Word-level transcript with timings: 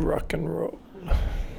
rock'n'roll. 0.00 0.76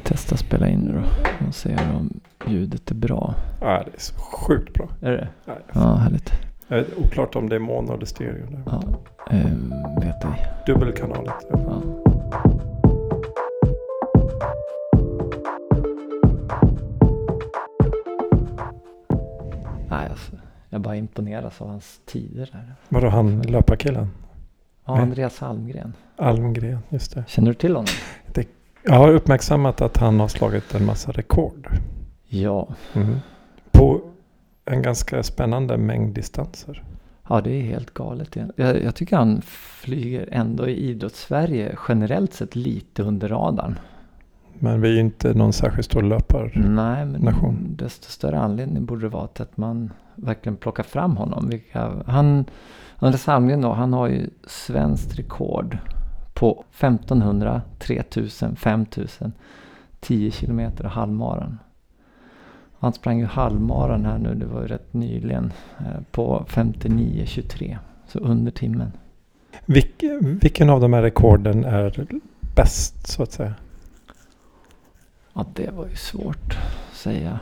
Testa 0.04 0.38
spela 0.38 0.68
in 0.68 0.80
nu 0.80 0.94
då 0.94 1.48
och 1.48 1.56
se 1.56 1.76
om 2.00 2.20
ljudet 2.48 2.92
är 2.92 2.96
bra. 2.96 3.34
Ja, 3.62 3.68
det 3.68 3.96
är 3.96 4.00
så 4.00 4.14
sjukt 4.20 4.74
bra. 4.74 4.90
Är 5.02 5.12
det? 5.12 5.28
Ja, 5.46 5.54
Ja, 5.74 5.96
härligt. 5.96 6.32
vet, 6.68 6.86
oklart 6.98 7.36
om 7.36 7.50
det 7.50 7.56
är 7.56 7.60
mono 7.60 7.94
eller 7.94 8.06
stereo. 8.06 8.46
Där. 8.50 8.62
Ja, 8.66 8.82
eh, 9.32 9.46
vet 10.02 10.24
ej. 10.26 10.48
Dubbelkanalet. 10.66 11.34
Ja. 11.50 11.82
Nej, 19.90 20.08
alltså, 20.10 20.32
jag 20.70 20.82
bara 20.82 20.96
imponeras 20.96 21.62
av 21.62 21.68
hans 21.68 22.00
tider 22.06 22.50
där. 22.52 22.76
Vadå 22.90 23.08
han 23.10 23.42
löparkillen? 23.42 24.08
Ja. 24.86 24.98
Andreas 25.00 25.44
Almgren. 25.44 25.94
Almgren, 26.18 26.80
just 26.90 27.14
det. 27.16 27.24
Känner 27.28 27.48
du 27.48 27.54
till 27.54 27.72
honom? 27.76 27.88
Jag 28.84 28.94
har 28.94 29.10
uppmärksammat 29.14 29.82
att 29.82 29.98
han 29.98 30.20
har 30.20 30.28
slagit 30.28 30.76
en 30.76 30.86
massa 30.86 31.12
rekord. 31.12 31.70
Ja. 32.28 32.68
Mhm. 32.94 33.20
På 33.72 34.02
en 34.66 34.82
ganska 34.82 35.24
spännande 35.24 35.78
mängd 35.78 36.16
distanser. 36.16 36.84
Ja, 37.30 37.42
det 37.42 37.52
är 37.52 37.62
helt 37.62 37.94
galet. 37.94 38.38
Jag, 38.56 38.84
jag 38.84 38.96
tycker 38.96 39.18
han 39.18 39.42
flyger 39.42 40.30
ändå 40.32 40.68
i 40.68 40.90
idrottssverige 40.90 41.76
generellt 41.88 42.34
sett 42.34 42.56
lite 42.56 43.04
under 43.04 43.30
radarn. 43.30 43.80
Men 44.54 44.82
vi 44.82 44.90
är 44.90 44.94
ju 44.94 45.00
inte 45.00 45.34
någon 45.34 45.54
särskilt 45.54 45.86
stor 45.86 46.02
löpar. 46.02 46.52
Nej, 46.56 47.06
men 47.06 47.22
Nation. 47.22 47.76
desto 47.78 48.12
större 48.12 48.40
anledning 48.40 48.86
borde 48.86 49.02
det 49.02 49.10
vara 49.10 49.28
till 49.28 49.44
att 49.44 49.58
man 49.58 49.94
verkligen 50.16 50.58
plockar 50.58 50.84
fram 50.84 51.18
honom. 51.18 51.48
Vilka, 51.50 51.92
han, 52.06 52.46
Anders 52.96 53.28
Almgren 53.28 53.62
då, 53.62 53.74
han 53.74 53.94
har 53.94 54.08
ju 54.08 54.30
svenskt 54.48 55.20
rekord 55.20 55.78
på 56.42 56.64
1500, 56.72 57.62
3000, 57.80 58.56
5000, 58.56 59.34
10 60.00 60.32
kilometer 60.32 60.86
och 60.86 60.92
halvmaran. 60.92 61.60
Han 62.80 62.94
sprang 62.94 63.20
ju 63.20 63.26
halvmaran 63.26 64.06
här 64.06 64.18
nu, 64.18 64.36
det 64.36 64.46
var 64.46 64.62
ju 64.62 64.68
rätt 64.68 64.94
nyligen, 64.94 65.54
eh, 65.80 66.02
på 66.12 66.46
59.23. 66.50 67.78
Så 68.08 68.20
under 68.20 68.52
timmen. 68.52 68.92
Vilk, 69.66 70.04
vilken 70.42 70.70
av 70.70 70.82
de 70.82 70.94
här 70.94 71.02
rekorden 71.02 71.66
är 71.66 72.08
bäst 72.56 73.08
så 73.08 73.24
att 73.24 73.32
säga? 73.32 73.54
Ja, 75.34 75.46
det 75.54 75.72
var 75.72 75.88
ju 75.88 75.96
svårt 75.96 76.58
att 76.92 76.98
säga. 76.98 77.40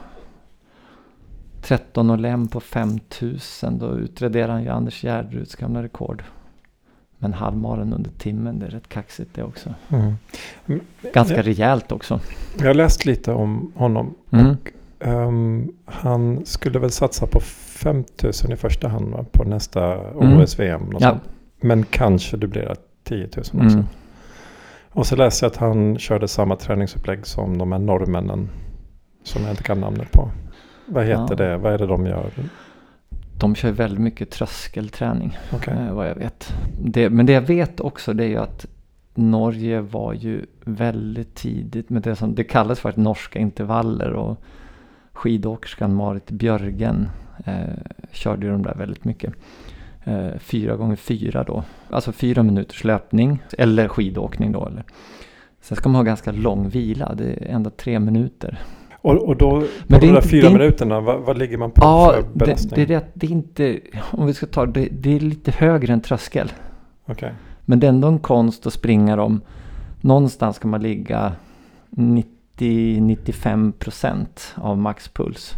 13 1.61 2.09
och 2.09 2.17
lem 2.17 2.47
på 2.47 2.59
5000. 2.59 3.79
Då 3.79 3.97
utraderade 3.97 4.53
han 4.53 4.63
ju 4.63 4.69
Anders 4.69 5.03
Gärderuds 5.03 5.55
gamla 5.55 5.83
rekord. 5.83 6.23
Men 7.21 7.33
halvmaren 7.33 7.93
under 7.93 8.11
timmen, 8.11 8.59
det 8.59 8.65
är 8.65 8.69
rätt 8.69 8.89
kaxigt 8.89 9.29
det 9.33 9.43
också. 9.43 9.73
Mm. 9.89 10.13
Ganska 11.13 11.35
Ja. 11.35 11.41
rejält 11.43 11.91
också. 11.91 12.19
Jag 12.59 12.65
har 12.67 12.73
läst 12.73 13.05
lite 13.05 13.31
om 13.33 13.71
honom. 13.75 14.15
Mm. 14.31 14.55
Ehm, 14.99 15.71
han 15.85 16.45
skulle 16.45 16.79
väl 16.79 16.91
satsa 16.91 17.27
på 17.27 17.39
5000 17.39 18.51
i 18.51 18.55
första 18.55 18.87
hand 18.87 19.11
va? 19.11 19.25
på 19.31 19.43
nästa 19.43 19.95
Mm. 19.95 20.37
OS-VM. 20.41 20.81
Ja. 20.91 20.99
sånt. 21.09 21.21
Men 21.61 21.83
kanske 21.83 22.37
dubblerar 22.37 22.75
10 23.03 23.17
000 23.19 23.27
också. 23.37 23.55
Mm. 23.57 23.85
Och 24.91 25.07
så 25.07 25.15
läste 25.15 25.45
jag 25.45 25.51
att 25.51 25.57
han 25.57 25.97
körde 25.97 26.27
samma 26.27 26.55
träningsupplägg 26.55 27.25
som 27.25 27.57
de 27.57 27.71
här 27.71 27.79
norrmännen. 27.79 28.49
Som 29.23 29.41
jag 29.41 29.51
inte 29.51 29.63
kan 29.63 29.79
namnet 29.79 30.11
på. 30.11 30.31
Vad 30.85 31.05
heter 31.05 31.25
Ja. 31.29 31.35
det? 31.35 31.57
Vad 31.57 31.73
är 31.73 31.77
det 31.77 31.87
de 31.87 32.05
gör? 32.05 32.31
De 33.39 33.55
kör 33.55 33.71
väldigt 33.71 33.99
mycket 33.99 34.31
tröskelträning, 34.31 35.37
Okej. 35.53 35.73
eh, 35.73 35.93
vad 35.93 36.09
jag 36.09 36.15
vet. 36.15 36.53
Det, 36.81 37.09
men 37.09 37.25
det 37.25 37.33
jag 37.33 37.41
vet 37.41 37.79
också 37.79 38.13
det 38.13 38.23
är 38.23 38.27
ju 38.27 38.37
att 38.37 38.65
Norge 39.15 39.81
var 39.81 40.13
ju 40.13 40.45
väldigt 40.63 41.35
tidigt 41.35 41.89
med 41.89 42.01
det 42.01 42.15
som 42.15 42.35
det 42.35 42.43
kallas 42.43 42.79
för 42.79 42.93
norska 42.95 43.39
intervaller. 43.39 44.11
Och 44.13 44.43
skidåkerskan 45.13 45.95
Marit 45.95 46.31
Björgen 46.31 47.09
eh, 47.45 47.53
körde 48.11 48.45
ju 48.45 48.51
de 48.51 48.63
där 48.63 48.75
väldigt 48.75 49.05
mycket. 49.05 49.33
Eh, 50.03 50.29
fyra 50.39 50.75
gånger 50.75 50.95
fyra 50.95 51.43
då. 51.43 51.63
Alltså 51.89 52.11
fyra 52.11 52.43
minuters 52.43 52.83
löpning 52.83 53.43
eller 53.57 53.87
skidåkning 53.87 54.51
då. 54.51 54.67
Eller. 54.67 54.83
Sen 55.61 55.77
ska 55.77 55.89
man 55.89 55.95
ha 55.95 56.03
ganska 56.03 56.31
lång 56.31 56.69
vila. 56.69 57.15
Det 57.15 57.25
är 57.25 57.55
ända 57.55 57.69
tre 57.69 57.99
minuter. 57.99 58.59
Och, 59.01 59.17
och 59.27 59.37
då, 59.37 59.49
på 59.49 59.67
Men 59.87 59.99
de 59.99 60.05
det 60.07 60.11
är 60.11 60.13
där 60.13 60.21
fyra 60.21 60.41
det 60.41 60.47
inte- 60.47 60.59
minuterna, 60.59 60.99
vad, 61.01 61.19
vad 61.21 61.37
ligger 61.37 61.57
man 61.57 61.71
på 61.71 61.81
Ja, 61.83 62.11
för 62.15 62.21
det, 62.21 62.27
belastning? 62.33 62.71
det, 62.75 62.81
är 62.81 62.99
det, 62.99 63.05
det 63.13 63.27
är 63.27 63.31
inte, 63.31 63.79
om 64.11 64.25
vi 64.25 64.33
ska 64.33 64.45
ta 64.45 64.65
det, 64.65 64.87
det 64.91 65.15
är 65.15 65.19
lite 65.19 65.51
högre 65.51 65.93
än 65.93 66.01
tröskel. 66.01 66.51
Okej. 67.05 67.33
Men 67.65 67.79
det 67.79 67.87
är 67.87 67.89
ändå 67.89 68.07
en 68.07 68.19
konst 68.19 68.67
att 68.67 68.73
springa 68.73 69.15
dem. 69.15 69.41
Någonstans 70.01 70.55
ska 70.55 70.67
man 70.67 70.81
ligga 70.81 71.31
90-95 72.57 73.71
procent 73.71 74.53
av 74.55 74.77
maxpuls. 74.77 75.55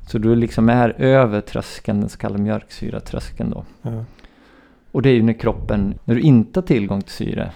Så 0.00 0.18
du 0.18 0.34
liksom 0.36 0.68
är 0.68 0.94
över 1.00 1.40
tröskeln, 1.40 2.00
den 2.00 2.08
så 2.08 2.18
kallade 2.18 2.42
mjölksyratröskeln 2.42 3.50
då. 3.50 3.64
Ja. 3.82 4.04
Och 4.92 5.02
det 5.02 5.08
är 5.08 5.14
ju 5.14 5.22
när 5.22 5.32
kroppen, 5.32 5.94
när 6.04 6.14
du 6.14 6.20
inte 6.20 6.60
har 6.60 6.66
tillgång 6.66 7.02
till 7.02 7.12
syre, 7.12 7.50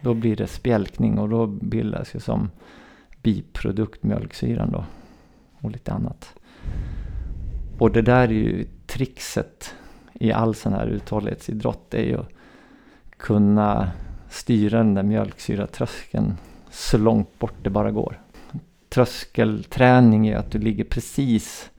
då 0.00 0.14
blir 0.14 0.36
det 0.36 0.46
spjälkning 0.46 1.18
och 1.18 1.28
då 1.28 1.46
bildas 1.46 2.14
ju 2.14 2.20
som 2.20 2.50
biprodukt 3.32 4.02
mjölksyran 4.02 4.70
då. 4.72 4.84
Och 5.60 5.70
lite 5.70 5.92
annat. 5.92 6.34
Och 7.78 7.92
det 7.92 8.02
där 8.02 8.22
är 8.28 8.32
ju 8.32 8.66
trixet 8.86 9.74
i 10.12 10.32
all 10.32 10.54
sån 10.54 10.72
här 10.72 10.86
uthållighetsidrott. 10.86 11.90
Det 11.90 11.98
är 11.98 12.04
ju 12.06 12.18
att 12.18 12.28
kunna 13.16 13.90
styra 14.30 14.78
den 14.78 14.94
där 14.94 15.02
mjölksyratröskeln 15.02 16.34
så 16.70 16.98
långt 16.98 17.38
bort 17.38 17.54
det 17.62 17.70
bara 17.70 17.90
går. 17.90 18.20
Tröskelträning 18.88 20.26
är 20.28 20.36
att 20.36 20.50
du 20.50 20.58
ligger 20.58 20.84
precis 20.84 21.70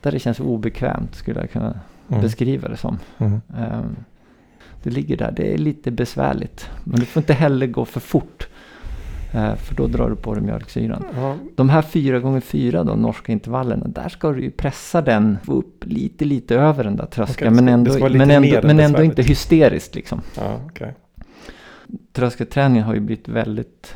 där 0.00 0.12
det 0.12 0.18
känns 0.18 0.40
obekvämt 0.40 1.14
skulle 1.14 1.40
jag 1.40 1.50
kunna 1.50 1.80
Mm. 2.08 2.22
beskriva 2.22 2.68
det 2.68 2.76
som. 2.76 2.98
Mm. 3.18 3.40
Ehm, 3.58 3.96
Det 4.82 4.90
ligger 4.90 5.16
där, 5.16 5.32
det 5.32 5.54
är 5.54 5.58
lite 5.58 5.90
besvärligt. 5.90 6.70
Men 6.84 7.00
du 7.00 7.06
får 7.06 7.20
inte 7.20 7.34
heller 7.34 7.66
gå 7.66 7.84
för 7.84 8.00
fort. 8.00 8.48
Eh, 9.34 9.54
För 9.54 9.74
då 9.74 9.86
drar 9.86 10.10
du 10.10 10.16
på 10.16 10.34
dig 10.34 10.42
mjölksyran. 10.42 11.04
Ja, 11.16 11.36
De 11.54 11.68
här 11.68 11.82
4 11.82 12.18
gånger 12.18 12.40
4 12.40 12.84
då, 12.84 12.94
norska 12.94 13.32
intervallerna, 13.32 13.86
där 13.88 14.08
ska 14.08 14.32
du 14.32 14.42
ju 14.42 14.50
pressa 14.50 15.02
den 15.02 15.38
upp 15.46 15.84
lite, 15.86 16.24
lite 16.24 16.56
över 16.56 16.84
den 16.84 16.96
där 16.96 17.06
tröskeln. 17.06 17.54
Okej, 17.54 17.64
men 17.64 17.74
ändå, 17.74 18.08
men 18.08 18.30
ändå, 18.30 18.60
men 18.62 18.80
ändå 18.80 19.02
inte 19.02 19.22
hysteriskt 19.22 19.94
liksom. 19.94 20.20
ja 20.36 20.60
okej. 20.66 20.94
Tröskelträningen 22.12 22.84
har 22.84 22.94
ju 22.94 23.00
blivit 23.00 23.28
väldigt 23.28 23.94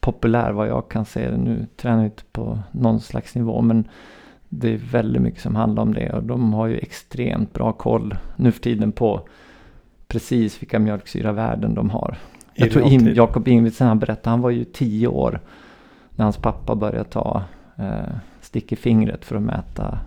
populär 0.00 0.52
vad 0.52 0.68
jag 0.68 0.88
kan 0.88 1.04
se. 1.04 1.30
Nu 1.30 1.66
tränar 1.76 1.96
jag 1.96 2.06
inte 2.06 2.22
på 2.32 2.58
någon 2.72 3.00
slags 3.00 3.34
nivå 3.34 3.60
men 3.60 3.88
det 4.48 4.74
är 4.74 4.76
väldigt 4.76 5.22
mycket 5.22 5.40
som 5.40 5.56
handlar 5.56 5.82
om 5.82 5.94
det 5.94 6.12
och 6.12 6.22
de 6.22 6.52
har 6.52 6.66
ju 6.66 6.78
extremt 6.78 7.52
bra 7.52 7.72
koll 7.72 8.16
nu 8.36 8.52
för 8.52 8.60
tiden 8.60 8.92
på 8.92 9.28
precis 10.08 10.62
vilka 10.62 10.78
mjölksyravärden 10.78 11.74
de 11.74 11.90
har. 11.90 12.18
Jag 12.58 12.70
tror. 12.70 12.84
Im- 12.84 13.14
Jakob 13.14 13.48
Ingebrigtsen 13.48 13.88
han 13.88 13.98
berättade, 13.98 14.30
han 14.30 14.40
var 14.40 14.50
ju 14.50 14.64
tio 14.64 15.06
år 15.08 15.40
när 16.16 16.24
hans 16.24 16.36
pappa 16.36 16.74
började 16.74 17.04
ta 17.04 17.42
eh, 17.76 17.84
stick 18.40 18.72
i 18.72 18.76
fingret 18.76 19.24
för 19.24 19.36
att 19.36 19.42
mäta 19.42 19.98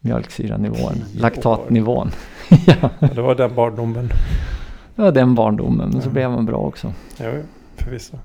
mjölksyranivån, 0.00 0.92
Tio 0.92 1.20
laktatnivån. 1.22 2.10
ja, 2.66 2.90
Ja, 3.00 3.08
Det 3.14 3.22
var 3.22 3.34
den 3.34 3.54
barndomen. 3.54 4.08
det 4.96 5.02
var 5.02 5.12
den 5.12 5.34
barndomen, 5.34 5.90
men 5.92 6.02
så 6.02 6.08
Ja. 6.08 6.12
blev 6.12 6.30
han 6.30 6.46
bra 6.46 6.56
också. 6.58 6.92
Ja, 7.18 7.24
ja, 7.26 7.42
förvisso. 7.76 8.16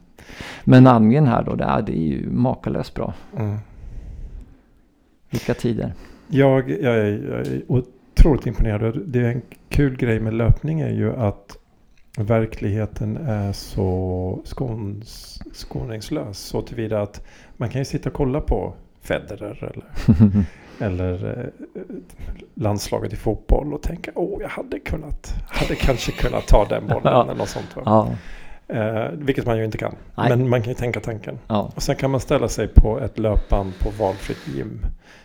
Men 0.64 0.88
Almgren 0.88 1.28
här 1.28 1.44
då, 1.44 1.56
det 1.56 1.64
är, 1.64 1.82
det 1.82 1.92
är 1.98 2.04
ju 2.08 2.30
makalöst 2.30 2.94
bra. 2.94 3.14
Mm. 3.38 3.58
Vilka 5.30 5.54
tider. 5.54 5.94
Jag, 6.28 6.70
jag, 6.70 6.98
är, 6.98 7.06
jag 7.30 7.40
är 7.48 7.62
otroligt 7.68 8.46
imponerad. 8.48 9.00
Det 9.06 9.20
är 9.20 9.24
en 9.32 9.42
kul 9.70 9.98
grej 9.98 10.20
med 10.20 10.34
löpning 10.34 10.80
är 10.82 10.90
ju 10.94 11.16
att 11.16 11.58
verkligheten 12.18 13.18
är 13.18 13.52
så 13.54 14.42
skons, 14.46 15.40
skoningslös. 15.54 16.38
Så 16.40 16.62
tillvida 16.62 17.02
att 17.02 17.24
man 17.58 17.70
kan 17.70 17.82
ju 17.82 17.86
sitta 17.86 18.10
och 18.10 18.16
kolla 18.16 18.42
på 18.42 18.74
Federer 19.02 19.72
eller, 19.74 20.46
eller 20.80 21.40
eh, 21.40 21.82
landslaget 22.54 23.14
i 23.14 23.16
fotboll 23.16 23.74
och 23.74 23.82
tänka 23.82 24.12
åh 24.16 24.42
jag 24.42 24.50
hade 24.50 24.80
kunnat, 24.80 25.34
hade 25.48 25.76
kanske 25.76 26.12
kunnat 26.12 26.48
ta 26.48 26.66
den 26.70 26.88
bollen 26.88 27.02
Ja. 27.14 27.24
eller 27.24 27.36
något 27.36 27.50
sånt. 27.50 27.68
Ja, 27.86 28.10
Eh, 28.68 29.08
vilket 29.14 29.46
man 29.46 29.58
ju 29.58 29.66
inte 29.66 29.78
kan. 29.78 29.96
Nej. 30.18 30.30
Men 30.30 30.50
man 30.50 30.62
kan 30.62 30.70
ju 30.70 30.76
tänka 30.76 31.00
tanken. 31.00 31.40
ja, 31.48 31.72
Och 31.76 31.84
sen 31.84 31.96
kan 31.96 32.12
man 32.12 32.20
ställa 32.20 32.48
sig 32.48 32.68
på 32.68 33.00
ett 33.00 33.20
löpband 33.20 33.74
på 33.80 33.90
valfritt 34.04 34.48
gym. 34.56 34.80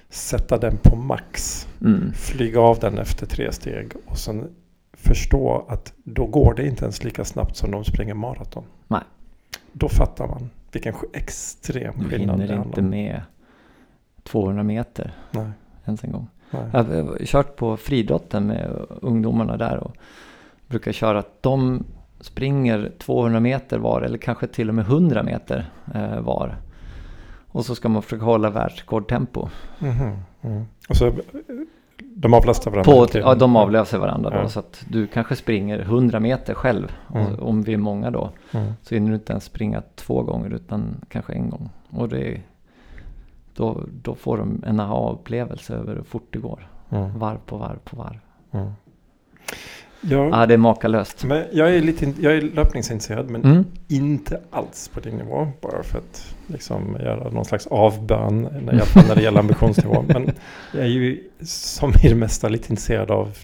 Sätta 0.08 0.58
den 0.58 0.76
på 0.82 0.96
max. 0.96 1.66
mm, 1.80 2.12
Flyga 2.12 2.60
av 2.60 2.78
den 2.78 2.98
efter 2.98 3.26
tre 3.26 3.52
steg. 3.52 3.92
Och 4.06 4.18
sen 4.18 4.50
förstå 4.98 5.64
att 5.68 5.92
då 6.04 6.26
går 6.26 6.54
det 6.54 6.66
inte 6.66 6.84
ens 6.84 7.04
lika 7.04 7.24
snabbt 7.24 7.56
som 7.56 7.70
de 7.70 7.84
springer 7.84 8.14
maraton. 8.14 8.64
Nej. 8.88 9.02
Då 9.72 9.88
fattar 9.88 10.26
man 10.26 10.50
vilken 10.72 10.94
extrem 11.12 11.94
du 11.98 12.04
skillnad 12.08 12.38
det 12.38 12.42
hinner 12.42 12.56
handlar 12.56 12.64
inte 12.66 12.80
om. 12.80 12.90
med 12.90 13.22
200 14.22 14.62
meter 14.62 15.14
Nej, 15.30 15.50
ens 15.84 16.04
en 16.04 16.12
gång. 16.12 16.26
nej. 16.50 16.62
Jag 16.72 16.84
har 16.84 17.18
kört 17.24 17.56
på 17.56 17.76
friidrotten 17.76 18.46
med 18.46 18.86
ungdomarna 18.88 19.56
där 19.56 19.76
och 19.76 19.96
brukar 20.66 20.92
köra 20.92 21.18
att 21.18 21.42
de 21.42 21.84
springer 22.20 22.92
200 22.98 23.40
meter 23.40 23.78
var 23.78 24.02
eller 24.02 24.18
kanske 24.18 24.46
till 24.46 24.68
och 24.68 24.74
med 24.74 24.84
100 24.84 25.22
meter 25.22 25.70
eh, 25.94 26.20
var. 26.20 26.56
Och 27.46 27.64
så 27.64 27.74
ska 27.74 27.88
man 27.88 28.02
försöka 28.02 28.24
hålla 28.24 28.50
världsrekordtempo. 28.50 29.48
Mhm, 29.78 30.18
mm. 30.42 30.64
Och 30.88 30.96
så, 30.96 31.06
eh, 31.06 31.14
de 32.02 32.34
avlastar 32.34 32.70
varandra? 32.70 32.92
På, 32.92 33.06
ja, 33.18 33.34
de 33.34 33.56
avlöser 33.56 33.98
varandra 33.98 34.30
Ja. 34.34 34.42
då. 34.42 34.48
Så 34.48 34.58
att 34.58 34.84
du 34.88 35.06
kanske 35.06 35.36
springer 35.36 35.78
100 35.78 36.20
meter 36.20 36.54
själv. 36.54 36.92
Mm. 37.14 37.40
Om 37.40 37.62
vi 37.62 37.72
är 37.72 37.78
många 37.78 38.10
då. 38.10 38.30
Mm. 38.52 38.72
Så 38.82 38.94
hinner 38.94 39.08
du 39.08 39.14
inte 39.14 39.32
ens 39.32 39.44
springa 39.44 39.82
två 39.94 40.22
gånger 40.22 40.50
utan 40.50 41.04
kanske 41.08 41.32
en 41.32 41.50
gång. 41.50 41.70
Och 41.90 42.08
det 42.08 42.28
är, 42.34 42.42
då, 43.54 43.80
då 44.02 44.14
får 44.14 44.38
de 44.38 44.62
en 44.66 44.80
aha-upplevelse 44.80 45.74
över 45.74 45.94
hur 45.96 46.02
fort 46.02 46.26
det 46.30 46.38
går. 46.38 46.68
Mm. 46.90 47.18
Varv 47.18 47.38
på 47.46 47.56
varv 47.56 47.78
på 47.84 47.96
varv. 47.96 48.18
Ja, 50.00 50.46
det 50.46 50.54
är 50.54 50.58
makalöst. 50.58 51.24
men 51.24 51.44
jag 51.52 51.74
är 51.76 51.80
lite 51.80 52.12
jag 52.20 52.32
är 52.36 52.40
löpningsintresserad 52.40 53.30
men 53.30 53.44
Mm. 53.44 53.64
inte 53.88 54.40
alls 54.50 54.88
på 54.94 55.00
din 55.00 55.16
nivå. 55.16 55.48
Bara 55.60 55.82
för 55.82 55.98
att 55.98 56.34
liksom 56.46 56.96
göra 57.00 57.30
någon 57.30 57.44
slags 57.44 57.66
avbön 57.66 58.42
när, 58.42 59.06
när 59.08 59.14
det 59.14 59.22
gäller 59.22 59.40
ambitionsnivå. 59.40 60.02
Men 60.08 60.30
jag 60.72 60.82
är 60.82 60.86
ju 60.88 61.20
som 61.42 61.90
i 62.04 62.08
det 62.08 62.14
mesta 62.14 62.48
lite 62.48 62.72
intresserad 62.72 63.10
av 63.10 63.36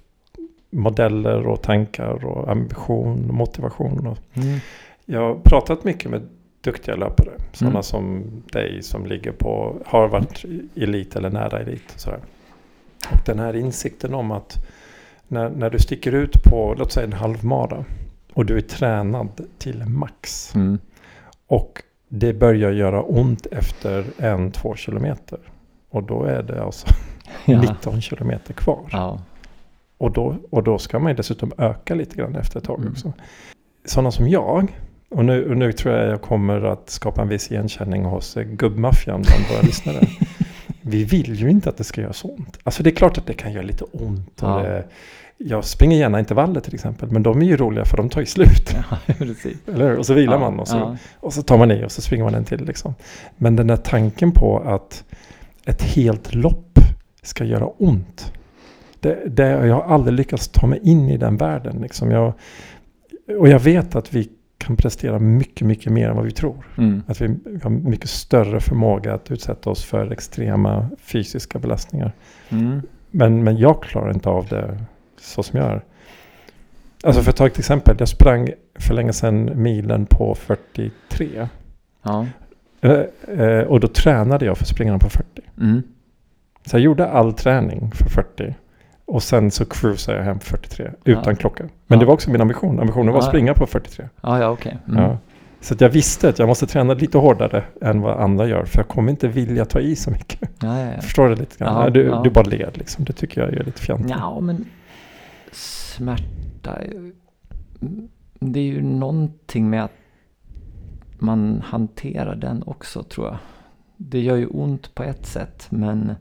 modeller 0.70 1.46
och 1.46 1.62
tankar 1.62 2.24
och 2.24 2.50
ambition 2.50 3.28
och 3.28 3.34
motivation. 3.34 4.06
Och 4.06 4.18
Mm. 4.36 4.58
jag 5.04 5.20
har 5.20 5.34
pratat 5.34 5.84
mycket 5.84 6.10
med 6.10 6.22
duktiga 6.60 6.96
löpare. 6.96 7.30
Sådana 7.52 7.72
Mm. 7.74 7.82
som 7.82 8.22
dig 8.52 8.82
som 8.82 9.06
ligger 9.06 9.32
på, 9.32 9.76
har 9.86 10.08
varit 10.08 10.44
elit 10.74 11.16
eller 11.16 11.30
nära 11.30 11.60
elit. 11.60 11.92
Och, 11.94 12.00
sådär. 12.00 12.20
och 13.12 13.18
den 13.26 13.38
här 13.38 13.56
insikten 13.56 14.14
om 14.14 14.30
att 14.30 14.66
när, 15.29 15.50
när 15.50 15.71
du 15.71 15.79
sticker 15.79 16.12
ut 16.12 16.43
på, 16.44 16.75
låt 16.79 16.93
säga 16.93 17.06
en 17.06 17.12
halvmara. 17.12 17.85
Och 18.35 18.47
du 18.47 18.56
är 18.56 18.61
tränad 18.61 19.29
till 19.59 19.85
max. 19.85 20.55
Mm. 20.55 20.79
Och 21.47 21.82
det 22.09 22.32
börjar 22.35 22.71
göra 22.73 23.03
ont 23.03 23.47
efter 23.47 24.05
en, 24.19 24.50
två 24.53 24.75
kilometer. 24.75 25.38
Och 25.91 26.03
då 26.03 26.25
är 26.25 26.43
det 26.43 26.62
alltså 26.65 26.87
Ja. 27.44 27.61
19 27.61 28.00
kilometer 28.00 28.55
kvar. 28.55 28.81
ja. 28.93 29.21
Och, 29.99 30.12
då, 30.12 30.37
och 30.50 30.62
då 30.62 30.79
ska 30.79 30.99
man 30.99 31.11
ju 31.12 31.17
dessutom 31.17 31.53
öka 31.59 31.94
lite 31.94 32.17
grann 32.17 32.37
efter 32.37 32.59
ett 32.59 32.65
tag 32.65 32.79
Mm. 32.81 32.93
också. 32.93 33.12
Sådana 33.85 34.11
som 34.11 34.29
jag, 34.29 34.73
och 35.11 35.25
nu, 35.25 35.50
och 35.50 35.56
nu 35.56 35.73
tror 35.73 35.94
jag 35.94 36.09
jag 36.09 36.23
kommer 36.23 36.61
att 36.65 36.91
skapa 36.91 37.23
en 37.23 37.29
viss 37.29 37.50
igenkänning 37.53 38.05
hos 38.05 38.35
gubbmaffian 38.35 39.23
bland 39.23 39.44
våra 39.53 39.62
lyssnare. 39.67 40.06
Vi 40.86 41.04
vill 41.04 41.34
ju 41.34 41.50
inte 41.50 41.69
att 41.69 41.76
det 41.76 41.84
ska 41.84 42.00
göra 42.00 42.12
så 42.12 42.28
ont. 42.28 42.58
Alltså 42.62 42.82
det 42.82 42.90
är 42.90 42.94
klart 42.94 43.19
att 43.19 43.26
det 43.26 43.34
kan 43.34 43.52
göra 43.52 43.62
lite 43.62 43.84
ont. 43.84 44.38
Ja. 44.40 44.58
det, 44.58 44.84
jag 45.36 45.64
springer 45.64 45.96
gärna 45.96 46.19
intervaller 46.19 46.60
till 46.60 46.75
exempel, 46.75 47.10
men 47.10 47.22
de 47.22 47.42
är 47.42 47.46
ju 47.46 47.56
roliga 47.56 47.84
för 47.84 47.96
de 47.96 48.08
tar 48.08 48.20
ju 48.20 48.26
slut. 48.26 48.76
ja? 49.66 49.96
Och 49.98 50.06
så 50.06 50.14
vilar 50.14 50.34
ja. 50.34 50.38
man 50.38 50.60
och 50.60 50.69
så, 50.69 50.96
och 51.20 51.32
så 51.32 51.42
tar 51.42 51.58
man 51.58 51.70
i 51.70 51.84
och 51.84 51.92
så 51.92 52.02
springer 52.02 52.25
man 52.25 52.34
en 52.34 52.44
till. 52.44 52.64
Liksom. 52.64 52.94
Men 53.36 53.56
den 53.56 53.66
där 53.66 53.76
tanken 53.76 54.32
på 54.32 54.58
att 54.58 55.04
ett 55.64 55.82
helt 55.82 56.34
lopp 56.34 56.78
ska 57.22 57.44
göra 57.44 57.66
ont. 57.66 58.32
Det, 59.00 59.22
det, 59.26 59.48
jag 59.48 59.75
har 59.75 59.94
aldrig 59.94 60.16
lyckats 60.16 60.48
ta 60.48 60.66
mig 60.66 60.80
in 60.82 61.08
i 61.08 61.16
den 61.16 61.37
världen. 61.37 61.78
Liksom. 61.82 62.10
Jag, 62.10 62.32
och 63.38 63.48
jag 63.48 63.58
vet 63.58 63.94
att 63.94 64.14
vi 64.14 64.28
kan 64.58 64.76
prestera 64.76 65.18
mycket, 65.18 65.66
mycket 65.66 65.92
mer 65.92 66.08
än 66.08 66.16
vad 66.16 66.24
vi 66.24 66.30
tror. 66.30 66.66
Mm. 66.78 67.02
Att 67.06 67.20
vi 67.20 67.26
har 67.62 67.70
mycket 67.70 68.10
större 68.10 68.60
förmåga 68.60 69.14
att 69.14 69.30
utsätta 69.30 69.70
oss 69.70 69.84
för 69.84 70.12
extrema 70.12 70.88
fysiska 70.98 71.58
belastningar. 71.58 72.12
Mm. 72.48 72.82
Men, 73.10 73.44
men 73.44 73.56
jag 73.56 73.82
klarar 73.82 74.10
inte 74.10 74.28
av 74.28 74.46
det 74.46 74.78
så 75.20 75.42
som 75.42 75.58
jag 75.58 75.70
är. 75.70 75.84
Alltså 77.04 77.22
för 77.22 77.30
att 77.30 77.36
ta 77.36 77.46
ett 77.46 77.58
exempel. 77.58 77.96
Jag 77.98 78.08
sprang 78.08 78.48
för 78.74 78.94
länge 78.94 79.12
sedan 79.12 79.62
milen 79.62 80.06
på 80.06 80.34
43. 80.34 81.48
Ja. 82.02 82.26
Eh, 82.80 83.00
eh, 83.38 83.64
och 83.64 83.80
då 83.80 83.88
tränade 83.88 84.44
jag 84.44 84.58
för 84.58 84.64
springarna 84.64 84.98
på 84.98 85.08
40. 85.08 85.26
Mm. 85.60 85.82
Så 86.66 86.76
jag 86.76 86.82
gjorde 86.82 87.08
all 87.08 87.32
träning 87.32 87.90
för 87.94 88.08
40. 88.08 88.54
Och 89.06 89.22
sen 89.22 89.50
så 89.50 89.64
cruisade 89.64 90.18
jag 90.18 90.24
hem 90.24 90.38
på 90.38 90.44
43 90.44 90.90
utan 91.04 91.24
Ja. 91.26 91.34
klocka. 91.34 91.62
Men 91.62 91.70
Ja. 91.86 91.96
det 91.96 92.06
var 92.06 92.14
också 92.14 92.30
min 92.30 92.40
ambition. 92.40 92.80
Ambitionen 92.80 93.12
var 93.12 93.18
att 93.20 93.26
springa 93.26 93.54
på 93.54 93.66
43. 93.66 94.08
Ja, 94.22 94.38
ja, 94.40 94.48
okej. 94.50 94.78
Mm. 94.88 95.16
Så 95.60 95.74
jag 95.78 95.88
visste 95.88 96.28
att 96.28 96.38
jag 96.38 96.48
måste 96.48 96.66
träna 96.66 96.94
lite 96.94 97.18
hårdare 97.18 97.64
än 97.82 98.00
vad 98.00 98.20
andra 98.20 98.46
gör. 98.46 98.64
För 98.64 98.78
jag 98.78 98.88
kommer 98.88 99.10
inte 99.10 99.28
vilja 99.28 99.64
ta 99.64 99.80
i 99.80 99.96
så 99.96 100.10
mycket. 100.10 100.40
Förstår 101.02 101.28
du 101.28 101.34
lite 101.34 101.58
grann? 101.58 101.92
Du, 101.92 102.20
du 102.24 102.30
bara 102.30 102.44
ler 102.44 102.70
liksom. 102.74 103.04
Det 103.04 103.12
tycker 103.12 103.40
jag 103.40 103.54
är 103.54 103.64
lite 103.64 103.80
fjantigt. 103.82 104.10
Ja, 104.10 104.40
men 104.40 104.64
smärta. 105.52 106.70
är- 106.76 107.12
Det 108.40 108.60
är 108.60 108.64
ju 108.64 108.82
någonting 108.82 109.70
med 109.70 109.84
att 109.84 109.92
man 111.18 111.62
hanterar 111.66 112.34
den 112.36 112.62
också 112.66 113.02
tror 113.02 113.26
jag. 113.26 113.36
Det 113.96 114.20
gör 114.20 114.36
ju 114.36 114.46
ont 114.46 114.94
på 114.94 115.02
ett 115.02 115.26
sätt 115.26 115.66
men 115.70 116.14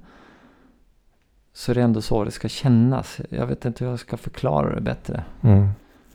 så 1.53 1.71
är 1.71 1.75
det 1.75 1.81
ändå 1.81 2.01
så 2.01 2.23
det 2.23 2.31
ska 2.31 2.47
kännas. 2.47 3.21
Jag 3.29 3.47
vet 3.47 3.65
inte 3.65 3.83
hur 3.83 3.91
jag 3.91 3.99
ska 3.99 4.17
förklara 4.17 4.75
det 4.75 4.81
bättre. 4.81 5.23
Mm. 5.41 5.67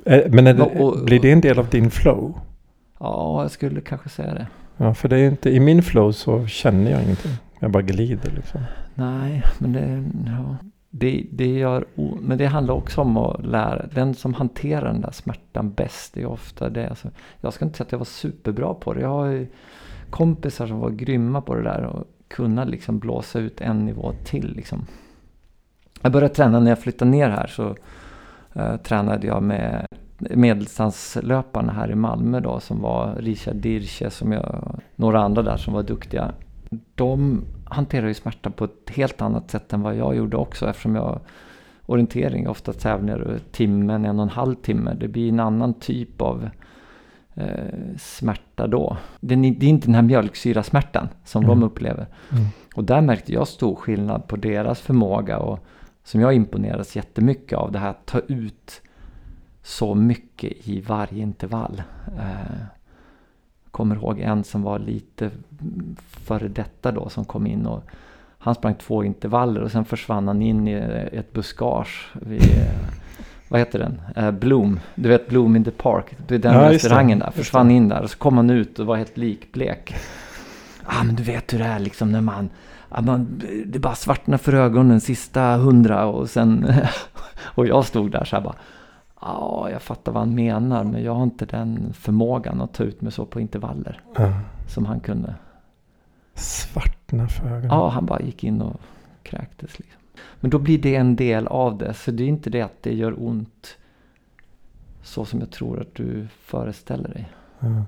Eh, 0.04 0.22
Men 0.30 0.44
det, 0.44 0.62
Och- 0.62 1.04
blir 1.04 1.20
det 1.20 1.32
en 1.32 1.40
del 1.40 1.58
av 1.58 1.68
din 1.68 1.90
flow? 1.90 2.38
Ja, 3.00 3.42
jag 3.42 3.50
skulle 3.50 3.80
kanske 3.80 4.08
säga 4.08 4.34
det. 4.34 4.46
Ja, 4.76 4.94
för 4.94 5.08
det 5.08 5.18
är 5.18 5.28
inte, 5.28 5.50
i 5.50 5.60
min 5.60 5.82
flow 5.82 6.12
så 6.12 6.46
känner 6.46 6.90
jag 6.90 7.02
ingenting. 7.02 7.32
Jag 7.58 7.70
bara 7.70 7.82
glider 7.82 8.30
liksom. 8.36 8.60
Nej, 8.94 9.42
men 9.58 9.72
det, 9.72 10.04
ja. 10.30 10.56
det, 10.90 11.26
det 11.32 11.46
gör 11.58 11.84
Men 12.20 12.38
det 12.38 12.46
handlar 12.46 12.74
också 12.74 13.00
om 13.00 13.16
att 13.16 13.46
lära. 13.46 13.86
Den 13.94 14.14
som 14.14 14.34
hanterar 14.34 14.92
den 14.92 15.00
där 15.00 15.10
smärtan 15.10 15.72
bäst 15.72 16.16
är 16.16 16.26
ofta 16.26 16.70
det. 16.70 16.88
Alltså, 16.88 17.08
jag 17.40 17.52
ska 17.52 17.64
inte 17.64 17.76
säga 17.78 17.86
att 17.86 17.92
jag 17.92 17.98
var 17.98 18.04
superbra 18.04 18.74
på 18.74 18.94
det. 18.94 19.00
Jag 19.00 19.08
har 19.08 19.26
ju 19.26 19.46
kompisar 20.10 20.66
som 20.66 20.78
var 20.78 20.90
grymma 20.90 21.40
på 21.40 21.54
det 21.54 21.62
där 21.62 21.82
och 21.82 22.04
kunna 22.28 22.64
liksom 22.64 22.98
blåsa 22.98 23.38
ut 23.38 23.60
en 23.60 23.84
nivå 23.84 24.12
till. 24.24 24.52
Liksom. 24.56 24.86
Jag 26.02 26.12
började 26.12 26.34
träna 26.34 26.60
när 26.60 26.70
jag 26.70 26.78
flyttade 26.78 27.10
ner 27.10 27.30
här 27.30 27.46
så 27.46 27.76
eh, 28.52 28.76
tränade 28.76 29.26
jag 29.26 29.42
med 29.42 29.86
medeldistanslöparna 30.18 31.72
här 31.72 31.90
i 31.90 31.94
Malmö 31.94 32.40
då 32.40 32.60
som 32.60 32.80
var 32.80 33.14
Richard 33.18 33.56
Dirche 33.56 34.10
som 34.10 34.32
jag, 34.32 34.80
några 34.96 35.20
andra 35.20 35.42
där 35.42 35.56
som 35.56 35.74
var 35.74 35.82
duktiga. 35.82 36.32
De 36.94 37.44
hanterar 37.64 38.08
ju 38.08 38.14
smärta 38.14 38.50
på 38.50 38.64
ett 38.64 38.90
helt 38.94 39.22
annat 39.22 39.50
sätt 39.50 39.72
än 39.72 39.82
vad 39.82 39.96
jag 39.96 40.16
gjorde 40.16 40.36
också 40.36 40.68
eftersom 40.68 40.94
jag 40.94 41.20
orientering 41.86 42.48
ofta 42.48 42.72
tävlingar 42.72 43.38
timmen, 43.52 44.04
en 44.04 44.18
och 44.18 44.22
en 44.22 44.28
halv 44.28 44.54
timme. 44.54 44.96
Det 45.00 45.08
blir 45.08 45.28
en 45.28 45.40
annan 45.40 45.74
typ 45.74 46.22
av 46.22 46.48
eh, 47.34 47.96
smärta 47.98 48.66
då. 48.66 48.96
Det 49.20 49.34
är, 49.34 49.38
det 49.38 49.66
är 49.66 49.70
inte 49.70 49.86
den 49.86 49.94
här 49.94 50.02
mjölksyrasmärtan 50.02 51.08
som 51.24 51.44
Mm. 51.44 51.60
de 51.60 51.66
upplever. 51.66 52.06
Mm. 52.32 52.44
Och 52.74 52.84
där 52.84 53.00
märkte 53.00 53.32
jag 53.32 53.48
stor 53.48 53.74
skillnad 53.74 54.26
på 54.26 54.36
deras 54.36 54.80
förmåga 54.80 55.38
och 55.38 55.58
som 56.08 56.20
jag 56.20 56.34
imponeras 56.34 56.96
jättemycket 56.96 57.58
av 57.58 57.72
det 57.72 57.78
här 57.78 57.90
att 57.90 58.06
ta 58.06 58.18
ut 58.18 58.80
så 59.62 59.94
mycket 59.94 60.68
i 60.68 60.80
varje 60.80 61.22
intervall. 61.22 61.82
Eh, 62.18 62.56
kommer 63.70 63.96
ihåg 63.96 64.20
en 64.20 64.44
som 64.44 64.62
var 64.62 64.78
lite 64.78 65.30
före 66.06 66.48
detta 66.48 66.92
då 66.92 67.08
som 67.08 67.24
kom 67.24 67.46
in 67.46 67.66
och 67.66 67.82
han 68.38 68.54
sprang 68.54 68.74
två 68.74 69.04
intervaller 69.04 69.60
och 69.60 69.70
sen 69.70 69.84
försvann 69.84 70.28
han 70.28 70.42
in 70.42 70.68
i 70.68 70.72
ett 71.12 71.32
buskage 71.32 72.08
vid, 72.22 72.42
eh, 72.42 72.74
vad 73.48 73.60
heter 73.60 73.78
den? 73.78 74.00
Eh, 74.16 74.30
Bloom, 74.30 74.80
du 74.94 75.08
vet 75.08 75.28
Bloom 75.28 75.56
in 75.56 75.64
the 75.64 75.70
Park, 75.70 76.16
det 76.26 76.34
är 76.34 76.38
den 76.38 76.54
Ja, 76.54 76.72
restaurangen 76.72 77.18
där. 77.18 77.30
Försvann 77.30 77.70
in 77.70 77.88
där 77.88 78.02
och 78.02 78.10
så 78.10 78.18
kom 78.18 78.36
han 78.36 78.50
ut 78.50 78.78
och 78.78 78.86
var 78.86 78.96
helt 78.96 79.16
likblek. 79.16 79.94
ah, 80.84 81.02
men 81.04 81.14
du 81.14 81.22
vet 81.22 81.52
hur 81.54 81.58
det 81.58 81.64
är 81.64 81.78
liksom 81.78 82.12
när 82.12 82.20
man, 82.20 82.50
ja, 82.90 83.00
man 83.00 83.42
det 83.66 83.78
bara 83.78 83.94
svartnar 83.94 84.38
för 84.38 84.52
ögonen 84.52 85.00
sista 85.00 85.56
hundra 85.56 86.06
och 86.06 86.30
sen 86.30 86.72
och 87.40 87.66
jag 87.66 87.84
stod 87.84 88.10
där 88.10 88.24
så 88.24 88.36
här 88.36 88.42
bara 88.42 88.54
Ja, 89.20 89.68
jag 89.72 89.82
fattar 89.82 90.12
vad 90.12 90.22
han 90.22 90.34
menar 90.34 90.84
men 90.84 91.02
jag 91.02 91.14
har 91.14 91.22
inte 91.22 91.46
den 91.46 91.92
förmågan 91.92 92.60
att 92.60 92.74
ta 92.74 92.84
ut 92.84 93.00
mig 93.00 93.12
så 93.12 93.26
på 93.26 93.40
intervaller 93.40 94.00
Ja. 94.16 94.32
som 94.68 94.86
han 94.86 95.00
kunde. 95.00 95.34
Svartna 96.34 97.28
för 97.28 97.46
ögonen. 97.46 97.68
Ja, 97.70 97.88
han 97.88 98.06
bara 98.06 98.20
gick 98.20 98.44
in 98.44 98.62
och 98.62 98.80
kräktes 99.22 99.78
liksom. 99.78 100.00
Men 100.40 100.50
då 100.50 100.58
blir 100.58 100.78
det 100.78 100.96
en 100.96 101.16
del 101.16 101.46
av 101.46 101.78
det. 101.78 101.94
Så 101.94 102.10
det 102.10 102.22
är 102.22 102.28
inte 102.28 102.50
det 102.50 102.62
att 102.62 102.82
det 102.82 102.94
gör 102.94 103.22
ont 103.26 103.76
så 105.02 105.24
som 105.24 105.40
jag 105.40 105.50
tror 105.50 105.80
att 105.80 105.94
du 105.94 106.26
föreställer 106.40 107.08
dig. 107.08 107.28
Ja. 107.60 107.84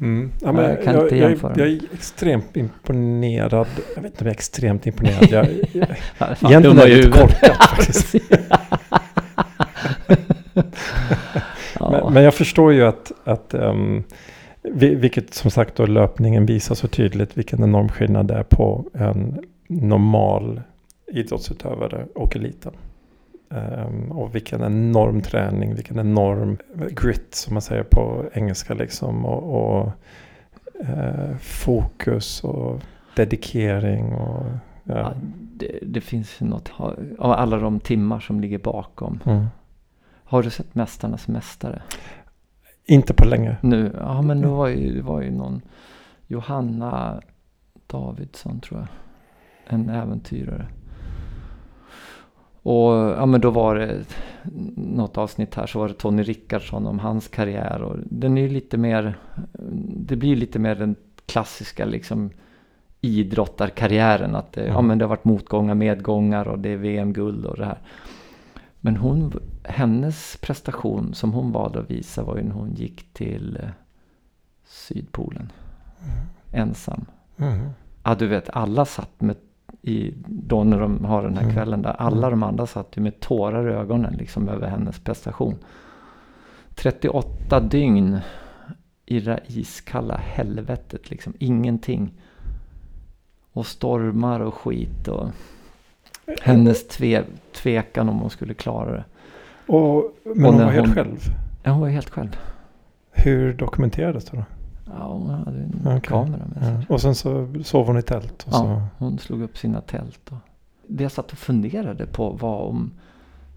Mm. 0.00 0.30
Ja, 0.40 0.46
Ja, 0.46 0.52
men 0.52 0.62
jag 0.64 0.72
jag, 0.72 0.82
kan 0.84 0.94
jag, 0.94 1.02
inte 1.02 1.16
jag, 1.16 1.30
jämföra. 1.30 1.52
jag 1.56 1.68
är 1.68 1.80
extremt 1.94 2.56
imponerad. 2.56 3.66
Jag 3.96 4.02
vet 4.02 4.12
inte 4.12 4.20
om 4.20 4.26
jag 4.26 4.26
är 4.26 4.30
extremt 4.30 4.86
imponerad. 4.86 5.28
Jag, 5.30 5.46
jag, 5.72 5.88
Fan, 6.16 6.36
egentligen 6.50 6.78
är 6.78 6.86
det 6.86 6.96
lite 6.96 7.10
korkat 7.10 7.56
faktiskt. 7.70 8.14
ja. 11.80 11.90
Men, 11.90 12.12
men 12.14 12.22
jag 12.22 12.34
förstår 12.34 12.72
ju 12.72 12.84
att, 12.84 13.12
att 13.24 13.54
um, 13.54 14.04
vi- 14.62 14.94
vilket 14.94 15.34
som 15.34 15.50
sagt 15.50 15.76
då 15.76 15.86
löpningen 15.86 16.46
visar 16.46 16.74
så 16.74 16.88
tydligt 16.88 17.38
vilken 17.38 17.62
enorm 17.64 17.88
skillnad 17.88 18.26
det 18.26 18.34
är 18.34 18.42
på 18.42 18.84
en 18.94 19.38
normal 19.68 20.60
idrottsutövare 21.12 22.06
och 22.14 22.36
eliten. 22.36 22.72
Um, 23.54 24.12
och 24.12 24.34
vilken 24.34 24.62
enorm 24.62 25.22
träning, 25.22 25.74
vilken 25.74 25.98
enorm 25.98 26.58
grit 26.90 27.34
som 27.34 27.54
man 27.54 27.62
säger 27.62 27.82
på 27.82 28.24
engelska 28.32 28.74
liksom. 28.74 29.26
Och, 29.26 29.78
och 29.80 29.92
uh, 30.80 31.36
fokus 31.40 32.44
och 32.44 32.80
dedikering. 33.16 34.12
Och, 34.12 34.46
ja. 34.84 34.94
Ja, 34.98 35.14
det, 35.56 35.78
det, 35.82 36.00
finns 36.00 36.40
något, 36.40 36.72
av 37.18 37.32
alla 37.32 37.56
de 37.56 37.80
timmar 37.80 38.20
som 38.20 38.40
ligger 38.40 38.58
bakom. 38.58 39.20
Mm. 39.26 39.46
Har 40.24 40.42
du 40.42 40.50
sett 40.50 40.74
Mästarnas 40.74 41.28
Mästare? 41.28 41.82
Inte 42.86 43.14
på 43.14 43.24
länge. 43.24 43.56
Nu, 43.60 43.92
ja 43.98 44.22
men 44.22 44.40
det 44.40 44.48
var 44.48 44.68
ju, 44.68 44.94
det 44.94 45.02
var 45.02 45.20
ju 45.22 45.30
någon 45.30 45.62
Johanna 46.26 47.20
Davidsson 47.86 48.60
tror 48.60 48.80
jag. 48.80 48.88
En 49.74 49.88
äventyrare. 49.88 50.66
Och 52.62 52.92
ja, 52.92 53.26
men 53.26 53.40
då 53.40 53.50
var 53.50 53.74
det 53.74 54.04
något 54.76 55.18
avsnitt 55.18 55.54
här 55.54 55.66
så 55.66 55.78
var 55.78 55.88
det 55.88 55.94
Tony 55.94 56.22
Rickardsson 56.22 56.86
om 56.86 56.98
hans 56.98 57.28
karriär. 57.28 57.82
Och 57.82 57.96
den 58.04 58.38
är 58.38 58.42
ju 58.42 58.48
lite 58.48 58.76
mer, 58.76 59.18
det 59.96 60.16
blir 60.16 60.36
lite 60.36 60.58
mer 60.58 60.74
den 60.74 60.96
klassiska 61.26 61.84
liksom 61.84 62.30
idrottarkarriären. 63.00 64.34
Att 64.34 64.52
det, 64.52 64.60
mm. 64.60 64.72
ja, 64.72 64.82
men 64.82 64.98
det 64.98 65.04
har 65.04 65.08
varit 65.08 65.24
motgångar, 65.24 65.74
medgångar 65.74 66.48
och 66.48 66.58
det 66.58 66.68
är 66.68 66.76
VM-guld 66.76 67.44
och 67.44 67.56
det 67.56 67.64
här. 67.64 67.78
Men 68.80 68.96
hon, 68.96 69.32
hennes 69.64 70.36
prestation 70.36 71.14
som 71.14 71.32
hon 71.32 71.52
valde 71.52 71.80
att 71.80 71.90
visa 71.90 72.22
var 72.22 72.36
ju 72.36 72.42
när 72.42 72.54
hon 72.54 72.74
gick 72.74 73.12
till 73.12 73.58
eh, 73.62 73.68
Sydpolen. 74.64 75.52
Mm. 76.02 76.68
Ensam. 76.68 77.04
Mm. 77.36 77.68
Ja, 78.02 78.14
du 78.14 78.26
vet, 78.26 78.50
alla 78.50 78.84
satt 78.84 79.20
med 79.20 79.36
i, 79.82 80.14
då 80.26 80.64
när 80.64 80.80
de 80.80 81.04
har 81.04 81.22
den 81.22 81.36
här 81.36 81.42
mm. 81.42 81.54
kvällen 81.54 81.82
där. 81.82 81.90
Alla 81.90 82.26
mm. 82.26 82.30
de 82.30 82.42
andra 82.42 82.66
satt 82.66 82.96
ju 82.96 83.02
med 83.02 83.20
tårar 83.20 83.70
i 83.70 83.72
ögonen 83.72 84.14
liksom 84.14 84.48
över 84.48 84.68
hennes 84.68 84.98
prestation. 84.98 85.58
38 86.74 87.60
dygn 87.60 88.18
i 89.06 89.20
det 89.20 89.40
iskalla 89.46 90.16
helvetet 90.16 91.10
liksom. 91.10 91.34
Ingenting. 91.38 92.12
Och 93.52 93.66
stormar 93.66 94.40
och 94.40 94.54
skit 94.54 95.08
och 95.08 95.28
hennes 96.40 96.88
tve, 96.88 97.24
tvekan 97.52 98.08
om 98.08 98.18
hon 98.18 98.30
skulle 98.30 98.54
klara 98.54 98.92
det. 98.92 99.04
Och, 99.66 100.14
men 100.24 100.44
och 100.44 100.52
hon 100.52 100.64
var 100.64 100.70
helt 100.70 100.86
hon, 100.86 100.94
själv? 100.94 101.18
Ja, 101.62 101.70
hon 101.70 101.80
var 101.80 101.88
helt 101.88 102.10
själv. 102.10 102.36
Hur 103.12 103.52
dokumenterades 103.52 104.24
det 104.24 104.36
då? 104.36 104.44
Ja, 104.84 105.12
hon 105.12 105.30
hade 105.30 105.58
en 105.58 105.80
okay. 105.80 106.00
kamera 106.00 106.42
med 106.54 106.64
sig. 106.64 106.72
Ja. 106.88 106.94
Och 106.94 107.00
sen 107.00 107.14
så 107.14 107.54
sov 107.64 107.86
hon 107.86 107.98
i 107.98 108.02
tält? 108.02 108.42
Och 108.42 108.52
ja, 108.52 108.58
så... 108.58 108.82
hon 109.04 109.18
slog 109.18 109.42
upp 109.42 109.58
sina 109.58 109.80
tält. 109.80 110.30
Och... 110.30 110.38
Det 110.86 111.02
jag 111.02 111.12
satt 111.12 111.32
och 111.32 111.38
funderade 111.38 112.06
på 112.06 112.30
var 112.30 112.60
om 112.60 112.92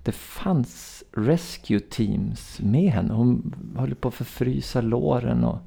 det 0.03 0.11
fanns 0.11 1.03
rescue 1.11 1.79
teams 1.79 2.59
med 2.59 2.91
henne. 2.91 3.13
Hon 3.13 3.55
höll 3.77 3.95
på 3.95 4.07
att 4.07 4.13
förfrysa 4.13 4.81
låren 4.81 5.43
och 5.43 5.57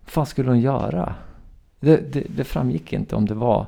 vad 0.00 0.10
fan 0.10 0.26
skulle 0.26 0.48
hon 0.48 0.60
göra? 0.60 1.14
Det, 1.80 2.12
det, 2.12 2.26
det 2.36 2.44
framgick 2.44 2.92
inte 2.92 3.16
om 3.16 3.26
det 3.26 3.34
var 3.34 3.66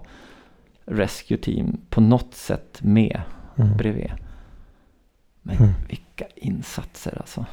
rescue 0.84 1.38
team 1.38 1.76
på 1.90 2.00
något 2.00 2.34
sätt 2.34 2.78
med 2.82 3.20
mm. 3.56 3.76
bredvid. 3.76 4.12
Men 5.42 5.56
mm. 5.56 5.70
vilka 5.88 6.24
insatser 6.36 7.18
alltså. 7.18 7.46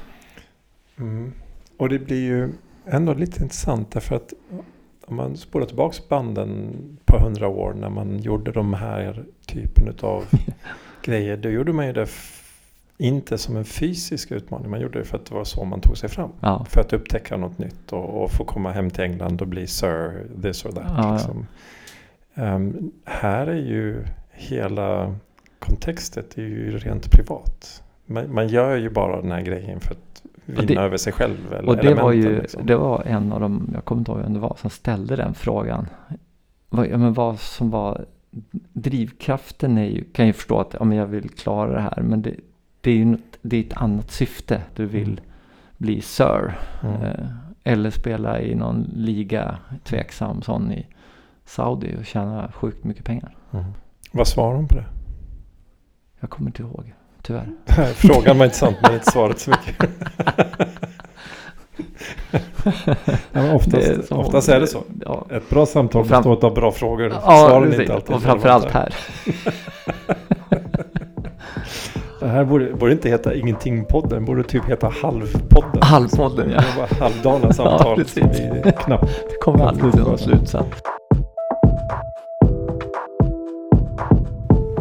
Mm. 0.98 1.34
Och 1.78 1.90
det 1.90 2.00
blir 2.00 2.24
ju 2.24 2.54
ändå 2.86 3.14
lite 3.14 3.44
intressant 3.44 3.92
därför 3.92 4.16
att 4.16 4.34
om 5.08 5.16
man 5.16 5.38
spolar 5.38 5.66
tillbaka 5.66 5.98
banden 6.10 6.76
på 7.06 7.18
hundra 7.18 7.48
år 7.48 7.74
när 7.74 7.90
man 7.90 8.20
gjorde 8.20 8.52
de 8.52 8.74
här 8.74 9.26
typen 9.46 9.96
av 10.02 10.24
grejer. 11.04 11.38
Då 11.38 11.50
gjorde 11.50 11.74
man 11.74 11.88
ju 11.88 11.94
det 11.94 12.08
inte 12.98 13.38
som 13.38 13.58
en 13.58 13.66
fysisk 13.66 14.32
utmaning. 14.32 14.70
Man 14.70 14.82
gjorde 14.82 15.00
det 15.00 15.06
för 15.06 15.18
att 15.18 15.26
det 15.26 15.36
var 15.36 15.44
så 15.44 15.66
man 15.66 15.82
tog 15.82 15.98
sig 15.98 16.10
fram. 16.10 16.30
Ja. 16.40 16.66
För 16.70 16.82
att 16.82 16.94
upptäcka 16.94 17.38
något 17.38 17.58
nytt 17.58 17.92
och, 17.92 18.24
och, 18.24 18.32
få 18.32 18.46
komma 18.46 18.72
hem 18.72 18.90
till 18.90 19.04
England 19.04 19.42
och 19.42 19.48
bli 19.48 19.68
Sir 19.68 20.28
this 20.42 20.66
or 20.66 20.72
that. 20.72 20.92
Ja, 20.98 21.14
liksom. 21.14 21.48
ja. 22.34 22.56
Um, 22.56 22.92
här 23.06 23.48
är 23.48 23.62
ju 23.62 24.04
hela 24.32 25.16
kontextet 25.60 26.38
är 26.38 26.42
ju 26.42 26.78
rent 26.78 27.12
privat. 27.12 27.84
Man, 28.06 28.34
man, 28.34 28.48
gör 28.48 28.76
ju 28.76 28.90
bara 28.90 29.22
den 29.22 29.32
här 29.32 29.42
grejen 29.42 29.80
för 29.80 29.92
att 29.92 30.15
vinna 30.46 30.62
det, 30.62 30.76
över 30.76 30.98
sig 30.98 31.14
själv. 31.14 31.54
Eller 31.54 31.70
och 31.70 31.78
det 31.78 31.94
var 31.94 32.12
ju, 32.12 32.42
liksom. 32.42 32.66
det 32.66 32.76
var 32.76 33.04
en 33.06 33.32
av 33.32 33.40
dem, 33.40 33.70
jag 33.74 33.86
kommer 33.86 34.00
inte 34.00 34.12
ihåg 34.12 34.22
vem 34.22 34.34
det 34.34 34.40
var, 34.40 34.58
som 34.62 34.70
ställde 34.70 35.16
den 35.16 35.34
frågan. 35.34 35.88
Vad, 36.70 36.88
ja, 36.88 36.98
men 36.98 37.14
vad 37.14 37.40
som 37.40 37.70
var 37.70 38.06
drivkraften 38.74 39.78
är 39.78 39.86
ju, 39.86 40.04
kan 40.04 40.28
ju 40.28 40.34
förstå 40.34 40.60
att 40.60 40.76
ja, 40.80 40.86
men 40.86 40.98
jag 40.98 41.06
vill 41.06 41.30
klara 41.30 41.74
det 41.74 41.82
här. 41.82 42.02
Men 42.02 42.22
det, 42.22 42.36
det 42.82 42.92
är 42.92 42.96
ju 42.96 43.06
något, 43.06 43.38
det 43.42 43.58
är 43.58 43.62
ett 43.62 43.78
annat 43.78 44.12
syfte. 44.12 44.62
Du 44.76 44.86
vill 44.86 45.10
mm. 45.10 45.24
bli 45.78 46.02
Sir. 46.02 46.58
Mm. 46.84 47.02
Eh, 47.02 47.26
eller 47.64 47.90
spela 47.90 48.42
i 48.42 48.56
någon 48.56 48.90
liga, 48.96 49.58
tveksam 49.84 50.42
sån 50.42 50.72
i 50.72 50.88
Saudi 51.46 51.96
och 52.00 52.06
tjäna 52.06 52.52
sjukt 52.52 52.84
mycket 52.84 53.06
pengar. 53.06 53.36
Mm. 53.52 53.66
Vad 54.12 54.28
svarar 54.28 54.56
hon 54.56 54.68
på 54.68 54.76
det? 54.76 54.86
Jag 56.20 56.30
kommer 56.30 56.50
inte 56.50 56.62
ihåg 56.62 56.94
tyvärr. 57.26 57.48
Frågan 57.94 58.38
var 58.38 58.46
intressant 58.46 58.78
men 58.82 58.94
inte 58.94 59.12
svaret 59.12 59.40
så 59.40 59.50
mycket. 59.50 59.76
ja, 63.32 63.54
oftast, 63.54 63.88
är 63.88 64.02
så, 64.02 64.16
oftast 64.16 64.50
är 64.50 64.60
det 64.60 64.68
så. 64.68 64.84
Ja. 65.06 65.26
Ett 65.32 65.50
bra 65.50 65.66
samtal 65.66 66.06
fram, 66.06 66.24
består 66.24 66.48
av 66.48 66.54
bra 66.54 66.72
frågor. 66.72 67.10
Ja, 67.26 67.48
Svaren 67.50 67.82
inte 67.82 67.94
alltid 67.94 68.16
Och 68.16 68.22
framförallt 68.22 68.72
här. 68.72 68.96
det 72.20 72.28
här 72.28 72.44
borde, 72.46 72.74
borde 72.74 72.92
inte 72.92 73.10
heta 73.10 73.34
Ingenting-podden. 73.34 74.26
borde 74.26 74.44
typ 74.44 74.66
heta 74.66 74.92
Halvpodden. 75.02 75.82
Halvpodden 75.82 76.50
ja. 76.50 76.58
Det 76.62 76.80
var 76.80 76.88
halvdana 77.00 77.54
samtal. 77.54 77.96
ja, 78.00 78.06
som 78.06 78.30
vi 78.30 78.72
knappt, 78.72 79.06
det 79.30 79.38
kommer 79.42 79.66
aldrig 79.66 79.92
till 79.94 80.02
någon 80.02 80.18
slutsats. 80.18 80.82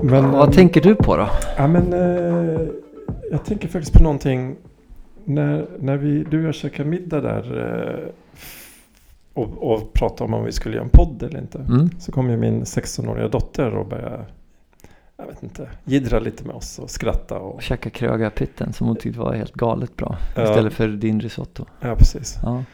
Men, 0.03 0.31
Vad 0.31 0.53
tänker 0.53 0.81
du 0.81 0.95
på 0.95 1.17
då? 1.17 1.29
Ja, 1.57 1.67
men, 1.67 1.93
eh, 2.54 2.68
jag 3.30 3.44
tänker 3.44 3.68
faktiskt 3.68 3.92
på 3.92 4.02
någonting. 4.02 4.56
När, 5.25 5.66
när 5.78 5.96
vi, 5.96 6.25
du 6.25 6.38
och 6.38 6.49
jag 6.49 6.54
käkade 6.54 6.88
middag 6.88 7.20
där 7.20 7.58
eh, 7.58 8.08
och, 9.32 9.73
och 9.73 9.92
pratade 9.92 10.25
om 10.25 10.34
om 10.34 10.44
vi 10.44 10.52
skulle 10.52 10.75
göra 10.75 10.84
en 10.84 10.90
podd 10.90 11.23
eller 11.23 11.38
inte. 11.38 11.58
Mm. 11.58 11.90
Så 11.99 12.12
kom 12.12 12.30
ju 12.30 12.37
min 12.37 12.64
16-åriga 12.64 13.28
dotter 13.28 13.75
och 13.75 13.87
började 13.87 14.25
jag 15.16 15.26
vet 15.26 15.42
inte, 15.42 15.68
jiddra 15.84 16.18
lite 16.18 16.44
med 16.44 16.56
oss 16.56 16.78
och 16.78 16.90
skratta. 16.90 17.38
Och, 17.38 17.54
och 17.54 17.62
käka 17.62 17.90
krögarpitten 17.90 18.73
som 18.73 18.87
hon 18.87 18.96
tyckte 18.96 19.20
var 19.20 19.34
helt 19.34 19.52
galet 19.52 19.96
bra. 19.96 20.16
Ja. 20.37 20.42
Istället 20.42 20.73
för 20.73 20.88
din 20.88 21.20
risotto. 21.20 21.64
Ja, 21.80 21.96
precis. 21.96 22.38
Ja. 22.42 22.64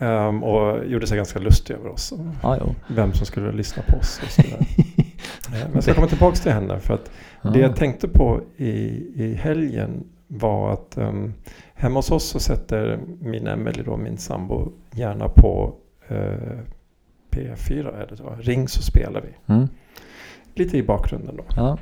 Um, 0.00 0.44
och 0.44 0.86
gjorde 0.86 1.06
sig 1.06 1.16
ganska 1.16 1.38
lustig 1.38 1.74
över 1.74 1.88
oss. 1.88 2.12
Ja, 2.42 2.74
vem 2.88 3.12
som 3.12 3.26
skulle 3.26 3.52
lyssna 3.52 3.82
på 3.82 3.96
oss. 3.96 4.20
Och 4.22 4.44
Eh, 5.54 5.64
men 5.64 5.74
jag 5.74 5.82
ska 5.82 5.94
komma 5.94 6.06
tillbaka 6.06 6.36
till 6.36 6.52
henne. 6.52 6.80
För 6.80 6.94
att 6.94 7.10
ja. 7.42 7.50
det 7.50 7.58
jag 7.58 7.76
tänkte 7.76 8.08
på 8.08 8.40
i, 8.56 8.72
i 9.14 9.34
helgen 9.34 10.04
var 10.26 10.72
att 10.72 10.98
um, 10.98 11.34
hemma 11.74 11.98
hos 11.98 12.10
oss 12.10 12.24
så 12.24 12.40
sätter 12.40 13.00
min 13.20 13.46
Emelie 13.46 13.82
då, 13.82 13.96
min 13.96 14.18
sambo, 14.18 14.72
gärna 14.92 15.28
på 15.28 15.74
uh, 16.10 16.58
P4 17.30 18.02
är 18.02 18.06
det 18.06 18.16
då. 18.16 18.36
Ring 18.40 18.68
så 18.68 18.82
spelar 18.82 19.20
vi. 19.20 19.54
Mm. 19.54 19.68
Lite 20.54 20.78
i 20.78 20.82
bakgrunden 20.82 21.36
då. 21.36 21.44
Ja. 21.56 21.78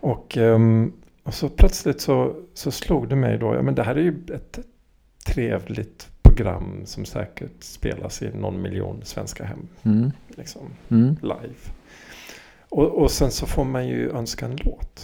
Och, 0.00 0.36
um, 0.36 0.92
och 1.22 1.34
så 1.34 1.48
plötsligt 1.48 2.00
så, 2.00 2.36
så 2.54 2.70
slog 2.70 3.08
det 3.08 3.16
mig 3.16 3.38
då, 3.38 3.54
ja 3.54 3.62
men 3.62 3.74
det 3.74 3.82
här 3.82 3.94
är 3.94 4.00
ju 4.00 4.22
ett 4.34 4.58
trevligt 5.26 6.09
program 6.40 6.86
som 6.86 7.04
säkert 7.04 7.62
spelas 7.62 8.22
i 8.22 8.30
någon 8.32 8.62
miljon 8.62 9.00
svenska 9.04 9.44
hem. 9.44 9.68
Mm. 9.82 10.10
Liksom, 10.28 10.62
mm. 10.88 11.16
Live. 11.22 11.54
Och, 12.68 13.02
och 13.02 13.10
sen 13.10 13.30
så 13.30 13.46
får 13.46 13.64
man 13.64 13.88
ju 13.88 14.10
önska 14.10 14.46
en 14.46 14.56
låt. 14.56 15.00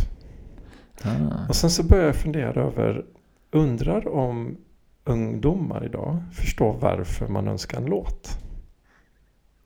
Ah. 1.02 1.48
Och 1.48 1.56
sen 1.56 1.70
så 1.70 1.82
börjar 1.82 2.04
jag 2.04 2.16
fundera 2.16 2.62
över, 2.62 3.04
undrar 3.50 4.08
om 4.08 4.56
ungdomar 5.04 5.84
idag 5.84 6.22
förstår 6.32 6.72
varför 6.72 7.28
man 7.28 7.48
önskar 7.48 7.78
en 7.78 7.86
låt? 7.86 8.38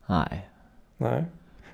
Nej. 0.07 0.49
Nej. 0.97 1.25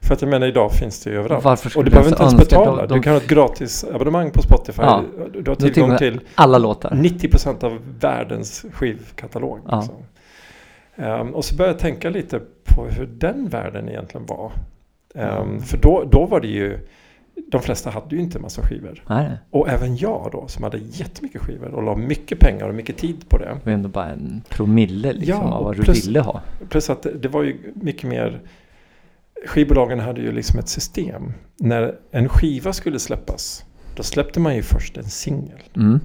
För 0.06 0.14
att 0.14 0.22
jag 0.22 0.28
menar 0.30 0.46
idag 0.46 0.72
finns 0.72 1.04
det 1.04 1.10
ju 1.10 1.18
överallt. 1.18 1.44
Varför 1.44 1.78
och 1.78 1.84
du 1.84 1.90
behöver 1.90 2.10
inte 2.10 2.22
ens 2.22 2.36
betala. 2.36 2.82
De, 2.82 2.88
de... 2.88 2.94
Du 2.94 3.02
kan 3.02 3.12
ha 3.12 3.20
ett 3.20 3.28
gratis 3.28 3.84
abonnemang 3.84 4.30
på 4.30 4.42
Spotify. 4.42 4.82
Ja, 4.82 5.04
du 5.32 5.50
har 5.50 5.56
tillgång 5.56 5.96
till 5.96 6.20
alla 6.34 6.58
låtar. 6.58 6.90
90% 6.90 7.64
av 7.64 7.78
världens 8.00 8.64
skivkatalog. 8.72 9.60
Ja. 9.68 9.76
Liksom. 9.80 9.96
Um, 10.96 11.34
och 11.34 11.44
så 11.44 11.56
började 11.56 11.72
jag 11.72 11.80
tänka 11.80 12.10
lite 12.10 12.40
på 12.64 12.84
hur 12.86 13.06
den 13.06 13.48
världen 13.48 13.88
egentligen 13.88 14.26
var. 14.26 14.52
Um, 15.14 15.60
för 15.62 15.76
då, 15.76 16.04
då 16.10 16.26
var 16.26 16.40
det 16.40 16.48
ju, 16.48 16.78
de 17.46 17.62
flesta 17.62 17.90
hade 17.90 18.16
ju 18.16 18.22
inte 18.22 18.38
en 18.38 18.42
massa 18.42 18.62
skivor. 18.62 19.02
Nej. 19.08 19.30
Och 19.50 19.68
även 19.68 19.96
jag 19.96 20.28
då 20.32 20.48
som 20.48 20.64
hade 20.64 20.78
jättemycket 20.78 21.42
skivor 21.42 21.74
och 21.74 21.82
la 21.82 21.96
mycket 21.96 22.38
pengar 22.38 22.68
och 22.68 22.74
mycket 22.74 22.96
tid 22.96 23.28
på 23.28 23.38
det. 23.38 23.44
Det 23.44 23.60
var 23.64 23.72
ändå 23.72 23.88
bara 23.88 24.08
en 24.08 24.42
promille 24.48 25.12
liksom 25.12 25.44
ja, 25.44 25.54
av 25.54 25.64
vad 25.64 25.74
plus, 25.74 26.00
du 26.02 26.06
ville 26.06 26.20
ha. 26.20 26.40
Plus 26.68 26.90
att 26.90 27.02
det, 27.02 27.12
det 27.12 27.28
var 27.28 27.42
ju 27.42 27.72
mycket 27.74 28.08
mer, 28.08 28.40
skivbolagen 29.46 30.00
hade 30.00 30.20
ju 30.20 30.32
liksom 30.32 30.58
ett 30.58 30.68
system. 30.68 31.32
När 31.56 31.94
en 32.10 32.28
skiva 32.28 32.72
skulle 32.72 32.98
släppas 32.98 33.64
då 33.96 34.02
släppte 34.02 34.40
man 34.40 34.56
ju 34.56 34.62
först 34.62 34.96
en 34.96 35.04
singel. 35.04 35.62
Mm. 35.76 36.00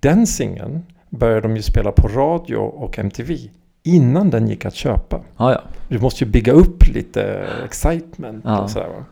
Den 0.00 0.26
singeln 0.26 0.82
började 1.10 1.40
de 1.40 1.56
ju 1.56 1.62
spela 1.62 1.92
på 1.92 2.08
radio 2.08 2.56
och 2.56 2.98
MTV 2.98 3.36
innan 3.82 4.30
den 4.30 4.48
gick 4.48 4.64
att 4.64 4.74
köpa. 4.74 5.20
Ja, 5.36 5.52
ja. 5.52 5.62
Du 5.88 5.98
måste 5.98 6.24
ju 6.24 6.30
bygga 6.30 6.52
upp 6.52 6.86
lite 6.94 7.48
excitement 7.64 8.44
Ja. 8.44 8.60
och 8.60 8.70
sådär 8.70 8.88
va. 8.88 9.04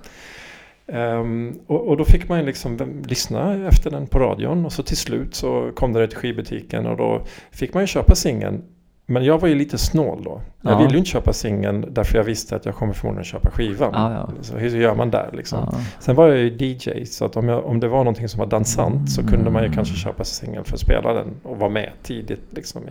Ehm, 0.93 1.59
och, 1.67 1.89
och 1.89 1.97
då 1.97 2.05
fick 2.05 2.29
man 2.29 2.45
liksom 2.45 3.03
lyssna 3.09 3.69
efter 3.69 3.91
den 3.91 4.07
på 4.07 4.19
radion 4.19 4.65
och 4.67 4.73
så 4.73 4.83
till 4.83 4.97
slut 4.97 5.35
så 5.35 5.73
kom 5.75 5.93
det 5.93 6.09
till 6.09 6.19
skivbutiken 6.19 6.87
och 6.87 6.97
då 6.97 7.25
fick 7.51 7.75
man 7.75 7.83
ju 7.83 7.87
köpa 7.87 8.15
singeln. 8.15 8.63
Men 9.11 9.25
jag 9.25 9.39
var 9.41 9.49
ju 9.49 9.55
lite 9.55 9.79
snål 9.79 10.23
då. 10.25 10.41
Jag 10.63 10.73
Ja. 10.73 10.79
ville 10.79 10.91
ju 10.93 10.99
inte 10.99 11.11
köpa 11.11 11.33
singeln 11.33 11.87
därför 11.91 12.17
jag 12.19 12.25
visste 12.25 12.57
att 12.57 12.65
jag 12.65 12.75
kommer 12.75 12.93
förmodligen 12.93 13.25
köpa 13.25 13.51
skivan. 13.51 13.91
Ja, 13.95 14.13
ja. 14.13 14.43
Så 14.43 14.57
hur 14.57 14.69
gör 14.81 14.95
man 14.95 15.11
där 15.11 15.31
liksom? 15.33 15.75
Sen 16.01 16.15
var 16.17 16.29
jag 16.29 16.39
ju 16.39 16.57
DJ 16.59 17.05
så 17.05 17.25
att 17.25 17.37
om, 17.37 17.49
jag, 17.49 17.65
om 17.67 17.81
det 17.81 17.89
var 17.89 17.99
någonting 17.99 18.29
som 18.29 18.39
var 18.39 18.47
dansant 18.47 19.11
så 19.11 19.27
kunde 19.27 19.51
man 19.51 19.63
ju 19.65 19.73
kanske 19.73 19.95
köpa 19.95 20.25
singeln 20.25 20.65
för 20.65 20.75
att 20.75 20.81
spela 20.81 21.13
den 21.13 21.27
och 21.43 21.59
vara 21.59 21.71
med 21.71 21.91
tidigt 22.03 22.43
liksom. 22.51 22.83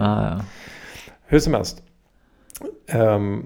Hur 1.26 1.40
som 1.40 1.54
helst. 1.54 1.84
Ehm, 2.88 3.46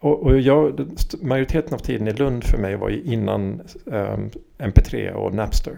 och 0.00 0.22
och 0.22 0.40
jag, 0.40 0.80
majoriteten 1.22 1.74
av 1.74 1.78
tiden 1.78 2.08
i 2.08 2.12
Lund 2.12 2.44
för 2.44 2.58
mig 2.58 2.76
var 2.76 2.88
ju 2.88 3.02
innan 3.02 3.60
ehm, 3.92 4.30
MP3 4.58 5.10
och 5.12 5.34
Napster. 5.34 5.72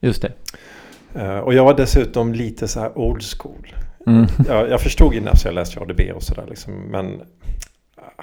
Just 0.00 0.22
det. 0.22 0.32
Eh, 1.14 1.38
och 1.38 1.54
jag 1.54 1.64
var 1.64 1.74
dessutom 1.74 2.32
lite 2.32 2.68
så 2.68 2.80
här 2.80 2.98
old 2.98 3.22
school. 3.22 3.66
Mm. 4.06 4.26
Jag, 4.48 4.70
jag 4.70 4.80
förstod 4.80 5.14
ju 5.14 5.20
Napster, 5.20 5.48
jag 5.48 5.54
läste 5.54 5.80
ADB 5.80 6.00
och 6.14 6.22
sådär 6.22 6.44
liksom, 6.48 6.74
men 6.74 7.22
ah. 7.96 8.22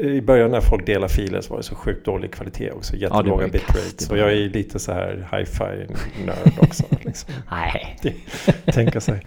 I 0.00 0.20
början 0.20 0.50
när 0.50 0.60
folk 0.60 0.86
delade 0.86 1.12
filer 1.12 1.40
så 1.40 1.50
var 1.50 1.56
det 1.56 1.62
så 1.62 1.74
sjukt 1.74 2.04
dålig 2.06 2.32
kvalitet 2.32 2.70
också. 2.70 2.96
Jättelåga 2.96 3.46
ju 3.46 3.50
bitrates. 3.52 4.10
var- 4.10 4.16
jag 4.16 4.32
är 4.32 4.36
lite 4.48 4.78
så 4.78 4.92
här 4.92 5.28
hi-fi 5.32 5.86
nörd 6.26 6.52
också. 6.60 6.84
liksom. 7.04 7.34
Nej. 7.50 7.98
Tänka 8.64 9.00
sig. 9.00 9.22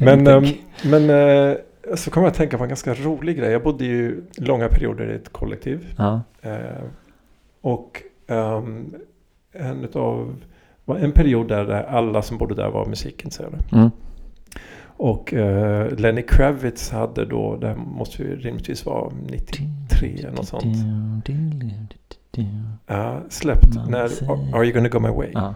Men, 0.00 0.26
ehm, 0.26 0.44
men 0.84 1.10
eh, 1.10 1.56
så 1.96 2.10
kommer 2.10 2.26
jag 2.26 2.30
att 2.30 2.36
tänka 2.36 2.56
på 2.58 2.62
en 2.64 2.68
ganska 2.68 2.94
rolig 2.94 3.38
grej. 3.38 3.50
Jag 3.52 3.62
bodde 3.62 3.84
ju 3.84 4.22
långa 4.36 4.68
perioder 4.68 5.12
i 5.12 5.14
ett 5.14 5.32
kollektiv. 5.32 5.86
Ja. 5.98 6.20
Eh, 6.42 6.82
och 7.60 8.02
ehm, 8.26 8.94
en 9.52 9.84
utav, 9.84 10.36
var 10.84 10.96
en 10.96 11.12
period 11.12 11.48
där 11.48 11.70
alla 11.70 12.22
som 12.22 12.38
bodde 12.38 12.54
där 12.54 12.68
var 12.70 12.86
musikintresserade. 12.86 13.56
Mm. 13.72 13.90
Och 14.98 15.34
eh, 15.34 15.90
Lenny 15.96 16.22
Kravitz 16.22 16.90
hade 16.90 17.24
då, 17.24 17.56
det 17.56 17.68
här 17.68 17.74
måste 17.76 18.22
ju 18.22 18.36
rimligtvis 18.36 18.86
vara 18.86 19.12
93 19.30 20.14
eller 20.18 20.30
något 20.30 20.48
sånt. 20.48 20.64
Ja, 22.86 23.20
släppt 23.28 23.74
Man 23.74 23.90
när 23.90 24.08
säger- 24.08 24.54
Are 24.56 24.64
You 24.64 24.72
Gonna 24.72 24.88
Go 24.88 24.98
My 25.00 25.08
Way. 25.08 25.30
Ja. 25.34 25.54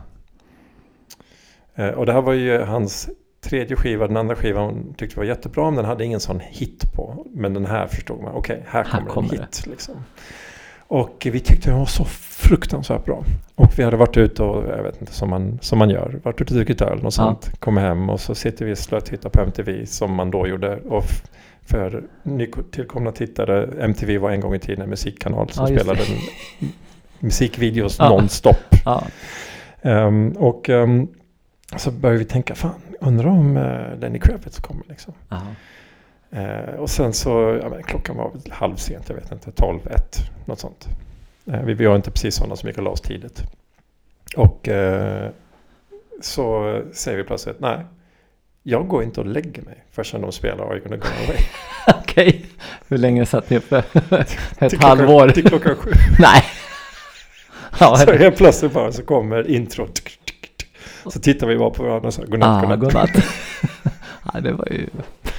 Eh, 1.74 1.88
och 1.88 2.06
det 2.06 2.12
här 2.12 2.22
var 2.22 2.32
ju 2.32 2.58
hans 2.62 3.08
tredje 3.40 3.76
skiva. 3.76 4.06
Den 4.06 4.16
andra 4.16 4.36
skivan 4.36 4.94
tyckte 4.96 5.18
var 5.18 5.24
jättebra 5.24 5.64
men 5.64 5.76
den 5.76 5.84
hade 5.84 6.04
ingen 6.04 6.20
sån 6.20 6.40
hit 6.40 6.92
på. 6.94 7.26
Men 7.34 7.54
den 7.54 7.66
här 7.66 7.86
förstod 7.86 8.22
man, 8.22 8.32
okej 8.34 8.62
här 8.66 8.84
Här 8.84 8.90
kommer, 8.90 9.10
kommer 9.10 9.34
en 9.34 9.40
hit. 9.40 9.66
Liksom. 9.66 9.94
Och 10.92 11.26
vi 11.32 11.40
tyckte 11.40 11.70
den 11.70 11.78
var 11.78 11.86
så 11.86 12.04
fruktansvärt 12.04 13.04
bra. 13.04 13.24
Och 13.54 13.78
vi 13.78 13.82
hade 13.82 13.96
varit 13.96 14.16
ute 14.16 14.42
och, 14.42 14.68
jag 14.68 14.82
vet 14.82 15.00
inte, 15.00 15.12
som 15.12 15.30
man, 15.30 15.58
som 15.62 15.78
man 15.78 15.90
gör. 15.90 16.20
Varit 16.22 16.40
ute 16.40 16.54
och 16.54 16.56
druckit 16.56 16.80
öl 16.82 17.06
och 17.06 17.14
sånt. 17.14 17.60
Kommer 17.60 17.80
hem 17.80 18.10
och 18.10 18.20
så 18.20 18.34
sitter 18.34 18.64
vi 18.64 18.72
och 18.72 18.78
slötittar 18.78 19.30
på 19.30 19.40
MTV 19.40 19.86
som 19.86 20.14
man 20.14 20.30
då 20.30 20.46
gjorde. 20.46 20.76
Och 20.76 21.04
för 21.62 22.02
nytillkomna 22.22 23.12
tittare, 23.12 23.68
MTV 23.84 24.18
var 24.18 24.30
en 24.30 24.40
gång 24.40 24.54
i 24.54 24.58
tiden 24.58 24.82
en 24.82 24.90
musikkanal 24.90 25.50
som 25.50 25.66
Ja, 25.66 25.78
spelade 25.78 26.00
musikvideos 27.18 27.96
Ja. 27.98 28.08
nonstop. 28.08 28.56
Ja. 28.84 29.04
Ehm, 29.82 30.32
och 30.32 30.68
ehm, 30.70 31.08
så 31.76 31.90
började 31.90 32.18
vi 32.18 32.24
tänka, 32.24 32.54
fan, 32.54 32.74
undrar 33.00 33.28
om 33.28 33.56
uh, 33.56 33.98
Lenny 33.98 34.18
Kravitz 34.18 34.58
kommer 34.58 34.84
liksom. 34.88 35.14
Ja. 35.28 35.40
Eh, 36.32 36.74
och 36.74 36.90
sen 36.90 37.12
så, 37.12 37.58
ja, 37.62 37.68
men, 37.68 37.82
klockan 37.82 38.16
var 38.16 38.30
väl 38.30 38.52
halvsent, 38.52 39.08
jag 39.08 39.16
vet 39.16 39.32
inte, 39.32 39.52
12, 39.52 39.80
1, 39.86 40.16
något 40.44 40.60
sånt. 40.60 40.88
Eh, 41.46 41.62
vi, 41.62 41.86
var 41.86 41.96
inte 41.96 42.10
precis 42.10 42.34
sådana 42.34 42.56
som 42.56 42.68
gick 42.68 42.78
och 42.78 42.84
la 42.84 42.90
oss 42.90 43.00
tidigt. 43.00 43.42
Och 44.36 44.68
eh, 44.68 45.30
så 46.20 46.80
säger 46.92 47.18
vi 47.18 47.24
plötsligt, 47.24 47.60
nej, 47.60 47.84
jag 48.62 48.88
går 48.88 49.02
inte 49.02 49.20
och 49.20 49.26
lägger 49.26 49.62
mig 49.62 49.84
förrän 49.90 50.22
de 50.22 50.32
spelar 50.32 50.64
Are 50.64 50.76
You 50.76 50.84
Gonna 50.84 50.96
Go 50.96 51.06
Away. 51.24 51.38
Okej. 52.02 52.46
Hur 52.88 52.98
länge 52.98 53.26
satt 53.26 53.50
ni 53.50 53.56
uppe? 53.56 53.78
Ett 54.58 54.70
Till 54.70 54.80
halvår? 54.80 55.06
Klockan, 55.06 55.32
till 55.34 55.44
klockan 55.48 55.76
sju. 55.76 55.90
Nej. 56.18 56.44
Ja, 57.80 57.96
Så 57.96 58.12
helt 58.12 58.36
plötsligt 58.36 58.72
bara 58.72 58.92
så 58.92 59.02
kommer 59.02 59.50
introt. 59.50 60.02
Så 61.06 61.20
tittar 61.20 61.46
vi 61.46 61.58
bara 61.58 61.70
på 61.70 61.82
varandra 61.82 62.06
och 62.06 62.14
sa 62.14 62.22
godnatt, 62.24 62.64
ah, 62.64 62.76
godnatt. 62.76 62.80
godnatt. 62.80 63.24
ja, 64.32 64.40
det 64.40 64.52
var 64.52 64.68
ju... 64.70 64.86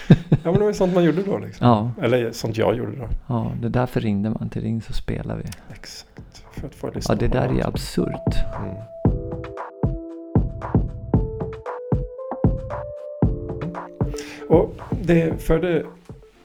Ja 0.09 0.15
men 0.43 0.53
det 0.53 0.59
var 0.59 0.67
ju 0.67 0.73
sånt 0.73 0.93
man 0.93 1.03
gjorde 1.03 1.23
då 1.23 1.37
liksom. 1.37 1.67
Ja, 1.67 1.91
Eller 2.01 2.31
sånt 2.31 2.57
jag 2.57 2.75
gjorde 2.75 2.91
då. 2.95 3.07
ja, 3.27 3.51
det 3.61 3.67
är 3.67 3.69
därför 3.69 3.99
ringde 4.01 4.29
man 4.29 4.49
till 4.49 4.61
Ring 4.61 4.81
så 4.81 4.93
spelar 4.93 5.35
vi. 5.35 5.43
Exakt. 5.73 6.43
För 6.51 6.67
att 6.67 6.75
få 6.75 6.91
lyssna 6.95 7.13
Ja, 7.15 7.19
det 7.19 7.27
där 7.27 7.39
är 7.39 7.41
ju 7.43 7.47
varandra. 7.47 7.67
absurt. 7.67 8.35
Mm. 8.63 8.75
Och 14.49 14.73
det 15.01 15.41
förde 15.41 15.83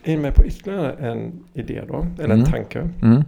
in 0.04 0.20
mig 0.22 0.32
på 0.32 0.44
ytterligare 0.44 0.92
en 0.92 1.32
idé 1.54 1.82
då, 1.88 2.06
eller 2.18 2.34
en 2.34 2.40
Mm. 2.40 2.44
tanke. 2.52 2.88
Mm. 3.02 3.22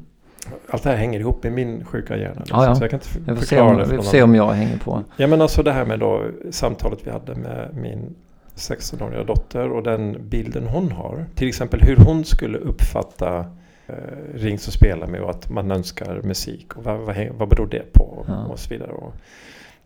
Allt 0.71 0.83
det 0.83 0.91
här 0.91 0.97
hänger 0.97 1.21
ihop 1.21 1.45
i 1.45 1.51
min 1.51 1.85
sjuka 1.85 2.17
hjärna. 2.17 2.35
Liksom, 2.41 2.59
Ja, 2.61 2.67
ja. 2.67 2.75
Så 2.75 2.83
jag 2.85 2.91
kan 2.91 2.97
inte 2.97 3.09
för- 3.09 3.21
Jag 3.27 3.37
får 3.37 3.45
se 3.45 3.49
förklara 3.49 3.71
om, 3.71 3.77
det 3.77 3.85
vi 3.85 3.97
får 3.97 4.03
se 4.03 4.23
om 4.23 4.35
jag 4.35 4.51
hänger 4.53 4.79
på. 4.79 5.03
Ja 5.17 5.27
men 5.27 5.41
alltså 5.43 5.63
det 5.63 5.73
här 5.73 5.85
med 5.85 5.99
då 6.01 6.25
samtalet 6.51 6.99
vi 7.05 7.11
hade 7.11 7.35
med 7.35 7.69
min 7.83 8.15
16-åriga 8.61 9.25
dotter 9.25 9.73
och 9.73 9.83
den 9.83 10.29
bilden 10.29 10.67
hon 10.67 10.93
har. 10.93 11.27
Till 11.35 11.49
exempel 11.49 11.81
hur 11.81 11.97
hon 11.97 12.25
skulle 12.25 12.59
uppfatta 12.59 13.39
eh, 13.87 13.95
Ring 14.35 14.59
så 14.59 14.71
spela 14.71 15.07
med 15.07 15.21
och 15.21 15.31
att 15.31 15.51
man 15.51 15.71
önskar 15.71 16.23
musik 16.23 16.77
och 16.77 16.85
vad, 16.85 17.01
vad, 17.01 17.29
vad 17.29 17.49
beror 17.49 17.67
det 17.67 17.93
på 17.93 18.05
och, 18.05 18.25
Ja. 18.29 18.47
och 18.47 18.59
så 18.59 18.71
vidare. 18.71 18.93
Och, 18.93 19.15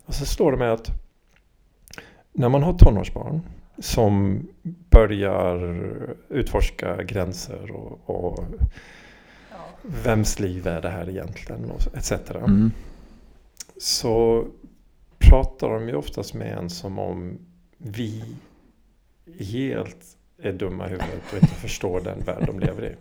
och 0.06 0.14
så 0.14 0.26
slår 0.26 0.52
det 0.52 0.58
mig 0.58 0.68
att 0.68 0.90
när 2.32 2.48
man 2.48 2.62
har 2.62 2.72
tonårsbarn 2.72 3.40
som 3.78 4.42
börjar 4.90 5.76
utforska 6.28 7.02
gränser 7.02 7.70
och, 7.70 8.00
och 8.10 8.44
vems 9.82 10.40
liv 10.40 10.66
är 10.66 10.82
det 10.82 10.88
här 10.88 11.08
egentligen 11.08 11.70
och 11.70 11.96
etc. 11.96 12.12
Mm. 12.30 12.70
Så 13.76 14.44
pratar 15.18 15.68
de 15.68 15.88
ju 15.88 15.94
oftast 15.94 16.34
med 16.34 16.58
en 16.58 16.70
som 16.70 16.98
om 16.98 17.38
vi 17.78 18.24
helt 19.38 20.16
är 20.38 20.52
dumma 20.52 20.86
i 20.86 20.88
huvudet 20.88 21.32
och 21.32 21.34
inte 21.34 21.54
förstår 21.54 22.00
den 22.00 22.20
värld 22.20 22.46
de 22.46 22.60
lever 22.60 22.84
i. 22.84 22.96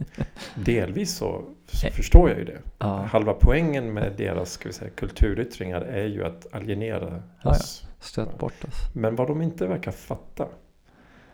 Delvis 0.56 1.16
så, 1.18 1.44
så 1.68 1.88
förstår 1.88 2.30
jag 2.30 2.40
ju 2.40 2.46
det. 2.46 2.60
Ja, 2.78 3.02
Halva 3.02 3.34
poängen 3.34 3.94
med 3.94 4.14
deras 4.18 4.52
ska 4.52 4.70
vi 4.70 4.74
säga, 4.74 4.92
kulturyttringar 4.92 5.82
är 5.82 6.06
ju 6.06 6.26
att 6.26 6.54
alienera 6.54 7.24
ja. 7.44 7.50
oss. 7.52 7.84
stöt 8.00 8.38
bort 8.38 8.64
oss. 8.64 8.78
Men 8.94 9.16
vad 9.16 9.28
de 9.28 9.42
inte 9.42 9.68
verkar 9.68 9.92
fatta 9.92 10.48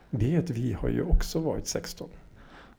det 0.09 0.35
är 0.35 0.39
att 0.39 0.49
vi 0.49 0.73
har 0.73 0.89
ju 0.89 1.01
också 1.03 1.39
varit 1.39 1.67
16 1.67 2.09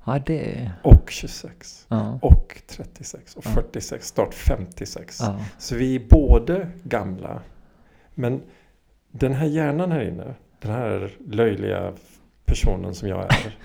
Ja, 0.05 0.19
det... 0.27 0.71
och 0.83 1.11
26 1.11 1.87
Ja. 1.89 2.19
och 2.23 2.63
36 2.67 3.37
och 3.37 3.47
Ja. 3.47 3.51
46, 3.51 4.09
snart 4.09 4.35
56. 4.35 5.19
Ja. 5.21 5.41
Så 5.59 5.77
vi 5.77 5.97
är 5.97 6.09
både 6.11 6.71
gamla, 6.83 7.43
men 8.15 8.43
den 9.11 9.33
här 9.33 9.47
hjärnan 9.47 9.93
här 9.93 10.01
inne, 10.01 10.35
den 10.61 10.73
här 10.73 11.11
löjliga 11.27 11.93
personen 12.45 12.95
som 12.95 13.09
jag 13.09 13.21
är. 13.25 13.57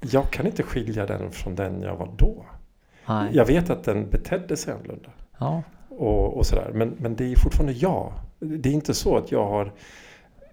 jag 0.00 0.30
kan 0.30 0.46
inte 0.46 0.62
skilja 0.62 1.06
den 1.06 1.30
från 1.30 1.54
den 1.54 1.82
jag 1.82 1.96
var 1.96 2.08
då. 2.18 2.44
Nej. 3.08 3.30
Jag 3.32 3.46
vet 3.46 3.70
att 3.70 3.84
den 3.84 4.10
betedde 4.10 4.56
sig 4.56 4.74
annorlunda. 4.74 5.10
Ja. 5.38 5.62
Och, 5.88 6.36
och 6.36 6.46
sådär. 6.46 6.70
Men, 6.74 6.94
men 6.98 7.16
det 7.16 7.32
är 7.32 7.36
fortfarande 7.36 7.72
jag. 7.72 8.12
Det 8.38 8.68
är 8.68 8.72
inte 8.72 8.94
så 8.94 9.16
att 9.16 9.32
jag 9.32 9.46
har 9.46 9.72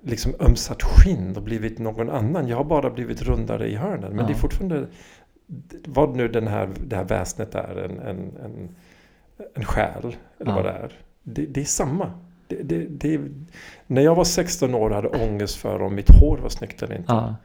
liksom 0.01 0.33
ömsat 0.39 0.83
skinn 0.83 1.35
och 1.37 1.43
blivit 1.43 1.79
någon 1.79 2.09
annan. 2.09 2.47
Jag 2.47 2.57
har 2.57 2.63
bara 2.63 2.89
blivit 2.89 3.21
rundare 3.21 3.67
i 3.67 3.75
hörnen. 3.75 4.09
Men 4.09 4.19
Ja. 4.19 4.25
det 4.25 4.31
är 4.33 4.37
fortfarande 4.37 4.87
vad 5.85 6.15
nu 6.15 6.27
den 6.27 6.47
här, 6.47 6.69
det 6.85 6.95
här 6.95 7.03
väsnet 7.03 7.55
är, 7.55 7.75
en, 7.75 7.99
en, 7.99 8.37
en, 8.43 8.75
en 9.53 9.63
själ 9.65 10.15
eller 10.39 10.51
Ja. 10.51 10.55
vad 10.55 10.65
det 10.65 10.71
är. 10.71 10.91
Det, 11.23 11.45
det 11.45 11.61
är 11.61 11.65
samma. 11.65 12.11
Det, 12.47 12.55
det, 12.63 12.85
det 12.89 13.13
är, 13.13 13.29
när 13.87 14.01
jag 14.01 14.15
var 14.15 14.23
16 14.23 14.75
år 14.75 14.89
och 14.89 14.95
hade 14.95 15.07
ångest 15.07 15.55
för 15.55 15.81
om 15.81 15.95
mitt 15.95 16.09
hår 16.09 16.37
var 16.37 16.49
snyggt 16.49 16.83
eller 16.83 16.95
inte. 16.95 17.13
Ja. 17.13 17.35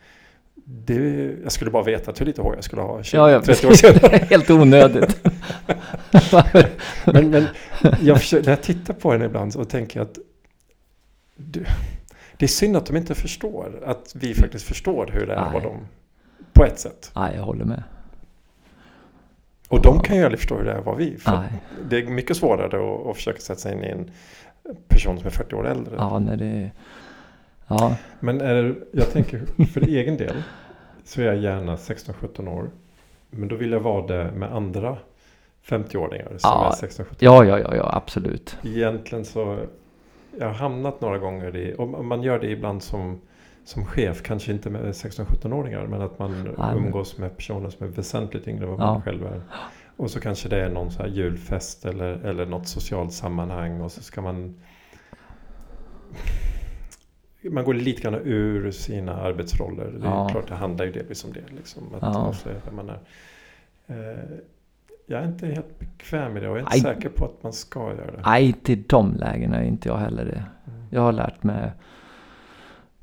Det, 0.65 1.35
jag 1.43 1.53
skulle 1.53 1.71
bara 1.71 1.83
veta 1.83 2.12
hur 2.19 2.27
lite 2.27 2.43
hår 2.43 2.55
jag 2.55 2.65
skulle 2.65 2.83
ha 2.83 3.03
20, 3.03 3.17
Ja, 3.17 3.31
ja, 3.31 3.43
30 3.43 3.67
år 3.67 3.73
senare. 3.75 4.27
Helt 4.31 4.51
onödigt. 4.51 5.21
Men, 7.05 7.31
men 7.31 7.47
jag 8.01 8.19
försöker, 8.21 8.45
när 8.45 8.53
jag 8.53 8.62
tittar 8.62 8.95
på 8.95 9.12
henne 9.12 9.25
ibland 9.25 9.53
så 9.53 9.65
tänker 9.65 10.01
jag 10.01 10.07
att 10.07 10.19
du, 11.37 11.65
det 12.37 12.47
är 12.47 12.49
synd 12.49 12.77
att 12.77 12.87
de 12.87 12.97
inte 12.97 13.15
förstår. 13.15 13.83
Att 13.87 14.12
vi 14.15 14.35
faktiskt 14.35 14.65
förstår 14.65 15.11
hur 15.12 15.27
det 15.27 15.35
är 15.35 15.51
Nej. 15.53 15.62
dem. 15.62 15.87
På 16.53 16.65
ett 16.65 16.79
sätt. 16.79 17.11
Nej, 17.15 17.33
jag 17.37 17.43
håller 17.43 17.65
med. 17.65 17.83
Och 19.69 19.83
de 19.83 20.01
kan 20.01 20.17
ju 20.17 20.25
aldrig 20.25 20.38
förstå 20.38 20.57
hur 20.57 20.65
det 20.65 20.73
är 20.73 20.81
vara 20.81 20.97
vi. 20.97 21.17
För 21.17 21.31
Nej. 21.31 21.49
det 21.88 21.99
är 21.99 22.07
mycket 22.07 22.37
svårare 22.37 22.67
att, 22.67 23.07
att 23.07 23.17
försöka 23.17 23.41
sätta 23.41 23.61
sig 23.61 23.73
in 23.73 23.85
i 23.85 23.88
en 23.88 24.11
person 24.88 25.18
som 25.18 25.27
är 25.27 25.31
40 25.31 25.55
år 25.55 25.66
äldre. 25.68 25.94
Ja, 25.98 26.18
nej, 26.18 26.37
det, 26.37 26.70
ja. 27.68 27.96
Men 28.20 28.40
är 28.40 28.75
jag 28.92 29.11
tänker 29.11 29.64
för 29.72 29.81
egen 29.81 30.16
del 30.16 30.42
så 31.05 31.20
är 31.20 31.25
jag 31.25 31.37
gärna 31.37 31.77
16-17 31.77 32.48
år. 32.48 32.70
Men 33.31 33.48
då 33.48 33.57
vill 33.57 33.72
jag 33.72 33.81
vara 33.81 34.07
det 34.07 34.31
med 34.33 34.53
andra 34.55 34.96
50-åringar 35.66 36.27
som 36.29 36.38
Ja. 36.42 36.75
är 36.83 36.87
16-17 36.87 37.05
ja, 37.18 37.44
ja, 37.44 37.59
ja, 37.59 37.77
ja, 37.77 37.90
absolut. 37.94 38.57
Egentligen 38.64 39.25
så 39.25 39.59
jag 40.38 40.46
har 40.46 40.55
hamnat 40.55 41.01
några 41.01 41.18
gånger 41.18 41.57
i, 41.57 41.75
och 41.79 41.88
man 42.05 42.22
gör 42.22 42.38
det 42.38 42.46
ibland 42.51 42.83
som, 42.83 43.20
som 43.64 43.85
chef, 43.87 44.22
kanske 44.22 44.53
inte 44.53 44.70
med 44.70 44.83
16-17-åringar, 44.83 45.87
men 45.87 46.03
att 46.03 46.18
man 46.18 46.42
men- 46.57 46.77
umgås 46.77 47.18
med 47.18 47.37
personer 47.37 47.70
som 47.70 47.87
är 47.87 47.90
väsentligt 47.90 48.48
yngre 48.48 48.64
än 48.64 48.70
vad 48.70 48.81
Ja. 48.81 48.92
man 48.92 49.03
själv 49.03 49.27
är. 49.27 49.40
Och 49.96 50.11
så 50.11 50.20
kanske 50.20 50.48
det 50.48 50.64
är 50.64 50.68
någon 50.70 50.90
så 50.90 51.02
här 51.02 51.09
julfest 51.09 51.85
eller, 51.85 52.07
eller 52.07 52.46
något 52.46 52.68
socialt 52.68 53.12
sammanhang 53.12 53.81
och 53.81 53.92
så 53.92 54.02
ska 54.02 54.20
man 54.20 54.55
man 57.50 57.64
går 57.64 57.74
lite 57.74 58.02
grann 58.02 58.14
ur 58.14 58.70
sina 58.70 59.16
arbetsroller. 59.16 59.85
Det 60.00 60.07
är 60.07 60.11
Ja. 60.11 60.28
klart 60.28 60.48
det 60.48 60.55
handlar 60.55 60.85
ju 60.85 60.92
delvis 60.92 61.24
om 61.24 61.33
det. 61.33 61.44
Liksom, 61.57 61.83
att 61.94 62.02
Ja. 62.02 62.16
avslöja 62.18 62.59
vem 62.64 62.76
man 62.76 62.90
är. 62.90 62.98
Eh, 63.87 64.24
jag 65.07 65.22
är 65.22 65.26
inte 65.26 65.46
helt 65.46 65.78
bekväm 65.78 66.33
med 66.33 66.42
det 66.42 66.48
och 66.48 66.57
jag 66.59 66.72
är 66.72 66.76
inte 66.76 66.88
Aj. 66.88 66.94
säker 66.94 67.09
på 67.09 67.24
att 67.24 67.42
man 67.42 67.52
ska 67.52 67.81
göra 67.81 68.11
det. 68.11 68.22
Nej, 68.26 68.55
i 68.66 68.74
de 68.74 69.14
lägena 69.14 69.57
är 69.57 69.64
inte 69.64 69.88
jag 69.88 69.96
heller 69.96 70.24
det. 70.24 70.44
Mm. 70.72 70.87
Jag 70.90 71.00
har 71.00 71.12
lärt 71.12 71.42
mig 71.42 71.72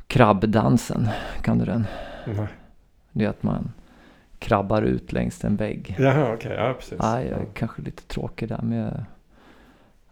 krabbdansen. 0.08 1.08
Kan 1.42 1.58
du 1.58 1.66
den? 1.66 1.86
Nej. 2.28 2.48
Det 3.12 3.26
är 3.26 3.30
att 3.30 3.44
man 3.44 3.72
krabbar 4.40 4.82
ut 4.82 5.12
längs 5.12 5.44
en 5.44 5.56
vägg. 5.56 5.96
Jaha, 6.00 6.34
okej. 6.34 6.56
Ja, 6.58 6.74
precis. 6.80 7.00
Nej, 7.02 7.26
jag 7.28 7.38
är 7.40 7.44
Ja. 7.44 7.50
kanske 7.54 7.82
lite 7.82 8.04
tråkig 8.04 8.50
där 8.50 8.60
men 8.64 8.78
jag, 8.78 9.04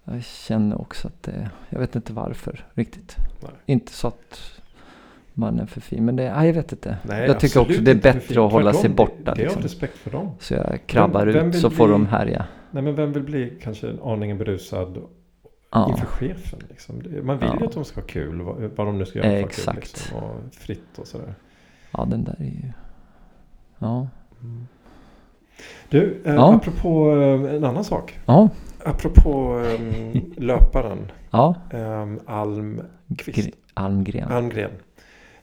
jag 0.03 0.23
känner 0.23 0.81
också 0.81 1.07
att 1.07 1.23
det, 1.23 1.49
jag 1.69 1.79
vet 1.79 1.95
inte 1.95 2.13
varför 2.13 2.65
riktigt. 2.73 3.15
Nej. 3.41 3.51
Inte 3.65 3.91
så 3.91 4.07
att 4.07 4.61
man 5.33 5.59
är 5.59 5.65
för 5.65 5.81
fin, 5.81 6.05
men 6.05 6.15
det, 6.15 6.33
nej, 6.33 6.47
jag 6.47 6.53
vet 6.53 6.71
inte. 6.71 6.97
Nej, 7.03 7.27
jag 7.27 7.39
tycker 7.39 7.59
också 7.59 7.81
det 7.81 7.91
är 7.91 7.95
bättre 7.95 8.45
att 8.45 8.51
hålla 8.51 8.73
sig 8.73 8.89
borta. 8.89 9.13
Det, 9.23 9.31
är 9.31 9.35
liksom. 9.45 9.61
respekt 9.61 9.97
för 9.97 10.11
dem. 10.11 10.31
Så 10.39 10.53
jag 10.53 10.79
krabbar 10.87 11.25
Vem- 11.25 11.33
vem 11.35 11.47
ut 11.49 11.59
så 11.59 11.69
får 11.69 11.85
bli- 11.87 11.91
de 11.91 12.05
härja. 12.05 12.45
Nej, 12.71 12.83
men 12.83 12.95
vem 12.95 13.13
vill 13.13 13.23
bli 13.23 13.59
kanske 13.61 13.89
en 13.89 13.99
aningen 14.03 14.37
berusad 14.37 14.97
Ja, 15.71 15.89
inför 15.89 16.05
chefen? 16.05 16.59
Liksom? 16.69 16.95
Man 17.23 17.37
vill 17.39 17.49
ju 17.49 17.55
Ja. 17.59 17.65
att 17.65 17.71
de 17.73 17.85
ska 17.85 18.01
ha 18.01 18.07
kul, 18.07 18.41
vad, 18.41 18.55
vad 18.61 18.87
de 18.87 18.97
nu 18.97 19.05
ska 19.05 19.19
göra 19.19 19.29
kul. 19.29 19.39
Exakt. 19.45 19.77
Liksom, 19.77 20.17
och 20.17 20.53
fritt 20.53 20.97
och 20.97 21.07
sådär. 21.07 21.35
ja, 21.91 22.05
den 22.05 22.23
där 22.23 22.35
är 22.39 22.43
ju... 22.45 22.71
Ja, 23.79 24.07
Du, 25.89 26.21
eh, 26.25 26.33
Ja. 26.35 26.53
apropå 26.55 27.11
eh, 27.11 27.55
en 27.55 27.63
annan 27.63 27.83
sak. 27.83 28.19
ja, 28.25 28.49
Apropå 28.85 29.59
eh, 29.65 30.21
löparen 30.37 31.11
ja. 31.31 31.55
eh, 31.69 32.07
Almqvist. 32.25 33.37
Gre- 33.39 33.53
Almgren. 33.73 34.31
Almgren. 34.31 34.71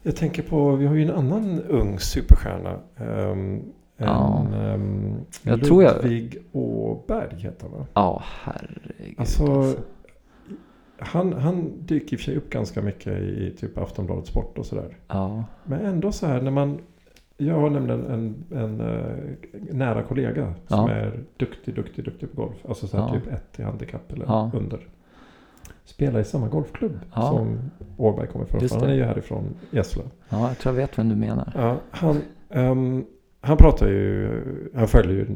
Jag 0.03 0.17
tänker 0.17 0.43
på, 0.43 0.77
vi 0.77 0.87
har 0.87 0.95
ju 0.95 1.03
en 1.03 1.11
annan 1.11 1.63
ung 1.63 1.99
superstjärna. 1.99 2.79
Um, 3.01 3.63
Ja. 3.97 4.47
en, 4.47 4.55
ehm, 4.55 5.15
Jag 5.43 5.65
tror 5.65 5.83
jag- 5.83 5.95
Ludvig 6.03 6.39
Åberg 6.53 7.37
heter 7.41 7.63
han 7.69 7.79
va? 7.79 7.87
Ja, 7.95 8.23
herregud. 8.43 9.15
Alltså, 9.19 9.75
han, 10.99 11.33
han 11.33 11.73
dyker 11.87 12.13
i 12.13 12.17
och 12.17 12.21
för 12.21 12.25
sig 12.25 12.37
upp 12.37 12.51
ganska 12.51 12.83
mycket 12.83 13.19
i 13.23 13.55
typ 13.61 13.79
Aftonbladet 13.79 14.27
Sport 14.27 14.59
och 14.59 14.67
sådär. 14.67 14.97
Ja, 15.09 15.45
Men 15.65 15.81
ändå 15.81 16.13
så 16.13 16.27
här 16.27 16.41
när 16.41 16.51
man... 16.51 16.79
Jag 17.37 17.55
har 17.55 17.71
nämligen 17.71 18.05
en, 18.11 18.45
en, 18.59 18.81
eh, 18.81 19.75
nära 19.75 20.03
kollega 20.03 20.55
som 20.67 20.89
Ja. 20.89 20.91
är 20.91 21.21
duktig, 21.37 21.75
duktig, 21.75 22.05
duktig 22.05 22.33
på 22.33 22.43
golf. 22.43 22.57
Alltså 22.69 22.87
så 22.87 22.97
här 22.97 23.05
Ja. 23.09 23.15
typ 23.21 23.33
ett 23.33 23.59
i 23.59 23.63
handikapp 23.63 24.13
eller 24.13 24.25
Ja. 24.27 24.51
under. 24.55 24.81
Spelar 25.85 26.21
i 26.21 26.25
samma 26.25 26.49
golfklubb 26.49 26.99
som 27.15 27.59
Åberg 27.97 28.27
kommer 28.27 28.45
för 28.45 28.81
Han 28.81 28.89
är 28.91 28.95
ju 28.95 29.03
härifrån 29.05 29.45
Gässle. 29.71 30.03
ja, 30.29 30.49
jag 30.49 30.59
tror 30.59 30.75
jag 30.75 30.81
vet 30.81 30.99
vem 30.99 31.09
du 31.09 31.17
menar. 31.17 31.79
Han, 31.91 32.23
ehm, 32.51 33.05
han 33.41 33.57
pratar 33.57 33.89
ju... 33.89 34.29
Han 34.75 34.89
följer 34.89 35.15
ju 35.15 35.27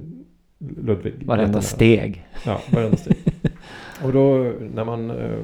Ludvig. 0.59 1.27
Varenda 1.27 1.61
steg. 1.63 2.27
Ja, 2.47 2.61
varenda 2.73 2.97
steg. 2.97 3.17
och 4.05 4.13
då 4.13 4.53
när 4.75 4.85
man, 4.85 5.11
eh, 5.11 5.39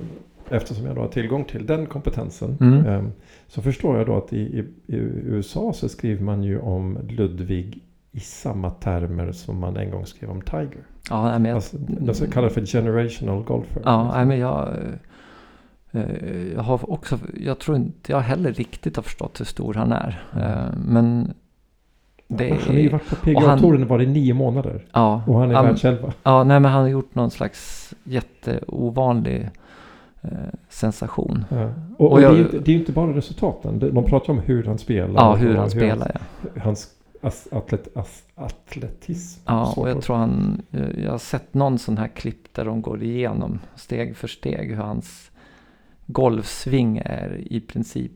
eftersom 0.51 0.87
jag 0.87 0.95
då 0.95 1.01
har 1.01 1.09
tillgång 1.09 1.45
till 1.45 1.67
den 1.67 1.87
kompetensen. 1.87 2.57
Mm. 2.61 2.87
eh, 2.87 3.03
Så 3.47 3.63
förstår 3.63 3.97
jag 3.99 4.07
då 4.07 4.17
att 4.17 4.33
i, 4.33 4.37
i, 4.41 4.59
i 4.87 4.97
USA 5.25 5.73
så 5.73 5.89
skriver 5.89 6.23
man 6.25 6.43
ju 6.43 6.59
om 6.61 6.99
Ludvig 7.09 7.83
i 8.13 8.21
samma 8.21 8.71
termer 8.71 9.33
som 9.33 9.61
man 9.61 9.77
en 9.77 9.91
gång 9.91 10.07
skrev 10.07 10.31
om 10.31 10.41
Tiger. 10.41 10.87
Ja, 11.11 11.23
men 11.39 11.45
jag, 11.45 11.55
Alltså, 11.55 11.77
de 11.79 12.15
så 12.15 12.31
kallar 12.31 12.49
för 12.49 12.67
generational 12.67 13.43
golfer. 13.43 13.83
ja, 13.85 14.13
nej, 14.17 14.27
men 14.27 14.39
jag, 14.39 14.69
eh, 15.93 16.53
jag 16.55 16.63
har 16.63 16.91
också, 16.91 17.19
jag 17.41 17.59
tror 17.59 17.77
inte 17.77 18.13
jag 18.13 18.21
heller 18.21 18.53
riktigt 18.53 18.97
har 18.97 19.03
förstått 19.03 19.41
hur 19.41 19.45
stor 19.45 19.75
han 19.75 19.93
är. 19.93 20.25
Eh, 20.37 20.79
Men 20.87 21.35
det 22.29 22.49
han 22.51 22.59
har 22.75 22.75
ju 22.75 22.89
varit 22.89 23.09
på 23.09 23.15
och 23.17 23.23
PGA-touren 23.23 24.01
i 24.01 24.07
nio 24.07 24.35
månader. 24.35 24.85
ja, 24.93 25.23
Och 25.27 25.39
han 25.39 25.49
är 25.51 25.55
ja, 25.55 25.63
men- 25.63 25.71
världselva. 25.71 26.13
ja, 26.23 26.45
nej 26.45 26.61
men 26.61 26.71
han 26.73 26.83
har 26.83 26.89
gjort 26.89 27.15
någon 27.15 27.31
slags 27.31 27.95
jätteovanlig 28.05 29.51
sensation. 30.69 31.45
Ja. 31.51 31.65
Och, 31.99 32.07
och, 32.07 32.13
Och 32.13 32.19
det, 32.19 32.25
är 32.27 32.29
jag- 32.29 32.37
ju 32.39 32.43
inte, 32.45 32.59
det 32.59 32.71
är 32.71 32.73
ju 32.75 32.79
inte 32.81 32.93
bara 32.93 33.17
resultaten. 33.17 33.79
De 33.79 34.05
pratar 34.05 34.33
om 34.33 34.39
hur 34.39 34.65
han 34.65 34.79
spelar. 34.79 35.15
Ja, 35.15 35.35
hur 35.35 35.55
han 35.57 35.71
spelar 35.71 36.11
ja. 36.15 36.61
Hans 36.63 36.89
as, 37.21 37.49
atlet, 37.53 37.97
as, 37.97 38.23
atletism. 38.35 39.41
Ja, 39.47 39.75
och 39.77 39.89
jag 39.89 40.03
tror 40.03 40.17
han, 40.17 40.63
jag 40.71 40.99
jag 40.99 41.11
har 41.11 41.19
sett 41.19 41.55
någon 41.55 41.79
sån 41.79 41.99
här 41.99 42.09
klipp 42.09 42.55
där 42.55 42.65
de 42.65 42.83
går 42.83 43.03
igenom 43.03 43.59
steg 43.75 44.17
för 44.17 44.29
steg 44.29 44.69
hur 44.71 44.83
hans 44.83 45.31
golfsving 46.07 47.03
är 47.05 47.43
i 47.51 47.61
princip 47.61 48.13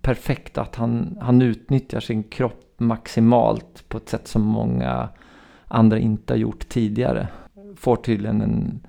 perfekt. 0.00 0.58
Att 0.58 0.76
han, 0.76 1.18
han 1.20 1.42
utnyttjar 1.42 2.00
sin 2.00 2.22
kropp 2.22 2.64
maximalt 2.76 3.84
på 3.88 3.96
ett 3.98 4.08
sätt 4.08 4.28
som 4.28 4.42
många 4.42 5.08
andra 5.64 5.98
inte 5.98 6.32
har 6.32 6.38
gjort 6.38 6.68
tidigare. 6.68 7.28
Får 7.76 7.96
tydligen 7.96 8.40
en, 8.40 8.80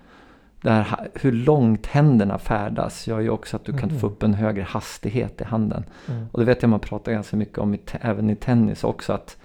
det 0.61 0.69
här, 0.71 1.09
hur 1.13 1.31
långt 1.31 1.85
händerna 1.85 2.39
färdas 2.39 3.07
gör 3.07 3.19
ju 3.19 3.29
också 3.29 3.55
att 3.55 3.65
du 3.65 3.73
kan 3.77 3.89
Mhm. 3.89 3.99
få 3.99 4.07
upp 4.07 4.23
en 4.23 4.33
högre 4.33 4.63
hastighet 4.63 5.41
i 5.41 5.43
handen. 5.43 5.83
Mm. 6.07 6.25
Och 6.31 6.39
det 6.39 6.45
vet 6.45 6.61
jag 6.61 6.69
man 6.69 6.79
pratar 6.79 7.11
ganska 7.11 7.37
mycket 7.37 7.57
om 7.57 7.73
i 7.75 7.79
även 8.01 8.29
i 8.29 8.35
tennis 8.35 8.83
också 8.83 9.13
att 9.13 9.37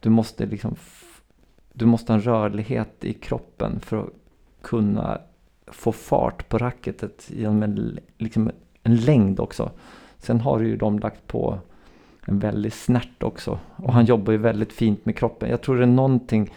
du 0.00 0.10
måste 0.10 0.46
liksom 0.46 0.76
du 1.72 1.86
måste 1.86 2.12
ha 2.12 2.18
en 2.18 2.22
rörlighet 2.24 3.04
i 3.04 3.12
kroppen 3.12 3.80
för 3.80 3.98
att 3.98 4.08
kunna 4.62 5.18
få 5.66 5.92
fart 5.92 6.48
på 6.48 6.58
racketet 6.58 7.30
genom 7.30 7.62
en, 7.62 7.98
liksom 8.18 8.50
en 8.82 8.96
längd 8.96 9.40
också. 9.40 9.70
Sen 10.18 10.40
har 10.40 10.60
ju 10.60 10.76
de 10.76 10.98
lagt 10.98 11.26
på 11.26 11.58
en 12.26 12.38
väldig 12.38 12.72
snärt 12.72 13.22
också. 13.22 13.58
Och 13.76 13.92
han 13.92 14.04
jobbar 14.04 14.32
ju 14.32 14.38
väldigt 14.38 14.72
fint 14.72 15.06
med 15.06 15.16
kroppen. 15.16 15.50
Jag 15.50 15.60
tror 15.62 15.76
det 15.76 15.82
är 15.82 15.86
någonting, 15.86 16.50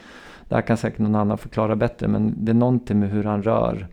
det 0.51 0.55
här 0.55 0.61
kan 0.61 0.77
säkert 0.77 0.99
någon 0.99 1.15
annan 1.15 1.37
förklara 1.37 1.75
bättre, 1.75 2.07
men 2.07 2.45
det 2.45 2.51
är 2.51 2.53
någonting 2.53 2.99
med 2.99 3.09
hur 3.09 3.23
han 3.23 3.43
rör, 3.43 3.87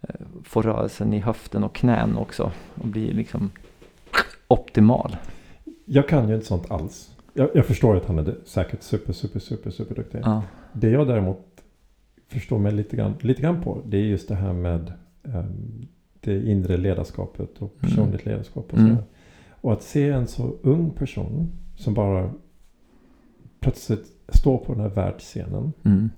eh, 0.00 0.14
får 0.44 0.62
rörelsen 0.62 1.12
i 1.12 1.18
höften 1.20 1.64
och 1.64 1.74
knän 1.74 2.16
också. 2.16 2.52
Och 2.74 2.86
blir 2.88 3.12
liksom 3.12 3.50
optimal. 4.48 5.16
Jag 5.84 6.08
kan 6.08 6.28
ju 6.28 6.34
inte 6.34 6.46
sånt 6.46 6.70
alls. 6.70 7.16
Jag, 7.34 7.50
jag 7.54 7.66
förstår 7.66 7.96
att 7.96 8.04
han 8.06 8.18
är 8.18 8.34
säkert 8.44 8.82
super, 8.82 9.12
super, 9.12 9.40
super, 9.40 9.70
super 9.70 9.94
duktig. 9.94 10.20
Ja, 10.24 10.42
Det 10.72 10.90
jag 10.90 11.06
däremot 11.06 11.46
förstår 12.28 12.58
mig 12.58 12.72
lite 12.72 12.96
grann, 12.96 13.14
lite 13.20 13.42
grann 13.42 13.62
på. 13.62 13.82
Det 13.86 13.96
är 13.96 14.02
just 14.04 14.28
det 14.28 14.34
här 14.34 14.52
med 14.52 14.92
ehm, 15.24 15.86
det 16.20 16.42
inre 16.50 16.76
ledarskapet 16.76 17.58
och 17.58 17.80
personligt 17.80 18.26
ledarskap. 18.26 18.72
Och, 18.72 18.78
Mm. 18.78 18.96
och 19.50 19.72
att 19.72 19.82
se 19.82 20.10
en 20.10 20.26
så 20.26 20.56
ung 20.62 20.90
person 20.90 21.52
som 21.76 21.94
bara 21.94 22.30
plötsligt 23.60 24.06
står 24.28 24.58
på 24.58 24.72
den 24.72 24.82
här 24.82 24.88
världsscenen. 24.88 25.72
mm, 25.84 26.10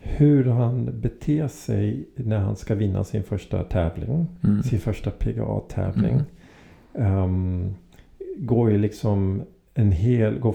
Hur 0.00 0.44
han 0.44 1.00
beter 1.00 1.48
sig 1.48 2.08
när 2.14 2.38
han 2.38 2.56
ska 2.56 2.74
vinna 2.74 3.04
sin 3.04 3.22
första 3.22 3.62
tävling. 3.64 4.26
mm, 4.44 4.62
Sin 4.62 4.78
första 4.78 5.10
PGA-tävling. 5.10 6.20
Ehm, 6.94 7.74
går 8.36 8.70
ju 8.70 8.78
liksom 8.78 9.42
en 9.74 9.92
hel... 9.92 10.38
Går, 10.38 10.54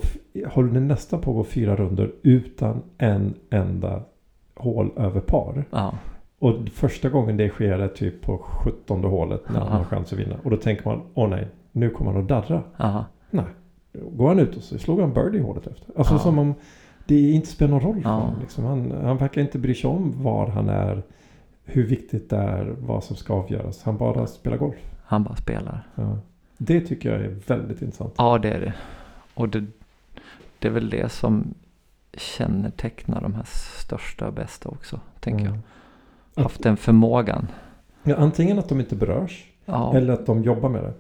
håller 0.50 0.80
nästan 0.80 1.22
på 1.22 1.32
att 1.32 1.36
gå 1.38 1.44
fyra 1.44 1.76
runder 1.76 2.12
utan 2.24 2.82
en 2.98 3.34
enda 3.50 4.02
hål 4.56 4.92
över 4.98 5.20
par. 5.22 5.66
ja, 5.72 5.94
Och 6.40 6.56
första 6.74 7.10
gången 7.10 7.38
det 7.38 7.50
sker 7.50 7.80
är 7.80 7.88
typ 7.88 8.22
på 8.22 8.38
sjuttonde 8.38 9.08
hålet 9.08 9.42
när 9.50 9.60
han 9.60 9.72
har 9.72 9.84
chans 9.84 10.14
att 10.14 10.20
vinna. 10.20 10.36
Och 10.44 10.52
då 10.52 10.58
tänker 10.58 10.86
man, 10.90 11.02
åh 11.14 11.30
nej, 11.30 11.48
nu 11.72 11.90
kommer 11.90 12.12
han 12.12 12.22
att 12.22 12.28
darra. 12.28 12.64
aha, 12.78 13.06
Nej. 13.30 13.46
Går 13.94 14.28
han 14.28 14.40
ut 14.40 14.56
och 14.58 14.64
så 14.64 14.78
slog 14.78 15.00
han 15.02 15.14
birdie 15.14 15.42
hålet 15.42 15.68
efter. 15.68 15.86
Alltså 15.98 16.14
Ja. 16.14 16.20
som 16.20 16.40
om 16.40 16.54
det 17.06 17.32
inte 17.32 17.48
spelar 17.48 17.72
någon 17.72 17.82
roll 17.82 18.02
för 18.02 18.10
Ja. 18.10 18.16
honom. 18.16 18.40
Liksom. 18.42 18.64
Han, 18.66 18.92
han 19.04 19.18
verkar 19.18 19.42
inte 19.42 19.60
bry 19.60 19.76
sig 19.76 19.90
om 19.90 20.24
var 20.24 20.48
han 20.48 20.70
är. 20.70 21.04
Hur 21.64 21.88
viktigt 21.88 22.30
det 22.30 22.38
är. 22.38 22.76
Vad 22.80 23.04
som 23.04 23.16
ska 23.16 23.34
avgöras. 23.34 23.84
Han 23.84 23.98
bara 23.98 24.28
spelar 24.28 24.58
golf. 24.58 24.76
han 25.04 25.24
bara 25.24 25.36
spelar. 25.36 25.88
Ja. 25.96 26.18
Det 26.58 26.82
tycker 26.82 27.12
jag 27.12 27.22
är 27.22 27.36
väldigt 27.48 27.82
intressant. 27.82 28.14
Ja, 28.18 28.38
det 28.38 28.50
är 28.50 28.60
det. 28.60 28.74
Och 29.34 29.50
det, 29.50 29.66
det 30.60 30.68
är 30.68 30.72
väl 30.72 30.90
det 30.90 31.12
som 31.12 31.54
kännetecknar 32.14 33.22
de 33.22 33.34
här 33.34 33.46
största 33.80 34.28
och 34.28 34.34
bästa 34.34 34.70
också, 34.70 35.00
tänker 35.20 35.44
jag. 35.46 35.54
Mm. 35.54 35.64
Att- 36.36 36.44
Haft 36.44 36.64
den 36.64 36.78
förmågan. 36.78 37.48
Ja, 38.04 38.16
antingen 38.16 38.60
att 38.60 38.70
de 38.70 38.80
inte 38.80 38.96
berörs 38.96 39.46
Ja, 39.66 39.96
eller 39.96 40.14
att 40.14 40.26
de 40.26 40.44
jobbar 40.44 40.70
med 40.70 40.84
det. 40.84 40.94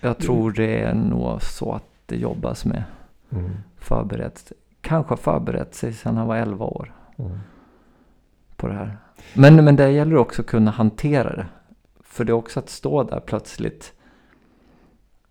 jag 0.00 0.18
tror 0.18 0.52
det 0.52 0.80
är 0.80 0.94
nog 0.94 1.42
så 1.42 1.72
att 1.72 1.84
det 2.06 2.16
jobbas 2.16 2.64
med. 2.64 2.84
Mm. 3.30 3.50
Förberett, 3.76 4.52
kanske 4.80 5.16
förberett 5.16 5.74
sig 5.74 5.92
sedan 5.92 6.16
han 6.16 6.26
var 6.26 6.36
11 6.36 6.64
år 6.64 6.92
Mm. 7.18 7.38
på 8.56 8.66
det 8.68 8.74
här. 8.74 8.96
Men, 9.34 9.64
men 9.64 9.76
det 9.76 9.90
gäller 9.90 10.16
också 10.16 10.42
att 10.42 10.48
kunna 10.48 10.70
hantera 10.70 11.36
det. 11.36 11.46
För 12.00 12.24
det 12.24 12.30
är 12.32 12.34
också 12.34 12.60
att 12.60 12.68
stå 12.68 13.02
där 13.02 13.20
plötsligt 13.20 13.92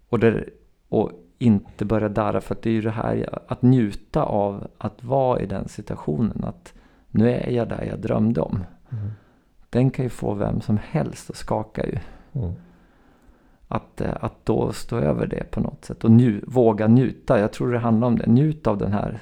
och, 0.09 0.19
det, 0.19 0.45
och 0.89 1.11
inte 1.37 1.85
börja 1.85 2.09
darra. 2.09 2.41
För 2.41 2.57
det 2.61 2.69
är 2.69 2.73
ju 2.73 2.81
det 2.81 2.91
här 2.91 3.39
att 3.47 3.61
njuta 3.61 4.23
av 4.23 4.67
att 4.77 5.03
vara 5.03 5.39
i 5.39 5.45
den 5.45 5.67
situationen. 5.67 6.43
Att 6.43 6.73
nu 7.11 7.31
är 7.31 7.49
jag 7.49 7.69
där 7.69 7.83
jag 7.83 7.99
drömde 7.99 8.41
om. 8.41 8.63
Mm. 8.91 9.11
Den 9.69 9.91
kan 9.91 10.05
ju 10.05 10.09
få 10.09 10.33
vem 10.33 10.61
som 10.61 10.79
helst 10.89 11.29
att 11.29 11.35
skaka 11.35 11.85
ju. 11.85 11.97
Mm. 12.33 12.53
Att, 13.67 14.01
eh, 14.01 14.09
att 14.19 14.45
då 14.45 14.71
stå 14.73 14.97
över 14.97 15.27
det 15.27 15.51
på 15.51 15.59
något 15.59 15.85
sätt 15.85 16.03
och 16.03 16.11
nju, 16.11 16.41
våga 16.47 16.87
njuta. 16.87 17.39
Jag 17.39 17.51
tror 17.53 17.71
det 17.71 17.79
handlar 17.79 18.07
om 18.07 18.17
det. 18.17 18.27
Njut 18.27 18.67
av 18.67 18.77
den 18.77 18.91
här 18.91 19.19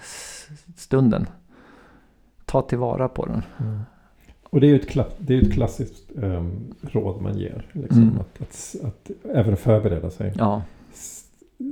stunden. 0.75 1.25
Ta 2.45 2.61
tillvara 2.61 3.07
på 3.09 3.25
den. 3.25 3.41
Mm. 3.59 3.79
Och 4.49 4.61
det 4.61 4.67
är 4.67 4.69
ju 4.69 4.75
ett, 4.75 4.89
kla- 4.89 5.11
det 5.17 5.35
är 5.37 5.41
ett 5.41 5.53
klassiskt 5.53 6.11
ehm, 6.23 6.73
råd 6.81 7.21
man 7.21 7.37
ger. 7.37 7.65
Liksom, 7.71 8.01
Mm. 8.03 8.19
att, 8.19 8.41
att, 8.41 8.75
att 8.85 9.11
även 9.35 9.57
förbereda 9.57 10.09
sig. 10.09 10.33
Ja, 10.37 10.61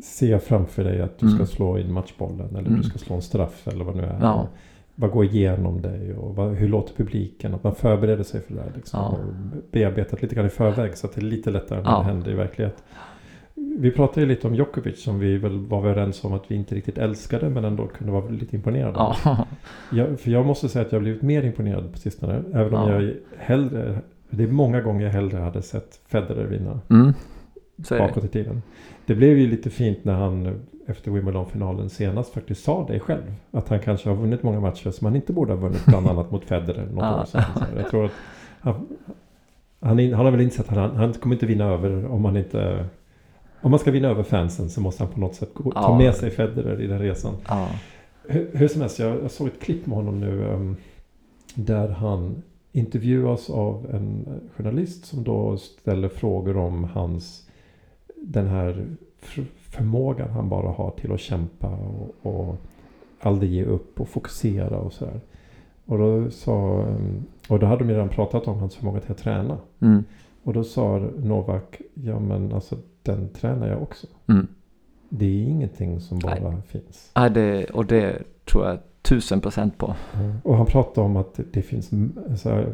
Se 0.04 0.40
framför 0.40 0.84
dig 0.84 1.02
att 1.02 1.20
du 1.20 1.26
Mm. 1.26 1.38
ska 1.38 1.46
slå 1.56 1.78
in 1.80 1.94
matchbollen 1.94 2.50
eller 2.50 2.68
Mm. 2.70 2.82
du 2.82 2.84
ska 2.84 2.98
slå 3.00 3.16
en 3.16 3.22
straff 3.22 3.68
eller 3.68 3.86
vad 3.86 3.96
nu 3.96 4.04
är. 4.04 4.18
Ja. 4.22 4.48
Bara 4.96 5.12
gå 5.12 5.24
igenom 5.24 5.82
dig 5.82 6.14
och 6.14 6.36
vad, 6.36 6.54
hur 6.56 6.68
låter 6.68 6.94
publiken? 6.96 7.54
Att 7.54 7.64
man 7.64 7.76
förbereder 7.76 8.24
sig 8.24 8.42
för 8.42 8.54
det 8.54 8.62
här. 8.62 8.72
Liksom, 8.76 9.00
Ja. 9.00 9.08
och 9.08 9.20
bearbetat 9.72 10.22
lite 10.22 10.36
grann 10.36 10.46
i 10.46 10.50
förväg 10.50 10.98
så 10.98 11.08
att 11.08 11.14
det 11.16 11.22
är 11.22 11.26
lite 11.26 11.52
lättare 11.52 11.82
när 11.82 11.92
Ja. 11.92 11.98
det 11.98 12.04
händer 12.04 12.32
i 12.32 12.34
verklighet. 12.34 12.84
Vi 13.80 13.92
pratade 13.92 14.22
ju 14.22 14.28
lite 14.28 14.48
om 14.48 14.56
Djokovic 14.56 15.04
som 15.04 15.20
vi 15.20 15.38
väl 15.38 15.58
var 15.66 15.80
överens 15.80 16.24
om 16.24 16.34
att 16.34 16.44
vi 16.52 16.56
inte 16.56 16.76
riktigt 16.76 16.98
älskade 16.98 17.50
men 17.50 17.66
ändå 17.66 17.88
kunde 17.88 18.14
vara 18.14 18.30
lite 18.30 18.56
imponerade 18.56 18.94
ja, 19.24 19.48
Jag, 19.92 20.20
för 20.20 20.32
jag 20.32 20.46
måste 20.46 20.70
säga 20.70 20.86
att 20.86 20.92
jag 20.92 21.00
har 21.00 21.04
blivit 21.04 21.22
mer 21.22 21.44
imponerad 21.44 21.92
på 21.92 21.98
sistone. 21.98 22.44
Även 22.54 22.74
om 22.74 22.90
Ja. 22.90 23.02
jag 23.02 23.14
hellre, 23.38 24.00
det 24.30 24.44
är 24.44 24.48
många 24.48 24.82
gånger 24.82 25.06
jag 25.06 25.12
hellre 25.12 25.38
hade 25.38 25.62
sett 25.62 26.00
Federer 26.08 26.46
vinna 26.46 26.80
mm. 26.90 27.14
Bakåt 27.90 28.24
i 28.24 28.28
tiden. 28.28 28.62
Det 29.06 29.16
blev 29.16 29.38
ju 29.38 29.48
lite 29.48 29.70
fint 29.70 30.04
när 30.06 30.14
han 30.14 30.60
efter 30.92 31.12
Wimbledon-finalen 31.12 31.90
senast 31.90 32.34
faktiskt 32.34 32.64
sa 32.64 32.86
det 32.88 33.00
själv. 33.00 33.34
Att 33.52 33.70
han 33.70 33.80
kanske 33.80 34.10
har 34.10 34.16
vunnit 34.16 34.44
många 34.44 34.60
matcher 34.60 34.92
som 34.92 35.06
han 35.06 35.16
inte 35.16 35.34
borde 35.34 35.54
ha 35.54 35.60
vunnit. 35.60 35.86
Bland 35.86 36.08
annat 36.08 36.32
mot 36.32 36.46
Federer 36.46 36.86
något 36.86 37.04
Ja. 37.04 37.22
år 37.22 37.26
sedan. 37.26 37.44
Jag 37.78 37.90
tror 37.90 38.06
att 38.06 38.12
han, 38.60 38.88
han, 39.80 40.00
han 40.14 40.26
har 40.26 40.32
väl 40.32 40.42
insett 40.42 40.70
att 40.70 40.78
han, 40.78 40.96
han 40.96 41.14
kommer 41.14 41.36
inte 41.36 41.46
vinna 41.46 41.66
över 41.66 42.06
om 42.12 42.22
man 42.22 42.38
inte... 42.38 42.86
Om 43.62 43.72
man 43.72 43.80
ska 43.80 43.92
vinna 43.92 44.08
över 44.08 44.24
fansen 44.24 44.70
så 44.70 44.82
måste 44.82 45.04
han 45.04 45.14
på 45.14 45.20
något 45.20 45.36
sätt 45.36 45.50
gå, 45.54 45.72
ta 45.72 45.80
Ja. 45.82 45.98
med 45.98 46.16
sig 46.16 46.32
Federer 46.32 46.82
i 46.82 46.88
den 46.88 47.00
resan. 47.00 47.34
Ja, 47.48 47.68
Hur, 48.28 48.50
hur 48.54 48.68
som 48.68 48.82
helst, 48.82 49.00
jag, 49.00 49.24
jag 49.24 49.32
såg 49.32 49.48
ett 49.48 49.60
klipp 49.62 49.86
med 49.86 49.96
honom 49.98 50.20
nu 50.20 50.44
um, 50.44 50.76
där 51.56 51.88
han 51.90 52.42
intervjuas 52.72 53.50
av 53.50 53.88
en 53.94 54.28
journalist 54.58 55.06
som 55.06 55.24
då 55.24 55.58
ställer 55.58 56.08
frågor 56.10 56.58
om 56.58 56.84
hans 56.84 57.48
den 58.16 58.48
här 58.48 58.86
förmågan 59.72 60.30
han 60.30 60.50
bara 60.50 60.70
har 60.72 60.92
till 60.92 61.12
att 61.12 61.20
kämpa 61.20 61.68
och, 61.68 62.16
och 62.22 62.56
aldrig 63.20 63.52
ge 63.52 63.64
upp 63.64 64.00
och 64.02 64.08
fokusera 64.08 64.78
och 64.78 64.94
sådär. 64.94 65.20
Och 65.86 65.98
då 65.98 66.32
sa, 66.32 66.86
och 67.50 67.60
då 67.60 67.66
hade 67.66 67.84
de 67.84 67.90
redan 67.94 68.10
pratat 68.10 68.48
om 68.48 68.60
hans 68.60 68.76
förmåga 68.76 69.00
till 69.00 69.12
att 69.12 69.18
träna. 69.18 69.58
mm. 69.80 70.04
Och 70.44 70.54
då 70.54 70.64
sa 70.64 71.10
Novak, 71.18 71.82
ja 71.94 72.20
men 72.20 72.54
alltså 72.54 72.78
den 73.04 73.30
tränar 73.30 73.68
jag 73.68 73.82
också. 73.82 74.08
Mm. 74.28 74.48
Det 75.10 75.26
är 75.26 75.44
ingenting 75.44 76.00
som 76.00 76.20
bara 76.20 76.50
Nej. 76.50 76.62
finns. 76.68 77.12
Ja, 77.16 77.30
det, 77.30 77.66
och 77.66 77.86
det 77.86 78.24
tror 78.46 78.66
jag 78.66 78.80
tusen 79.02 79.42
procent 79.42 79.78
på. 79.78 79.96
Och 80.44 80.58
han 80.58 80.66
pratade 80.66 81.06
om 81.06 81.16
att 81.16 81.40
det 81.54 81.62
finns, 81.62 81.90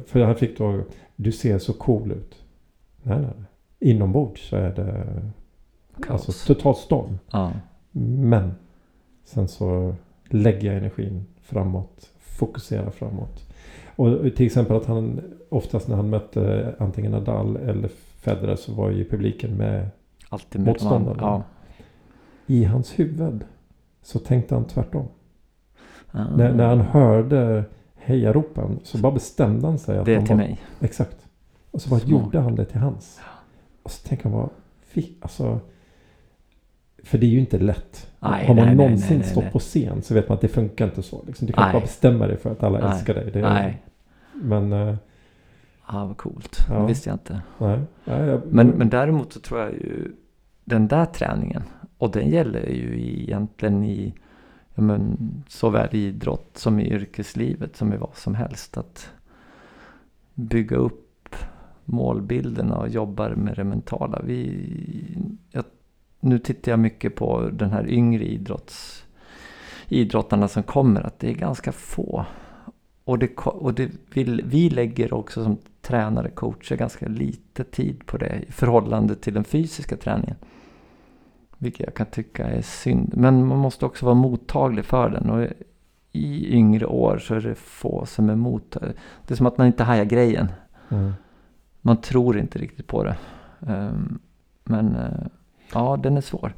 för 0.05 0.23
han 0.23 0.35
fick 0.35 0.57
då, 0.57 0.81
du 1.15 1.31
ser 1.31 1.59
så 1.59 1.73
cool 1.73 2.11
ut. 2.11 2.43
Nej, 3.03 3.17
nej, 3.17 3.29
nej. 3.37 3.45
Inombords 3.91 4.49
så 4.49 4.55
är 4.55 4.75
det 4.75 5.05
Kaos. 6.01 6.27
alltså, 6.29 6.53
totalt 6.53 6.77
storm. 6.77 7.19
Ja, 7.31 7.51
Men 7.91 8.51
sen 9.25 9.47
så 9.47 9.95
lägger 10.29 10.67
jag 10.67 10.77
energin 10.77 11.25
framåt, 11.41 12.09
fokuserar 12.19 12.89
framåt. 12.89 13.43
Och 13.95 14.35
till 14.35 14.45
exempel 14.45 14.75
att 14.77 14.85
han 14.85 15.21
oftast 15.49 15.87
när 15.87 15.95
han 15.95 16.09
mötte 16.09 16.75
antingen 16.79 17.11
Nadal 17.11 17.57
eller 17.57 17.87
Federer 18.21 18.55
så 18.55 18.73
var 18.73 18.89
ju 18.89 19.09
publiken 19.09 19.57
med. 19.57 19.89
alltid 20.29 20.61
med 20.61 20.65
de 20.67 20.71
Motståndare. 20.71 21.13
andra. 21.13 21.25
Ja. 21.25 21.43
I 22.47 22.63
hans 22.63 22.99
huvud 22.99 23.45
så 24.01 24.19
tänkte 24.19 24.55
han 24.55 24.65
tvärtom. 24.65 25.07
Ah. 26.11 26.23
När, 26.37 26.53
när 26.53 26.67
han 26.67 26.81
hörde 26.81 27.63
hejaropen 27.95 28.79
så 28.83 28.97
bara 28.97 29.11
bestämde 29.11 29.67
han 29.67 29.79
sig 29.79 29.97
att 29.97 30.05
det 30.05 30.11
de 30.15 30.17
är 30.21 30.25
till 30.25 30.35
var, 30.35 30.43
mig. 30.43 30.59
Exakt. 30.79 31.17
Och 31.71 31.81
så 31.81 31.89
bara 31.89 31.99
Smart. 31.99 32.11
gjorde 32.11 32.39
han 32.39 32.55
det 32.55 32.65
till 32.65 32.79
hans. 32.79 33.19
Och 33.83 33.91
så 33.91 34.07
tänker 34.07 34.29
man 34.29 34.39
bara, 34.39 34.49
alltså. 35.21 35.59
För 37.07 37.17
det 37.17 37.25
är 37.25 37.29
ju 37.29 37.39
inte 37.39 37.57
lätt. 37.57 38.11
Nej, 38.19 38.47
Har 38.47 38.55
man 38.55 38.65
nej, 38.65 38.75
någonsin 38.75 39.07
nej, 39.09 39.17
nej, 39.17 39.27
stått 39.27 39.51
på 39.51 39.59
scen 39.59 40.01
så 40.01 40.13
vet 40.13 40.29
man 40.29 40.35
att 40.35 40.41
det 40.41 40.47
funkar 40.47 40.85
inte 40.85 41.03
så. 41.03 41.23
Liksom. 41.27 41.47
Du 41.47 41.53
kan 41.53 41.63
inte 41.63 41.73
bara 41.73 41.81
bestämma 41.81 42.27
dig 42.27 42.37
för 42.37 42.51
att 42.51 42.63
alla 42.63 42.91
älskar 42.91 43.13
dig. 43.13 43.31
Det 43.31 43.39
är, 43.39 43.43
Nej, 43.43 43.83
Men, 44.33 44.73
eh, 44.73 44.95
ja, 45.87 46.05
vad 46.05 46.17
coolt. 46.17 46.59
Ja. 46.69 46.79
Det 46.79 46.87
visste 46.87 47.09
jag 47.09 47.15
inte. 47.15 47.41
nej. 47.57 47.79
jag, 48.05 48.41
Men, 48.45 48.67
men 48.67 48.89
däremot 48.89 49.33
så 49.33 49.39
tror 49.39 49.59
jag 49.59 49.71
ju 49.71 50.11
den 50.63 50.87
där 50.87 51.05
träningen 51.05 51.63
och 51.97 52.11
den 52.11 52.29
gäller 52.29 52.69
ju 52.69 53.01
egentligen 53.21 53.83
i 53.83 54.13
ja, 54.75 54.81
men, 54.81 55.17
såväl 55.47 55.89
i 55.91 56.07
idrott 56.07 56.49
som 56.53 56.79
i 56.79 56.93
yrkeslivet 56.93 57.75
som 57.75 57.93
i 57.93 57.97
vad 57.97 58.15
som 58.15 58.35
helst. 58.35 58.77
Att 58.77 59.09
bygga 60.33 60.77
upp 60.77 61.35
målbilderna 61.85 62.77
och 62.77 62.89
jobba 62.89 63.29
med 63.29 63.55
det 63.55 63.63
mentala. 63.63 64.21
Vi, 64.23 64.67
jag, 65.51 65.63
nu 66.19 66.39
tittar 66.39 66.71
jag 66.71 66.79
mycket 66.79 67.15
på 67.15 67.49
den 67.49 67.71
här 67.71 67.89
yngre 67.89 68.23
idrotts, 68.23 69.05
idrottarna 69.87 70.47
som 70.47 70.63
kommer. 70.63 71.01
Att 71.01 71.19
det 71.19 71.29
är 71.29 71.33
ganska 71.33 71.71
få. 71.71 72.25
Och, 73.03 73.19
det, 73.19 73.37
och 73.37 73.73
det 73.73 73.91
vill, 74.13 74.41
vi 74.45 74.69
lägger 74.69 75.13
också 75.13 75.43
som 75.43 75.57
tränare, 75.81 76.29
coacher 76.29 76.75
ganska 76.75 77.07
lite 77.07 77.63
tid 77.63 78.05
på 78.05 78.17
det 78.17 78.43
i 78.47 78.51
förhållande 78.51 79.15
till 79.15 79.33
den 79.33 79.43
fysiska 79.43 79.97
träningen. 79.97 80.35
Vilket 81.57 81.85
jag 81.85 81.95
kan 81.95 82.05
tycka 82.05 82.47
är 82.47 82.61
synd. 82.61 83.13
Men 83.17 83.45
man 83.45 83.57
måste 83.57 83.85
också 83.85 84.05
vara 84.05 84.15
mottaglig 84.15 84.85
för 84.85 85.09
den. 85.09 85.29
Och 85.29 85.47
i 86.11 86.53
yngre 86.53 86.85
år 86.85 87.17
så 87.17 87.35
är 87.35 87.41
det 87.41 87.55
få 87.55 88.05
som 88.05 88.29
är 88.29 88.35
mottagliga. 88.35 88.93
Det 89.27 89.33
är 89.33 89.35
som 89.35 89.45
att 89.45 89.57
man 89.57 89.67
inte 89.67 89.83
hajar 89.83 90.05
grejen. 90.05 90.47
mm. 90.89 91.13
Man 91.81 91.97
tror 91.97 92.37
inte 92.37 92.59
riktigt 92.59 92.87
på 92.87 93.03
det. 93.03 93.17
Ehm, 93.67 94.19
men 94.63 94.95
eh, 94.95 95.27
ja, 95.73 95.97
den 96.03 96.17
är 96.17 96.21
svår. 96.21 96.53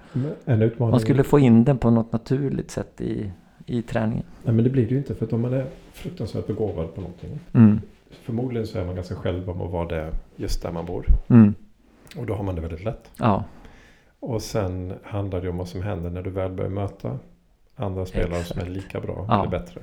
En 0.46 0.62
utmaning. 0.62 0.92
Man 0.92 1.00
skulle 1.00 1.24
få 1.24 1.40
in 1.40 1.64
den 1.64 1.78
på 1.78 1.90
något 1.90 2.12
naturligt 2.12 2.72
sätt 2.72 3.02
i, 3.02 3.32
i 3.66 3.82
träningen. 3.82 4.26
Nej 4.44 4.54
men 4.56 4.64
det 4.64 4.70
blir 4.70 4.84
det 4.84 4.92
ju 4.92 4.98
inte. 4.98 5.16
För 5.16 5.26
att 5.26 5.34
om 5.34 5.42
man 5.42 5.54
är 5.54 5.66
fruktansvärt 5.94 6.48
begåvad 6.48 6.96
på 6.96 7.02
någonting. 7.02 7.40
Mm. 7.54 7.82
Förmodligen 8.24 8.68
så 8.68 8.80
är 8.80 8.86
man 8.86 8.96
ganska 8.96 9.16
själv 9.16 9.50
om 9.50 9.62
att 9.62 9.72
vara 9.72 9.88
det 9.88 10.12
just 10.36 10.64
där 10.64 10.72
man 10.72 10.86
bor. 10.86 11.06
Mm. 11.28 11.54
Och 12.18 12.26
då 12.26 12.34
har 12.34 12.44
man 12.44 12.56
det 12.56 12.62
väldigt 12.62 12.84
lätt. 12.84 13.12
Ja, 13.18 13.44
Och 14.20 14.42
sen 14.42 14.94
handlar 15.04 15.42
det 15.42 15.50
om 15.50 15.58
vad 15.58 15.68
som 15.68 15.82
händer 15.82 16.10
när 16.10 16.22
du 16.22 16.30
väl 16.30 16.52
börjar 16.52 16.70
möta 16.72 17.20
andra 17.76 18.06
spelare 18.06 18.44
som 18.44 18.60
är 18.60 18.64
Exakt. 18.64 18.70
lika 18.84 19.00
bra 19.00 19.26
Ja. 19.28 19.40
eller 19.40 19.60
bättre. 19.60 19.82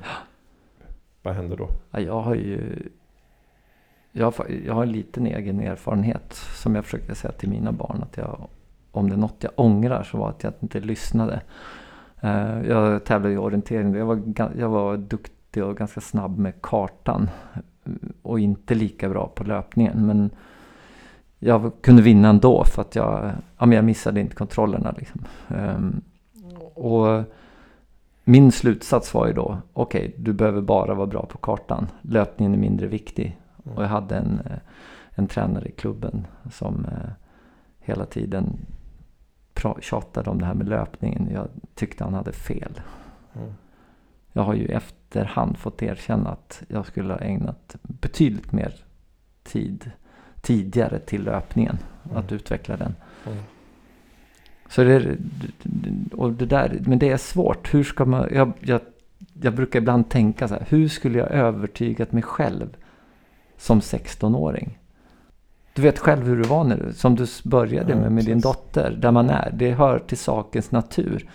Vad 1.23 1.35
händer 1.35 1.57
då? 1.57 1.69
Ja, 1.91 2.01
jag 2.01 2.21
har 2.21 2.35
ju 2.35 2.61
jag 4.13 4.27
har, 4.31 4.47
jag 4.67 4.75
har 4.75 4.83
en 4.83 4.93
liten 4.93 5.27
egen 5.27 5.61
erfarenhet 5.61 6.33
som 6.63 6.75
jag 6.75 6.85
försökte 6.85 7.15
säga 7.15 7.33
till 7.33 7.49
mina 7.49 7.73
barn. 7.73 8.03
Att 8.03 8.17
jag, 8.17 8.49
om 8.97 9.09
det 9.09 9.15
är 9.15 9.19
något 9.19 9.37
jag 9.41 9.53
ångrar 9.57 10.03
så 10.03 10.19
var 10.19 10.29
att 10.29 10.45
jag 10.45 10.53
inte 10.61 10.81
lyssnade. 10.81 11.41
Eh, 12.21 12.63
jag 12.69 13.05
tävlade 13.05 13.35
i 13.35 13.39
orientering. 13.39 13.95
Jag 13.95 14.07
var, 14.07 14.23
jag 14.59 14.69
var 14.69 14.97
duktig 14.97 15.65
och 15.65 15.77
ganska 15.77 16.01
snabb 16.01 16.39
med 16.39 16.63
kartan. 16.63 17.31
Eh, 17.55 17.93
och 18.23 18.41
inte 18.41 18.75
lika 18.75 19.09
bra 19.09 19.27
på 19.35 19.45
löpningen. 19.45 20.07
Men 20.07 20.31
jag 21.39 21.73
kunde 21.81 22.03
vinna 22.03 22.29
ändå 22.29 22.65
för 22.65 22.83
att 22.83 22.95
jag, 22.95 23.31
ja, 23.59 23.67
men 23.67 23.73
jag 23.73 23.85
missade 23.85 24.21
inte 24.21 24.37
kontrollerna. 24.37 24.95
Liksom. 24.99 25.21
Ehm, 25.49 26.01
och 26.75 27.23
min 28.25 28.53
slutsats 28.53 29.15
var 29.15 29.27
ju 29.27 29.33
då, 29.33 29.59
okej, 29.73 30.15
du 30.19 30.33
behöver 30.33 30.61
bara 30.61 30.95
vara 30.95 31.07
bra 31.07 31.27
på 31.27 31.39
kartan. 31.39 31.87
Löpningen 32.03 32.55
är 32.55 32.59
mindre 32.59 32.87
viktig. 32.87 33.39
Och 33.75 33.83
jag 33.83 33.89
hade 33.89 34.17
en, 34.17 34.41
eh, 34.45 34.59
en 35.11 35.27
tränare 35.27 35.69
i 35.69 35.73
klubben 35.73 36.27
som 36.51 36.87
hela 37.81 38.05
tiden 38.05 38.59
tjatade 39.81 40.31
om 40.31 40.39
det 40.39 40.47
här 40.47 40.55
med 40.55 40.69
löpningen. 40.69 41.29
Jag 41.33 41.49
tyckte 41.75 42.05
han 42.05 42.15
hade 42.15 42.33
fel. 42.33 42.81
Mm. 43.35 43.53
Jag 44.33 44.43
har 44.43 44.55
ju 44.55 44.67
efterhand 44.67 45.59
fått 45.59 45.83
erkänna 45.83 46.31
att 46.31 46.63
jag 46.69 46.87
skulle 46.87 47.13
ha 47.13 47.21
ägnat 47.21 47.77
betydligt 47.83 48.53
mer 48.53 48.75
tid 49.43 49.91
tidigare 50.41 50.99
till 50.99 51.23
löpningen. 51.23 51.79
Mm. 52.05 52.17
Att 52.17 52.33
utveckla 52.33 52.77
den. 52.77 52.95
Mm. 53.27 53.39
Så 54.69 54.85
det, 54.85 55.17
och 56.13 56.33
det 56.33 56.47
där, 56.47 56.81
men 56.87 56.99
det 56.99 57.11
är 57.11 57.17
svårt. 57.17 57.75
Hur 57.75 57.85
ska 57.85 58.05
man, 58.05 58.29
jag, 58.33 58.53
jag, 58.61 58.81
jag 59.33 59.55
brukar 59.55 59.79
ibland 59.79 60.09
tänka 60.09 60.49
så 60.49 60.55
här. 60.55 60.67
Hur 60.69 60.89
skulle 60.89 61.19
jag 61.19 61.31
övertygat 61.31 62.13
mig 62.13 62.23
själv 62.23 62.77
som 63.57 63.81
16-åring? 63.81 64.79
Du 65.77 65.83
vet 65.83 65.99
själv 65.99 66.23
hur 66.27 66.43
det 66.43 66.49
var 66.49 66.65
när 66.65 66.93
som 66.93 67.15
du 67.15 67.27
började 67.45 67.93
Ja, 67.93 67.99
med, 67.99 68.13
med 68.13 68.25
din 68.25 68.41
dotter. 68.41 68.91
Där 69.01 69.11
man 69.11 69.31
är. 69.31 69.51
Det 69.55 69.73
hör 69.73 69.99
till 69.99 70.19
sakens 70.19 70.71
natur. 70.71 71.31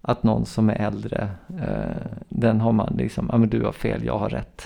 Att 0.00 0.22
någon 0.22 0.46
som 0.46 0.70
är 0.70 0.74
äldre, 0.74 1.28
eh, 1.48 2.06
den 2.28 2.60
har 2.60 2.72
man 2.72 2.94
liksom, 2.98 3.28
ja 3.32 3.38
men 3.38 3.48
du 3.48 3.62
har 3.64 3.72
fel, 3.72 4.04
jag 4.04 4.18
har 4.18 4.28
rätt. 4.28 4.62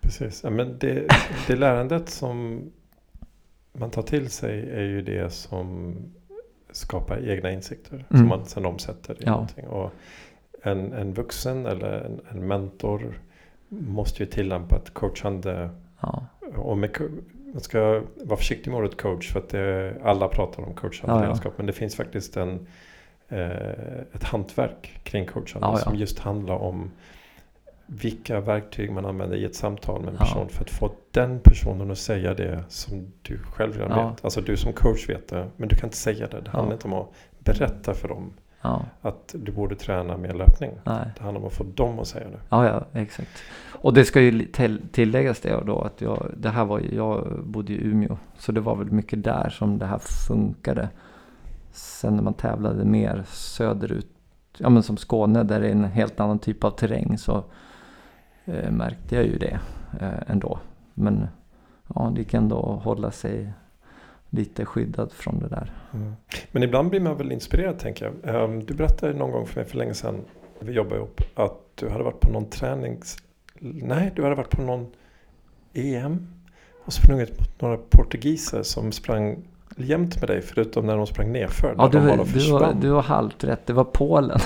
Precis. 0.00 0.40
Ja, 0.44 0.50
men 0.50 0.78
det, 0.78 1.06
det 1.46 1.56
lärandet 1.56 2.08
som 2.08 2.62
man 3.72 3.90
tar 3.90 4.02
till 4.02 4.30
sig 4.30 4.70
är 4.70 4.82
ju 4.82 5.02
det 5.02 5.32
som 5.32 5.94
skapar 6.70 7.28
egna 7.28 7.50
insikter. 7.50 7.94
Mm. 7.94 8.06
Som 8.10 8.28
man 8.28 8.44
sen 8.46 8.66
omsätter 8.66 9.14
i 9.14 9.16
Ja. 9.24 9.30
någonting. 9.30 9.66
Och 9.66 9.90
en, 10.62 10.92
en 10.92 11.12
vuxen 11.14 11.66
eller 11.66 11.92
en, 11.92 12.20
en 12.30 12.46
mentor 12.48 13.20
måste 13.68 14.22
ju 14.22 14.26
tillämpa 14.30 14.76
ett 14.76 14.94
coachande. 14.94 15.70
Ja, 16.00 16.26
Och 16.56 16.78
med, 16.78 16.90
man 17.52 17.60
ska 17.60 18.02
vara 18.16 18.36
försiktig 18.36 18.70
med 18.70 18.80
ordet 18.80 18.96
coach 19.00 19.32
för 19.32 19.38
att 19.40 19.48
det, 19.48 19.94
alla 20.04 20.28
pratar 20.28 20.62
om 20.62 20.74
coachande 20.74 21.12
Ja, 21.14 21.18
ja. 21.18 21.22
ledarskap. 21.22 21.52
Men 21.56 21.66
det 21.66 21.72
finns 21.72 21.96
faktiskt 21.96 22.36
en, 22.36 22.66
eh, 23.28 23.50
ett 24.14 24.24
hantverk 24.24 25.00
kring 25.02 25.26
coachande 25.26 25.66
Ja, 25.66 25.72
ja. 25.72 25.78
som 25.78 25.94
just 25.96 26.18
handlar 26.18 26.54
om 26.54 26.90
vilka 27.86 28.40
verktyg 28.40 28.92
man 28.92 29.06
använder 29.06 29.36
i 29.36 29.44
ett 29.44 29.54
samtal 29.54 30.00
med 30.00 30.08
en 30.08 30.14
Ja. 30.18 30.24
person 30.24 30.48
för 30.48 30.64
att 30.64 30.70
få 30.70 30.90
den 31.10 31.40
personen 31.40 31.90
att 31.90 31.98
säga 31.98 32.34
det 32.34 32.64
som 32.68 33.12
du 33.22 33.38
själv 33.38 33.72
redan 33.78 33.98
Ja. 33.98 34.08
vet. 34.10 34.24
Alltså 34.24 34.40
du 34.40 34.56
som 34.56 34.72
coach 34.72 35.08
vet 35.08 35.28
det, 35.28 35.46
men 35.56 35.68
du 35.68 35.76
kan 35.76 35.86
inte 35.86 35.96
säga 35.96 36.26
det. 36.26 36.36
Det 36.36 36.42
Ja. 36.44 36.50
handlar 36.52 36.72
inte 36.74 36.86
om 36.88 36.94
att 36.94 37.08
berätta 37.38 37.94
för 37.94 38.08
dem 38.08 38.32
ja, 38.62 38.84
att 39.02 39.34
du 39.38 39.52
borde 39.52 39.74
träna 39.74 40.16
mer 40.16 40.32
löpning. 40.34 40.70
nej. 40.84 41.10
Det 41.16 41.22
handlar 41.22 41.40
om 41.40 41.46
att 41.46 41.52
få 41.52 41.64
dem 41.64 41.98
att 41.98 42.08
säga 42.08 42.28
det. 42.28 42.40
Ja, 42.48 42.66
ja, 42.66 43.00
exakt. 43.00 43.42
Och 43.72 43.94
det 43.94 44.04
ska 44.04 44.20
ju 44.20 44.46
tilläggas 44.92 45.40
det 45.40 45.62
då 45.66 45.80
att 45.80 46.00
jag, 46.00 46.30
det 46.36 46.48
här 46.48 46.64
var 46.64 46.78
ju, 46.78 46.94
jag 46.94 47.44
bodde 47.44 47.72
i 47.72 47.86
Umeå. 47.86 48.18
Så 48.38 48.52
det 48.52 48.60
var 48.60 48.76
väl 48.76 48.90
mycket 48.90 49.24
där 49.24 49.48
som 49.50 49.78
det 49.78 49.86
här 49.86 49.98
funkade. 50.28 50.88
Sen 51.72 52.16
när 52.16 52.22
man 52.22 52.34
tävlade 52.34 52.84
mer 52.84 53.24
söderut, 53.28 54.10
ja 54.58 54.68
men 54.68 54.82
som 54.82 54.96
Skåne 54.96 55.42
där 55.42 55.60
det 55.60 55.66
är 55.66 55.72
en 55.72 55.84
helt 55.84 56.20
annan 56.20 56.38
typ 56.38 56.64
av 56.64 56.70
terräng 56.70 57.18
så 57.18 57.44
eh, 58.44 58.70
märkte 58.70 59.14
jag 59.14 59.24
ju 59.24 59.38
det 59.38 59.60
eh, 60.00 60.30
ändå. 60.30 60.58
Men 60.94 61.28
ja, 61.94 62.12
det 62.14 62.20
gick 62.20 62.34
ändå 62.34 62.76
att 62.76 62.84
hålla 62.84 63.10
sig 63.10 63.52
lite 64.30 64.64
skyddad 64.64 65.12
från 65.12 65.38
det 65.38 65.48
där. 65.48 65.72
Mm. 65.94 66.12
Men 66.52 66.62
ibland 66.62 66.90
blir 66.90 67.00
man 67.00 67.16
väl 67.16 67.32
inspirerad 67.32 67.78
tänker 67.78 68.04
jag. 68.04 68.34
Ehm, 68.34 68.64
Du 68.64 68.74
berättade 68.74 69.12
någon 69.12 69.30
gång 69.30 69.46
för 69.46 69.60
mig 69.60 69.70
för 69.70 69.76
länge 69.78 69.94
sedan, 69.94 70.20
vi 70.60 70.72
jobbade 70.72 70.96
ihop, 70.96 71.20
att 71.34 71.58
du 71.74 71.88
hade 71.88 72.04
varit 72.04 72.20
på 72.20 72.32
någon 72.32 72.50
tränings... 72.50 73.16
Nej, 73.60 74.12
du 74.16 74.22
hade 74.22 74.34
varit 74.34 74.50
på 74.50 74.62
någon 74.62 74.86
EM 75.74 76.28
och 76.84 76.92
sprungit 76.92 77.40
mot 77.40 77.60
några 77.60 77.76
portugiser 77.76 78.62
som 78.62 78.92
sprang 78.92 79.44
jämt 79.76 80.20
med 80.20 80.28
dig 80.28 80.42
förutom 80.42 80.86
när 80.86 80.96
de 80.96 81.06
sprang 81.06 81.32
nerför. 81.32 81.74
Ja, 81.78 81.88
du, 81.88 82.00
bara 82.52 82.72
du, 82.72 82.80
du 82.80 82.90
har 82.90 83.02
halvt 83.02 83.44
rätt. 83.44 83.66
Det 83.66 83.72
var 83.72 83.84
Polen. 83.84 84.38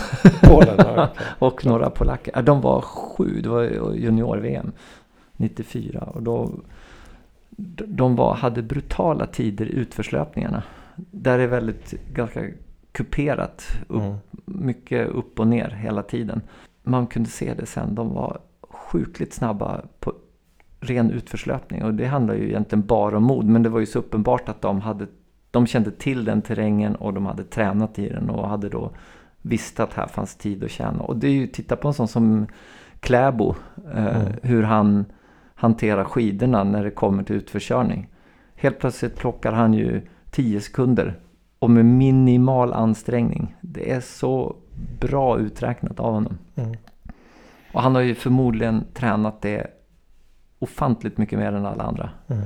Polen, 0.43 0.75
ja, 0.79 1.09
okej. 1.13 1.25
och 1.39 1.67
några 1.67 1.91
polacker. 1.91 2.43
De 2.43 2.61
var 2.61 2.81
sju, 2.81 3.41
det 3.43 3.49
var 3.49 3.63
junior-VM 3.95 4.73
94. 5.37 6.09
Och 6.15 6.23
då, 6.23 6.51
de 7.87 8.17
var, 8.17 8.35
hade 8.35 8.63
brutala 8.63 9.27
tider 9.27 9.67
i 9.67 9.73
utförslöpningarna. 9.73 10.63
Där 10.97 11.39
är 11.39 11.47
väldigt 11.47 11.95
ganska 12.13 12.41
kuperat. 12.93 13.63
Upp, 13.89 14.03
Mm. 14.03 14.17
Mycket 14.45 15.09
upp 15.09 15.41
och 15.41 15.47
ner 15.47 15.69
hela 15.71 16.03
tiden. 16.03 16.41
Man 16.83 17.07
kunde 17.07 17.29
se 17.29 17.55
det 17.55 17.67
sen. 17.67 17.95
De 17.95 18.15
var 18.15 18.39
sjukligt 18.71 19.33
snabba 19.35 19.81
på 20.01 20.13
ren 20.81 21.11
utförslöpning. 21.11 21.85
Och 21.85 21.95
det 21.95 22.07
handlar 22.07 22.35
ju 22.35 22.49
egentligen 22.49 22.87
bara 22.87 23.17
om 23.17 23.23
mod. 23.25 23.45
Men 23.45 23.63
det 23.63 23.69
var 23.69 23.81
ju 23.81 23.87
så 23.87 23.99
uppenbart 23.99 24.49
att 24.49 24.61
de 24.63 24.81
hade 24.81 25.07
de 25.51 25.67
kände 25.67 25.91
till 25.91 26.25
den 26.25 26.43
terrängen 26.43 26.95
och 26.95 27.15
de 27.15 27.27
hade 27.27 27.45
tränat 27.45 27.99
i 27.99 28.09
den 28.09 28.31
och 28.31 28.49
hade 28.49 28.69
då 28.69 28.91
visste 29.43 29.83
att 29.83 29.95
här 29.95 30.07
fanns 30.07 30.37
tid 30.37 30.65
att 30.65 30.71
tjäna. 30.71 31.03
Och 31.03 31.17
det 31.17 31.27
är 31.27 31.33
ju, 31.33 31.47
titta 31.47 31.77
på 31.77 31.89
en 31.89 31.95
sån 31.95 32.09
som 32.09 32.47
Kläbo, 33.01 33.55
eh, 33.95 34.17
Mm. 34.17 34.33
hur 34.43 34.63
han 34.63 35.05
hanterar 35.63 36.05
skidorna 36.05 36.65
när 36.65 36.85
det 36.85 36.91
kommer 36.91 37.23
till 37.23 37.37
utförskörning. 37.37 38.09
Helt 38.55 38.79
plötsligt 38.79 39.17
plockar 39.17 39.53
han 39.53 39.75
ju 39.75 40.03
10 40.31 40.61
sekunder 40.61 41.21
och 41.59 41.71
med 41.71 41.85
minimal 41.85 42.73
ansträngning. 42.73 43.57
Det 43.61 43.93
är 43.93 44.01
så 44.01 44.57
bra 45.01 45.39
uträknat 45.39 46.01
av 46.01 46.13
honom. 46.15 46.39
Mm. 46.55 46.77
Och 47.73 47.83
han 47.83 47.95
har 47.95 48.03
ju 48.03 48.15
förmodligen 48.15 48.85
tränat 48.95 49.43
det 49.43 49.67
ofantligt 50.59 51.19
mycket 51.19 51.39
mer 51.39 51.53
än 51.53 51.67
alla 51.67 51.85
andra. 51.85 52.11
Mm. 52.29 52.45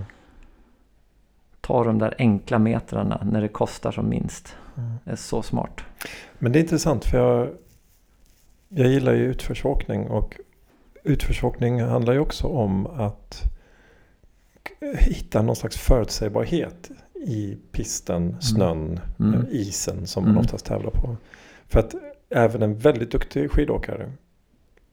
Ta 1.61 1.85
de 1.85 1.99
där 1.99 2.15
enkla 2.19 2.59
metrarna 2.59 3.27
när 3.33 3.41
det 3.41 3.49
kostar 3.49 3.93
som 3.93 4.09
minst. 4.09 4.57
Mm. 4.77 4.93
Det 5.05 5.11
är 5.11 5.17
så 5.17 5.43
smart. 5.43 5.81
Men 6.39 6.53
det 6.53 6.59
är 6.59 6.61
intressant 6.61 7.05
för 7.05 7.19
jag, 7.19 7.49
jag 8.69 8.89
gillar 8.89 9.13
ju 9.13 9.25
utförsåkning 9.25 10.07
och 10.07 10.41
utförsåkning 11.07 11.81
handlar 11.83 12.13
ju 12.13 12.19
också 12.19 12.47
om 12.47 12.87
att 12.87 13.43
hitta 14.99 15.43
någon 15.43 15.57
slags 15.57 15.77
förutsägbarhet 15.77 16.91
i 17.27 17.57
pisten, 17.73 18.37
snön, 18.41 19.01
Mm. 19.19 19.35
eh, 19.35 19.41
isen 19.51 20.07
som 20.07 20.23
man 20.23 20.31
Mm. 20.33 20.41
oftast 20.45 20.67
tävlar 20.67 20.91
på. 20.91 21.17
För 21.69 21.81
att 21.81 21.95
även 22.31 22.63
en 22.63 22.79
väldigt 22.79 23.11
duktig 23.11 23.51
skidåkare, 23.51 24.13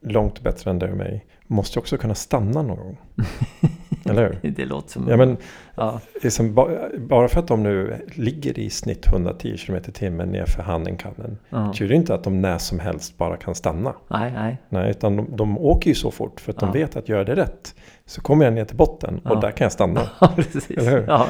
långt 0.00 0.40
bättre 0.42 0.70
än 0.70 0.78
dig 0.78 0.90
och 0.90 0.96
mig, 0.96 1.26
måste 1.46 1.78
också 1.78 1.96
kunna 1.96 2.14
stanna 2.14 2.62
någon 2.62 2.76
gång. 2.76 2.96
Eller 4.10 4.38
hur? 4.42 4.50
Det 4.56 4.64
låter 4.64 4.90
som... 4.90 5.08
Ja, 5.08 5.16
men 5.16 5.36
ja, 5.74 6.00
det 6.22 6.28
är 6.28 6.30
som 6.30 6.54
ba, 6.54 6.68
bara 6.98 7.28
för 7.28 7.40
att 7.40 7.48
de 7.48 7.62
nu 7.62 7.96
ligger 8.14 8.58
i 8.58 8.70
snitt 8.70 9.06
110 9.06 9.56
km 9.56 9.76
i 9.88 9.92
timmen 9.92 10.28
nerför 10.28 10.62
Hanningkannen 10.62 11.38
ja. 11.50 11.68
betyder 11.68 11.94
inte 11.94 12.14
att 12.14 12.24
de 12.24 12.40
när 12.40 12.58
som 12.58 12.78
helst 12.80 13.18
bara 13.18 13.36
kan 13.36 13.54
stanna. 13.54 13.94
Nej, 14.08 14.32
nej. 14.32 14.58
Nej, 14.68 14.90
utan 14.90 15.16
de, 15.16 15.36
de 15.36 15.58
åker 15.58 15.88
ju 15.90 15.94
så 15.94 16.10
fort 16.10 16.40
för 16.40 16.52
att 16.52 16.58
de 16.58 16.66
Ja. 16.66 16.72
vet 16.72 16.96
att 16.96 17.08
gör 17.08 17.24
det 17.24 17.34
rätt 17.36 17.74
så 18.06 18.20
kommer 18.20 18.44
jag 18.44 18.54
ner 18.54 18.64
till 18.64 18.76
botten 18.76 19.18
och 19.24 19.30
Ja. 19.36 19.40
där 19.40 19.50
kan 19.50 19.64
jag 19.64 19.72
stanna. 19.72 20.00
Ja, 21.06 21.28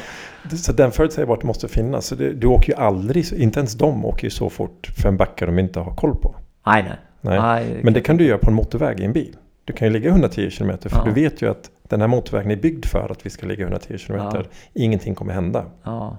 Så 0.57 0.71
den 0.71 0.91
förutsägbarheten 0.91 1.47
måste 1.47 1.67
finnas. 1.67 2.05
Så 2.05 2.15
det, 2.15 2.33
du 2.33 2.47
åker 2.47 2.73
ju 2.73 2.79
aldrig, 2.79 3.33
inte 3.33 3.59
ens 3.59 3.73
de 3.77 4.05
åker 4.05 4.23
ju 4.23 4.29
så 4.29 4.49
fort 4.49 4.87
för 4.97 5.09
en 5.09 5.17
backe 5.17 5.45
de 5.45 5.59
inte 5.59 5.79
har 5.79 5.95
koll 5.95 6.15
på. 6.15 6.35
nej. 6.65 6.83
Nej. 7.21 7.39
nej 7.39 7.79
Men 7.83 7.93
det 7.93 8.01
kan 8.01 8.17
du 8.17 8.25
göra 8.27 8.37
på 8.37 8.49
en 8.49 8.55
motorväg 8.55 8.99
i 8.99 9.05
en 9.05 9.13
bil. 9.13 9.35
Du 9.65 9.73
kan 9.73 9.87
ju 9.87 9.93
ligga 9.93 10.09
110 10.09 10.49
km 10.51 10.77
för 10.81 10.89
Ja. 10.91 11.03
du 11.05 11.11
vet 11.11 11.41
ju 11.41 11.49
att 11.49 11.71
den 11.83 12.01
här 12.01 12.07
motorvägen 12.07 12.51
är 12.51 12.55
byggd 12.55 12.85
för 12.85 13.11
att 13.11 13.25
vi 13.25 13.29
ska 13.29 13.45
ligga 13.45 13.63
110 13.63 13.97
km. 13.97 14.19
Ja. 14.33 14.43
Ingenting 14.73 15.15
kommer 15.15 15.33
hända. 15.33 15.65
Ja, 15.83 16.17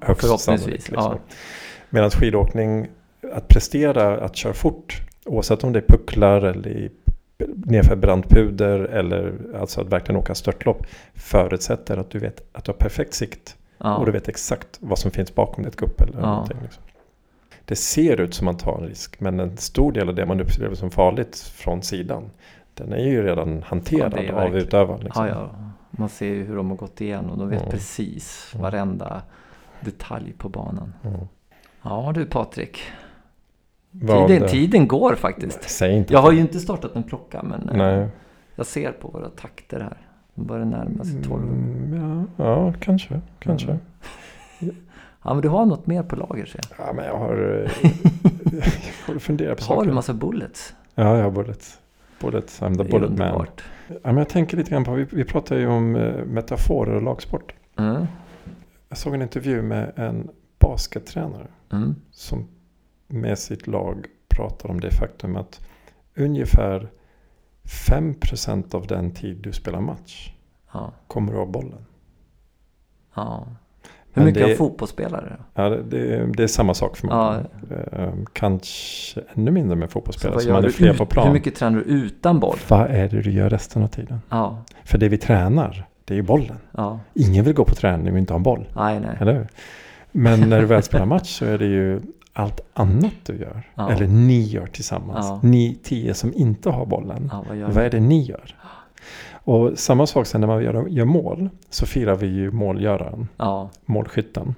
Högst 0.00 0.40
sannolikt. 0.40 0.68
Liksom. 0.90 0.94
ja. 0.96 1.18
Medan 1.90 2.10
skidåkning, 2.10 2.88
att 3.32 3.48
prestera, 3.48 4.20
att 4.24 4.36
köra 4.36 4.52
fort, 4.52 5.00
oavsett 5.24 5.64
om 5.64 5.72
det 5.72 5.78
är 5.78 5.84
pucklar 5.88 6.42
eller 6.42 6.68
i 6.70 6.90
nerför 7.54 7.96
brant 7.96 8.28
puder 8.28 8.78
eller 8.78 9.32
alltså 9.60 9.80
att 9.80 9.86
verkligen 9.86 10.20
åka 10.20 10.34
störtlopp 10.34 10.86
förutsätter 11.14 11.96
att 11.96 12.10
du 12.10 12.18
vet 12.18 12.42
att 12.52 12.64
du 12.64 12.72
har 12.72 12.76
perfekt 12.76 13.14
sikt 13.14 13.56
ja. 13.78 13.96
och 13.96 14.06
du 14.06 14.12
vet 14.12 14.28
exakt 14.28 14.78
vad 14.80 14.98
som 14.98 15.10
finns 15.10 15.34
bakom 15.34 15.64
ett 15.66 15.76
gupp 15.76 16.00
eller 16.00 16.18
Ja. 16.20 16.26
någonting. 16.26 16.56
Liksom. 16.62 16.82
Det 17.64 17.76
ser 17.76 18.20
ut 18.20 18.34
som 18.34 18.44
man 18.44 18.56
tar 18.56 18.78
en 18.78 18.88
risk 18.88 19.20
men 19.20 19.40
en 19.40 19.56
stor 19.56 19.92
del 19.92 20.08
av 20.08 20.14
det 20.14 20.26
man 20.26 20.40
upplever 20.40 20.74
som 20.74 20.90
farligt 20.90 21.38
från 21.38 21.82
sidan 21.82 22.30
den 22.80 22.92
är 22.92 23.04
ju 23.04 23.22
redan 23.22 23.62
hanterad 23.62 24.18
Ja, 24.28 24.34
av 24.46 24.56
utövaren. 24.56 25.00
Liksom. 25.00 25.26
ja, 25.26 25.32
ja. 25.32 25.50
Man 25.90 26.08
ser 26.08 26.26
ju 26.26 26.44
hur 26.44 26.56
de 26.56 26.70
har 26.70 26.76
gått 26.76 27.00
igenom. 27.00 27.38
De 27.38 27.48
vet 27.48 27.58
Mm. 27.60 27.70
precis 27.70 28.50
Mm. 28.54 28.62
varenda 28.62 29.22
detalj 29.80 30.32
på 30.38 30.48
banan. 30.48 30.94
Mm. 31.04 31.20
Ja 31.82 32.12
du 32.14 32.26
Patrik. 32.26 32.78
Vad- 33.90 34.28
Tiden, 34.28 34.48
tiden 34.48 34.88
går 34.88 35.14
faktiskt. 35.14 35.70
Säg 35.70 35.96
inte 35.96 36.12
Jag 36.12 36.20
har 36.20 36.30
det. 36.30 36.34
ju 36.36 36.42
inte 36.42 36.60
startat 36.60 36.96
en 36.96 37.02
klocka 37.02 37.42
men 37.42 37.68
eh, 37.68 37.76
Nej. 37.76 38.08
jag 38.54 38.66
ser 38.66 38.92
på 38.92 39.08
våra 39.08 39.28
takter 39.28 39.80
här. 39.80 39.96
De 40.34 40.46
börjar 40.46 40.64
närma 40.64 41.04
sig 41.04 41.22
12. 41.24 41.42
Mm, 41.42 42.26
ja, 42.36 42.44
ja, 42.44 42.72
kanske. 42.80 43.20
kanske. 43.38 43.66
Mm. 43.70 43.80
Ja 45.24 45.34
men 45.34 45.42
du 45.42 45.48
har 45.48 45.66
något 45.66 45.86
mer 45.86 46.02
på 46.02 46.16
lager 46.16 46.46
ser 46.46 46.60
jag. 46.78 46.88
Ja, 46.88 46.92
men 46.92 47.04
jag 47.04 47.18
har... 47.18 47.64
eh, 47.82 47.90
jag 48.52 48.64
får 49.14 49.18
fundera 49.18 49.54
på 49.54 49.62
Har 49.64 49.74
du 49.76 49.80
saker. 49.80 49.92
massa 49.92 50.14
bullets? 50.14 50.74
Ja, 50.94 51.16
jag 51.16 51.24
har 51.24 51.30
bullets. 51.30 51.78
Bullets, 52.20 52.62
I'm 52.62 52.76
the 52.76 52.84
bullet 52.84 53.18
man. 53.18 53.46
Ja, 53.88 53.96
men 54.02 54.16
jag 54.16 54.28
tänker 54.28 54.56
lite 54.56 54.70
grann 54.70 54.84
på, 54.84 54.92
vi, 54.94 55.04
vi 55.12 55.24
pratar 55.24 55.56
ju 55.56 55.66
om 55.66 55.96
eh, 55.96 56.24
metaforer 56.24 56.94
och 56.94 57.02
lagsport. 57.02 57.54
Mm. 57.78 58.06
Jag 58.88 58.98
såg 58.98 59.14
en 59.14 59.22
intervju 59.22 59.62
med 59.62 59.92
en 59.96 60.30
baskettränare 60.58 61.46
Mm. 61.72 61.94
som 62.10 62.48
med 63.06 63.38
sitt 63.38 63.66
lag 63.66 64.06
pratar 64.28 64.68
om 64.70 64.80
det 64.80 64.90
faktum 64.90 65.36
att 65.36 65.66
ungefär 66.16 66.90
5% 67.88 68.74
av 68.74 68.86
den 68.86 69.10
tid 69.10 69.36
du 69.42 69.52
spelar 69.52 69.80
match 69.80 70.32
Ja. 70.72 70.92
kommer 71.06 71.32
du 71.32 71.38
ha 71.38 71.46
bollen. 71.46 71.86
Ja. 73.14 73.46
Hur 74.12 74.24
mycket 74.24 74.42
det- 74.42 74.48
har 74.48 74.56
fotbollsspelare? 74.56 75.36
Ja, 75.54 75.68
det, 75.68 75.82
det, 75.82 76.26
det 76.36 76.42
är 76.42 76.46
samma 76.46 76.74
sak 76.74 76.96
för 76.96 77.06
många. 77.06 77.40
Eh, 77.92 78.08
Kanske 78.32 79.20
ännu 79.34 79.50
mindre 79.50 79.76
med 79.76 79.88
Så 79.88 79.92
fotbollsspelare 79.92 80.40
som 80.40 80.48
gör 80.48 80.54
man 80.54 80.64
är 80.64 80.66
du 80.68 80.72
fler 80.72 80.90
ut- 80.92 80.98
på 80.98 81.06
plan. 81.06 81.26
Hur 81.26 81.32
mycket 81.32 81.54
tränar 81.54 81.78
du 81.78 81.84
utan 81.84 82.40
boll? 82.40 82.56
Vad 82.68 82.80
är 82.90 83.08
det 83.08 83.20
du 83.22 83.30
gör 83.30 83.50
resten 83.50 83.82
av 83.82 83.86
tiden? 83.86 84.20
Ja, 84.28 84.64
För 84.84 84.98
det 84.98 85.08
vi 85.08 85.18
tränar, 85.18 85.84
det 86.04 86.14
är 86.14 86.16
ju 86.16 86.22
bollen. 86.22 86.56
ja. 86.76 87.00
Ingen 87.14 87.44
vill 87.44 87.54
gå 87.54 87.64
på 87.64 87.74
träning 87.74 88.12
och 88.12 88.18
inte 88.18 88.32
ha 88.32 88.36
en 88.36 88.42
boll. 88.42 88.66
Nej, 88.76 89.00
nej. 89.00 89.16
Eller 89.20 89.32
hur? 89.34 89.48
Men 90.12 90.40
när 90.40 90.60
du 90.60 90.66
väl 90.66 90.82
spelar 90.82 91.06
match 91.16 91.38
så 91.38 91.44
är 91.44 91.58
det 91.58 91.66
ju 91.66 92.00
allt 92.32 92.60
annat 92.74 93.12
du 93.26 93.36
gör. 93.36 93.62
Ja. 93.74 93.90
Eller 93.90 94.06
ni 94.06 94.40
gör 94.42 94.66
tillsammans. 94.66 95.26
Ja. 95.28 95.40
Ni 95.42 95.78
tio 95.82 96.14
som 96.14 96.32
inte 96.34 96.70
har 96.70 96.86
bollen. 96.86 97.28
Ja, 97.32 97.44
vad 97.48 97.56
gör 97.56 97.68
Vad 97.70 97.84
är 97.84 97.90
det 97.90 98.00
ni 98.00 98.22
gör? 98.22 98.56
Och 99.44 99.78
samma 99.78 100.06
sak 100.06 100.26
sen 100.26 100.40
när 100.40 100.48
man 100.48 100.62
gör, 100.64 100.86
gör 100.88 101.04
mål. 101.04 101.48
Så 101.70 101.86
firar 101.86 102.14
vi 102.16 102.26
ju 102.26 102.50
målgöraren. 102.50 103.28
Ja, 103.36 103.70
Målskytten. 103.84 104.54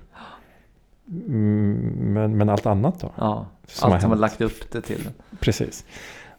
Mm, 1.08 1.74
Men, 2.14 2.36
men 2.36 2.48
allt 2.48 2.66
annat 2.66 3.00
då? 3.00 3.10
ja. 3.16 3.46
Som 3.66 3.92
Allt 3.92 4.02
som 4.02 4.10
har 4.10 4.16
hänt? 4.16 4.20
lagt 4.20 4.40
upp 4.40 4.70
det 4.72 4.80
till. 4.80 5.08
Precis. 5.40 5.84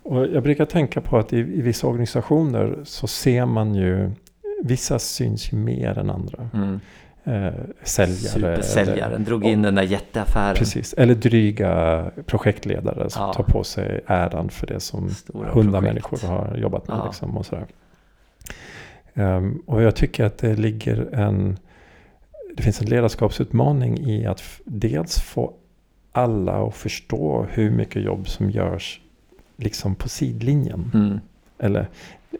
Och 0.03 0.27
jag 0.27 0.43
brukar 0.43 0.65
tänka 0.65 1.01
på 1.01 1.17
att 1.17 1.33
i, 1.33 1.37
i 1.37 1.61
vissa 1.61 1.87
organisationer 1.87 2.77
så 2.83 3.07
ser 3.07 3.45
man 3.45 3.75
ju 3.75 4.11
Vissa 4.63 4.99
syns 4.99 5.53
ju 5.53 5.57
mer 5.57 5.97
än 5.97 6.09
andra. 6.09 6.49
Mm. 6.53 6.79
Eh, 7.23 7.53
säljare. 7.83 8.15
Supersäljaren 8.17 9.13
eller- 9.13 9.25
drog 9.25 9.45
in 9.45 9.61
den 9.61 9.75
där 9.75 9.83
jätteaffären. 9.83 10.55
Precis. 10.55 10.93
Eller 10.93 11.15
dryga 11.15 12.05
projektledare 12.25 13.09
som 13.09 13.21
Ja. 13.23 13.33
tar 13.33 13.43
på 13.43 13.63
sig 13.63 14.01
äran 14.07 14.49
för 14.49 14.67
det 14.67 14.79
som 14.79 15.09
Stora 15.09 15.51
hundra 15.51 15.79
projekt. 15.81 15.93
människor 16.11 16.27
har 16.27 16.57
jobbat 16.57 16.87
med. 16.87 16.97
Ja. 16.97 17.05
Liksom, 17.05 17.37
och, 17.37 17.45
sådär. 17.45 17.65
Ehm, 19.13 19.61
och 19.65 19.81
jag 19.81 19.95
tycker 19.95 20.23
att 20.23 20.37
det 20.37 20.55
ligger 20.55 21.15
en... 21.15 21.57
Det 22.55 22.63
finns 22.63 22.81
en 22.81 22.89
ledarskapsutmaning 22.89 23.97
i 23.97 24.25
att 24.25 24.43
dels 24.65 25.19
få 25.19 25.53
alla 26.11 26.67
att 26.67 26.75
förstå 26.75 27.45
hur 27.51 27.71
mycket 27.71 28.03
jobb 28.03 28.27
som 28.27 28.49
görs 28.51 29.01
liksom 29.57 29.95
på 29.95 30.09
sidlinjen. 30.09 30.91
Mm. 30.93 31.19
Eller, 31.59 31.87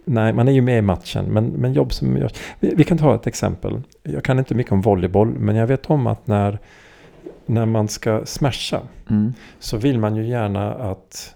nej, 0.06 0.34
man 0.34 0.48
är 0.48 0.52
ju 0.52 0.62
med 0.62 0.78
i 0.78 0.82
matchen, 0.82 1.26
men, 1.26 1.46
men 1.46 1.74
jobb 1.74 1.94
som 1.94 2.18
görs. 2.18 2.32
Vi, 2.60 2.74
vi 2.76 2.84
kan 2.84 2.98
ta 2.98 3.16
ett 3.16 3.28
exempel. 3.28 3.82
Jag 4.04 4.24
kan 4.24 4.40
inte 4.40 4.56
mycket 4.56 4.72
om 4.72 4.82
volleyboll, 4.82 5.28
men 5.28 5.56
jag 5.56 5.68
vet 5.68 5.90
om 5.90 6.08
att 6.08 6.28
när, 6.28 6.60
när 7.46 7.66
man 7.66 7.88
ska 7.88 8.26
smasha 8.26 8.82
Mm. 9.10 9.34
så 9.60 9.78
vill 9.78 10.00
man 10.00 10.16
ju 10.16 10.28
gärna 10.28 10.74
att 10.74 11.36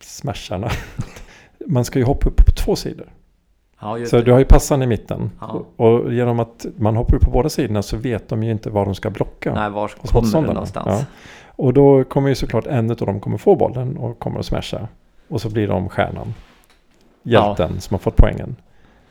smasharna, 0.00 0.70
man 1.66 1.84
ska 1.84 1.98
ju 1.98 2.04
hoppa 2.04 2.28
upp 2.28 2.36
på 2.36 2.52
två 2.52 2.76
sidor. 2.76 3.08
Ja, 3.80 4.06
Så 4.06 4.16
det. 4.16 4.22
du 4.22 4.32
har 4.32 4.38
ju 4.38 4.44
passan 4.44 4.82
i 4.82 4.86
mitten. 4.86 5.30
Ja. 5.40 5.46
Och, 5.76 6.04
och 6.04 6.12
genom 6.12 6.40
att 6.40 6.66
man 6.76 6.96
hoppar 6.96 7.16
upp 7.16 7.22
på 7.22 7.30
båda 7.30 7.48
sidorna 7.48 7.82
så 7.82 7.96
vet 7.96 8.28
de 8.28 8.42
ju 8.42 8.50
inte 8.50 8.70
var 8.70 8.84
de 8.84 8.94
ska 8.94 9.10
blocka. 9.10 9.54
Nej, 9.54 9.70
var 9.70 9.88
kommer 9.88 10.20
motståndarna. 10.22 10.52
någonstans? 10.54 10.86
Ja. 10.88 11.04
Och 11.56 11.74
då 11.74 12.04
kommer 12.04 12.28
ju 12.28 12.34
såklart 12.34 12.66
en 12.66 12.90
av 12.90 12.96
dem 12.96 13.20
kommer 13.20 13.38
få 13.38 13.56
bollen 13.56 13.96
och 13.96 14.18
kommer 14.18 14.38
att 14.38 14.46
smasha. 14.46 14.88
Och 15.28 15.40
så 15.40 15.50
blir 15.50 15.68
de 15.68 15.88
stjärnan. 15.88 16.34
Hjälten 17.22 17.80
som 17.80 17.94
har 17.94 17.98
fått 17.98 18.16
poängen. 18.16 18.56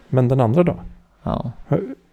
Men 0.07 0.27
den 0.27 0.41
andra 0.41 0.63
då? 0.63 0.75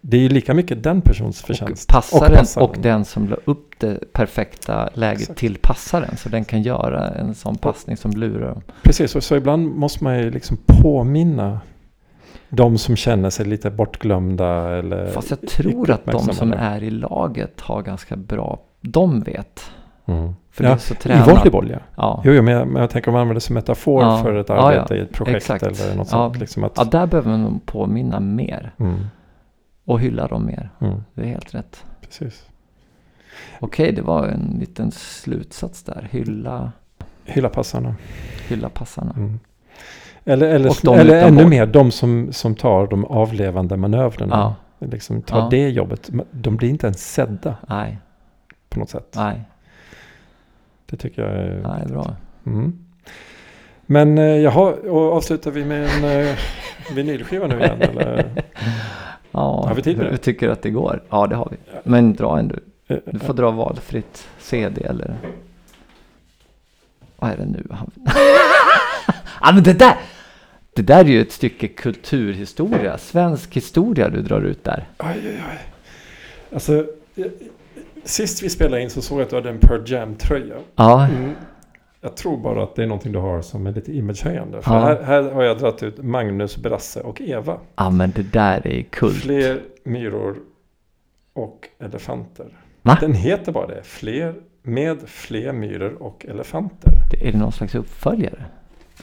Det 0.01 0.17
är 0.17 0.21
ju 0.21 0.29
lika 0.29 0.53
mycket 0.53 0.83
den 0.83 1.01
persons 1.01 1.41
Och 1.41 1.47
förtjänst. 1.47 1.89
passaren 1.89 2.31
och, 2.31 2.37
passaren. 2.39 2.81
den 2.81 3.05
som 3.05 3.27
la 3.29 3.35
upp 3.45 3.79
det 3.79 4.13
perfekta 4.13 4.89
läget 4.93 5.21
Exakt. 5.21 5.39
till 5.39 5.57
passaren. 5.61 6.17
Så 6.17 6.29
den 6.29 6.45
kan 6.45 6.61
göra 6.61 7.09
en 7.09 7.35
sån 7.35 7.55
passning 7.57 7.97
som 7.97 8.11
lurar 8.11 8.47
dem. 8.49 8.61
Precis, 8.83 9.15
och 9.15 9.23
så 9.23 9.35
ibland 9.35 9.75
måste 9.75 10.03
man 10.03 10.19
ju 10.19 10.31
liksom 10.31 10.57
påminna 10.65 11.59
de 12.49 12.77
som 12.77 12.95
känner 12.95 13.29
sig 13.29 13.45
lite 13.45 13.69
bortglömda 13.71 14.77
eller 14.77 15.07
Fast 15.07 15.29
jag 15.29 15.41
tror 15.47 15.91
att 15.91 16.05
de 16.05 16.19
som 16.33 16.53
är 16.53 16.83
i 16.83 16.89
laget 16.89 17.61
har 17.61 17.81
ganska 17.81 18.15
bra... 18.15 18.59
De 18.81 19.19
vet. 19.19 19.71
Mm. 20.05 20.33
För 20.51 20.63
Ja, 20.63 20.77
I 21.05 21.29
volleyboll 21.29 21.69
ja. 21.71 21.79
Ja. 21.95 22.21
Jo, 22.25 22.33
jo 22.33 22.41
men, 22.41 22.53
jag, 22.53 22.67
men 22.67 22.81
jag 22.81 22.89
tänker 22.89 23.07
om 23.09 23.13
man 23.13 23.21
använder 23.21 23.35
det 23.35 23.41
som 23.41 23.53
metafor 23.53 24.03
Ja. 24.03 24.23
för 24.23 24.33
ett 24.35 24.49
arbete 24.49 24.95
ja. 24.95 25.01
i 25.01 25.03
ett 25.03 25.11
projekt 25.13 25.35
Exakt. 25.37 25.63
eller 25.81 25.95
något 25.95 26.07
sånt. 26.07 26.37
Liksom 26.39 26.63
att, 26.63 26.71
ja, 26.75 26.83
där 26.83 27.07
behöver 27.07 27.37
man 27.37 27.59
påminna 27.65 28.19
mer. 28.19 28.73
mm, 28.79 28.99
Och 29.85 29.99
hylla 29.99 30.27
dem 30.27 30.45
mer. 30.45 30.69
mm, 30.81 31.03
Det 31.13 31.21
är 31.21 31.25
helt 31.25 31.55
rätt. 31.55 31.85
precis. 32.01 32.45
Okej, 33.59 33.91
det 33.91 34.01
var 34.01 34.27
en 34.27 34.57
liten 34.59 34.91
slutsats 34.91 35.83
där. 35.83 36.07
Hylla, 36.11 36.71
Hylla 37.25 37.49
passarna. 37.49 37.95
hylla 38.47 38.69
passarna. 38.69 39.15
Eller, 40.25 40.47
eller, 40.47 40.99
eller 40.99 41.27
ännu 41.27 41.45
mer, 41.47 41.65
de 41.65 41.91
som, 41.91 42.33
som 42.33 42.55
tar 42.55 42.87
de 42.87 43.05
avlevande 43.05 43.77
manövrerna. 43.77 44.35
Ja, 44.79 44.87
Liksom 44.87 45.21
tar 45.21 45.37
Ja. 45.39 45.47
det 45.51 45.69
jobbet. 45.69 46.09
De 46.31 46.55
blir 46.57 46.69
inte 46.69 46.87
ens 46.87 47.13
sedda 47.13 47.55
nej, 47.67 47.97
på 48.69 48.79
något 48.79 48.89
sätt. 48.89 49.13
nej, 49.15 49.41
Det 50.89 50.97
tycker 50.97 51.21
jag 51.21 51.31
är... 51.31 51.61
nej, 51.67 51.87
bra. 51.87 52.15
Mm. 52.45 52.79
Men 53.85 54.17
eh, 54.17 54.23
jaha, 54.25 54.73
och 54.73 55.13
avslutar 55.13 55.51
vi 55.51 55.65
med 55.65 55.83
en 55.83 56.03
eh, 56.27 56.35
vinylskiva 56.95 57.47
nu 57.47 57.59
igen? 57.59 57.81
Eller? 57.81 58.25
Ja, 59.33 59.65
Har 59.67 59.75
vi 59.75 59.81
tid 59.81 59.97
med 59.97 60.05
det? 60.05 60.11
du 60.11 60.17
tycker 60.17 60.49
att 60.49 60.61
det 60.61 60.69
går? 60.69 61.03
Ja, 61.09 61.27
det 61.27 61.35
har 61.35 61.47
vi. 61.51 61.57
Men 61.83 62.13
dra 62.13 62.39
en 62.39 62.47
du. 62.47 62.59
Eh, 62.87 62.97
Du 63.05 63.19
får 63.19 63.33
dra 63.33 63.51
valfritt 63.51 64.27
CD 64.39 64.81
eller... 64.85 65.15
Vad 67.19 67.31
är 67.31 67.37
det 67.37 67.45
nu? 67.45 67.65
ja, 69.41 69.51
men 69.53 69.63
det 69.63 69.73
där! 69.73 69.95
Det 70.73 70.81
där 70.81 70.99
är 71.05 71.09
ju 71.09 71.21
ett 71.21 71.31
stycke 71.31 71.67
kulturhistoria, 71.67 72.97
svensk 72.97 73.53
historia 73.55 74.09
du 74.09 74.21
drar 74.21 74.41
ut 74.41 74.63
där. 74.63 74.87
Aj, 74.97 75.17
aj, 75.27 75.41
aj. 75.51 75.57
Alltså, 76.53 76.73
eh, 77.15 77.25
sist 78.03 78.43
vi 78.43 78.49
spelade 78.49 78.81
in 78.81 78.89
så 78.89 79.01
såg 79.01 79.17
jag 79.19 79.23
att 79.23 79.29
du 79.29 79.35
hade 79.35 79.49
en 79.49 79.57
Pearl 79.59 79.81
Jam-tröja. 79.91 80.55
Ja, 80.75 81.07
Mm. 81.07 81.31
Jag 82.03 82.15
tror 82.17 82.37
bara 82.37 82.63
att 82.63 82.75
det 82.75 82.83
är 82.83 82.87
någonting 82.87 83.11
du 83.11 83.19
har 83.19 83.41
som 83.41 83.67
är 83.67 83.71
lite 83.71 83.91
imagehöjande. 83.97 84.61
För 84.61 84.73
Ja. 84.73 84.79
här, 84.79 85.01
här 85.03 85.23
har 85.31 85.43
jag 85.43 85.57
dragit 85.59 85.83
ut 85.83 86.03
Magnus, 86.03 86.57
Brasse 86.57 87.01
och 87.01 87.21
Eva. 87.21 87.57
ja 87.75 87.89
men 87.89 88.11
det 88.15 88.23
där 88.33 88.67
är 88.67 88.81
kult. 88.81 89.15
Fler 89.15 89.61
myror 89.83 90.37
och 91.33 91.67
elefanter. 91.79 92.57
Va? 92.81 92.97
Den 93.01 93.13
heter 93.13 93.51
bara 93.51 93.67
det. 93.67 93.83
Fler 93.83 94.35
med 94.63 94.97
fler 95.05 95.53
myror 95.53 95.97
och 96.03 96.25
elefanter. 96.29 96.91
Det- 97.11 97.27
Är 97.27 97.31
det 97.31 97.37
någon 97.37 97.51
slags 97.51 97.75
uppföljare? 97.75 98.45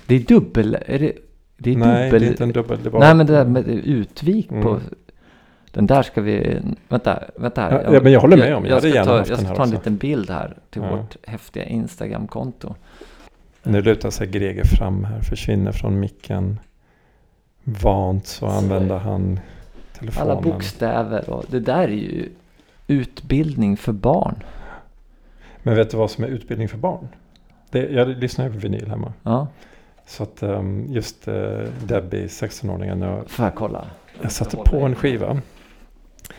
Det 0.07 0.15
är 0.15 0.21
dubbel... 0.21 0.79
Är 0.87 0.99
det, 0.99 1.13
det 1.57 1.73
är 1.73 1.77
Nej, 1.77 2.05
dubbel... 2.05 2.21
det 2.21 2.27
är 2.27 2.31
inte 2.31 2.45
en 2.45 2.53
dubbel. 2.53 2.79
Det 2.83 2.91
bara... 2.91 2.99
Nej, 3.03 3.15
men 3.15 3.27
det 3.27 3.33
där 3.33 3.45
med 3.45 3.69
utvik 3.69 4.49
på... 4.49 4.55
Mm. 4.55 4.81
Den 5.71 5.87
där 5.87 6.03
ska 6.03 6.21
vi... 6.21 6.61
Vänta, 6.89 7.23
vänta 7.37 7.61
här. 7.61 7.73
Ja, 7.73 7.95
ja, 7.95 8.01
men 8.03 8.13
jag 8.13 8.21
håller 8.21 8.37
med 8.37 8.57
om. 8.57 8.65
Jag 8.65 8.71
Jag, 8.71 8.75
hade 8.75 8.89
gärna 8.89 9.05
ta, 9.05 9.19
haft 9.19 9.31
jag 9.31 9.39
ska 9.39 9.55
ta 9.55 9.63
en 9.63 9.71
liten 9.71 9.97
bild 9.97 10.31
här 10.31 10.57
till 10.71 10.83
Ja. 10.83 10.97
vårt 10.97 11.17
häftiga 11.27 11.65
Instagram-konto. 11.65 12.75
Nu 13.63 13.83
lutar 13.83 14.11
sig 14.11 14.27
Greger 14.27 14.65
fram 14.65 15.05
här, 15.05 15.21
försvinner 15.21 15.73
från 15.73 16.01
micken. 16.01 16.59
Vant 17.65 18.27
så 18.27 18.47
använder 18.47 18.99
han 18.99 19.41
telefonen. 19.99 20.31
Alla 20.31 20.41
bokstäver 20.41 21.31
och 21.31 21.45
det 21.51 21.61
där 21.61 21.83
är 21.83 21.89
ju 21.89 22.29
utbildning 22.87 23.77
för 23.77 23.93
barn. 23.93 24.35
Men 25.63 25.77
vet 25.77 25.91
du 25.91 25.97
vad 25.97 26.11
som 26.11 26.25
är 26.25 26.29
utbildning 26.29 26.69
för 26.69 26.79
barn? 26.79 27.09
Det, 27.71 27.89
jag 27.89 28.09
lyssnar 28.09 28.45
ju 28.45 28.53
på 28.53 28.59
vinyl 28.59 28.89
hemma. 28.89 29.13
Ja, 29.23 29.47
Så 30.09 30.23
att 30.23 30.43
um, 30.43 30.87
just 30.89 31.29
uh, 31.29 31.35
Debbie, 31.87 32.27
16-åringen, 32.27 33.05
jag, 33.05 33.31
får 33.31 33.45
jag 33.45 33.55
kolla? 33.55 33.85
jag 34.23 34.33
satte 34.33 34.57
på 34.57 34.77
en 34.81 34.95
skiva. 34.95 35.41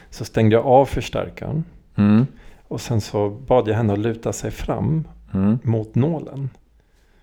Så 0.10 0.26
stängde 0.26 0.56
jag 0.56 0.66
av 0.66 0.86
förstärkaren. 0.86 1.64
Mm. 1.96 2.26
Och 2.68 2.82
sen 2.82 3.02
så 3.02 3.30
bad 3.30 3.68
jag 3.68 3.76
henne 3.76 3.94
att 3.94 4.00
luta 4.00 4.34
sig 4.34 4.52
fram 4.52 5.08
Mm. 5.34 5.60
mot 5.64 5.96
nålen. 5.96 6.50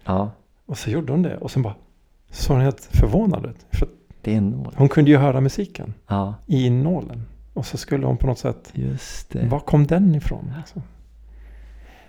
Ja, 0.05 0.30
Och 0.66 0.78
så 0.78 0.90
gjorde 0.90 1.12
hon 1.12 1.22
det. 1.22 1.36
Och 1.36 1.51
sen 1.51 1.62
bara 1.62 1.74
såg 2.30 2.57
hon 2.57 2.64
helt 2.64 2.80
förvånad 2.92 3.47
ut. 3.47 3.66
För 3.78 3.88
det 4.22 4.32
är 4.32 4.36
en 4.38 4.51
nål. 4.51 4.74
hon 4.76 4.88
kunde 4.88 5.11
ju 5.11 5.16
höra 5.16 5.40
musiken 5.40 5.94
Ja, 6.07 6.34
i 6.47 6.70
nålen. 6.70 7.22
Och 7.53 7.66
så 7.66 7.76
skulle 7.78 8.07
hon 8.07 8.16
på 8.16 8.26
något 8.26 8.38
sätt, 8.38 8.70
just 8.74 9.30
det. 9.30 9.47
var 9.47 9.61
kom 9.61 9.86
den 9.86 10.14
ifrån? 10.14 10.53
Liksom? 10.59 10.82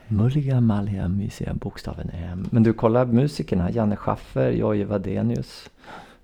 Mulliga, 0.07 0.61
malliga, 0.61 1.07
mysiga 1.07 1.53
bokstaven 1.53 2.09
M. 2.13 2.47
Men 2.51 2.63
du 2.63 2.73
kollar 2.73 3.05
musikerna. 3.05 3.71
Janne 3.71 3.95
Schaffer, 3.95 4.49
Jojje 4.51 4.85
Wadenius. 4.85 5.69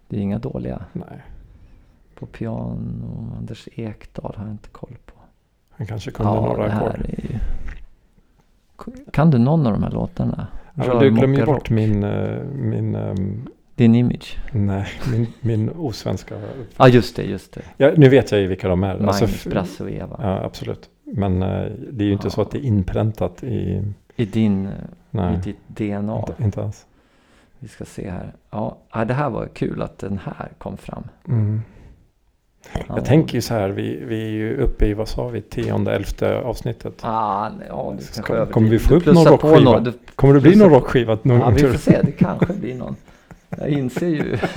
Det 0.08 0.18
är 0.18 0.22
inga 0.22 0.40
dåliga. 0.40 0.82
Nej, 0.94 1.22
På 2.16 2.26
piano, 2.26 3.36
Anders 3.38 3.68
Ekdahl 3.76 4.34
har 4.38 4.46
jag 4.46 4.54
inte 4.54 4.70
koll 4.70 4.98
på. 5.06 5.14
han 5.70 5.88
kanske 5.88 6.12
kunde 6.12 6.32
Ja, 6.32 6.42
några 6.42 6.74
ackord. 6.74 7.06
ju... 7.08 7.38
Kan 9.12 9.32
du 9.32 9.38
någon 9.38 9.68
av 9.68 9.74
de 9.74 9.84
här 9.84 9.92
låtarna? 9.92 10.48
Men 10.74 11.00
du 11.00 11.10
glömmer 11.12 11.38
ju 11.38 11.46
bort 11.46 11.70
min, 11.70 12.04
eh, 12.04 12.44
min, 12.44 12.96
ehm, 12.96 13.48
Din 13.76 13.96
image? 13.96 14.38
nej, 14.52 14.88
min, 15.12 15.28
min 15.42 15.70
osvenska. 15.70 16.36
Ja, 16.78 16.88
just 16.88 17.16
det, 17.16 17.24
just 17.24 17.54
det. 17.54 17.62
Ja, 17.78 17.92
nu 17.98 18.10
vet 18.10 18.32
jag 18.32 18.42
ju 18.42 18.48
vilka 18.48 18.68
de 18.68 18.84
är. 18.84 19.00
Magnus, 19.00 19.22
Alltså, 19.22 19.50
Brasse 19.50 19.84
och 19.84 19.90
Eva. 19.92 20.20
Ja, 20.22 20.44
absolut. 20.44 20.90
Men 21.16 21.42
eh, 21.44 21.72
det 21.92 22.04
är 22.04 22.08
ju 22.08 22.14
inte 22.14 22.28
Ja. 22.28 22.32
så 22.32 22.42
att 22.42 22.52
det 22.52 22.58
är 22.58 22.62
inpräntat 22.62 23.44
i... 23.44 23.84
I 24.16 24.26
din, 24.26 24.70
Nej, 25.10 25.34
i 25.34 25.38
ditt 25.38 25.58
DNA. 25.68 26.18
inte, 26.20 26.44
inte 26.44 26.64
alls. 26.64 26.86
Vi 27.60 27.68
ska 27.68 27.86
se 27.86 28.10
här. 28.10 28.34
Ja, 28.52 28.78
ja, 28.94 29.06
det 29.06 29.14
här 29.14 29.30
var 29.30 29.48
kul 29.48 29.82
att 29.82 29.98
den 30.00 30.20
här 30.24 30.50
kom 30.58 30.78
fram. 30.78 31.04
Mm. 31.28 31.62
Jag 32.88 33.06
tänker 33.06 33.36
ju 33.36 33.42
så 33.42 33.54
här, 33.54 33.70
vi, 33.70 34.04
vi 34.08 34.24
är 34.26 34.30
ju 34.30 34.58
uppe 34.58 34.86
i, 34.86 34.94
vad 34.94 35.08
sa 35.08 35.28
vi, 35.28 35.42
tionde, 35.42 35.96
elfte 35.96 36.38
avsnittet. 36.38 36.94
Ah, 37.02 37.50
ja, 37.70 37.94
det 37.98 38.04
Ska- 38.04 38.46
kommer 38.46 38.70
vi 38.70 38.80
få 38.80 38.90
Du 38.90 38.96
upp 38.96 39.06
någon 39.06 39.26
rockskiva? 39.26 39.60
nå- 39.60 39.80
du- 39.80 39.94
Kommer 40.16 40.34
det 40.34 40.40
bli 40.42 40.56
någon 40.56 40.70
rockskiva 40.70 41.18
någon 41.24 41.40
Ja, 41.40 41.46
gång 41.46 41.54
vi 41.54 41.60
får 41.62 41.68
du? 41.70 41.78
se. 41.78 42.02
Det 42.02 42.12
kanske 42.12 42.54
blir 42.54 42.76
någon. 42.76 42.96
Jag 43.50 43.70
inser 43.70 44.08
ju. 44.08 44.38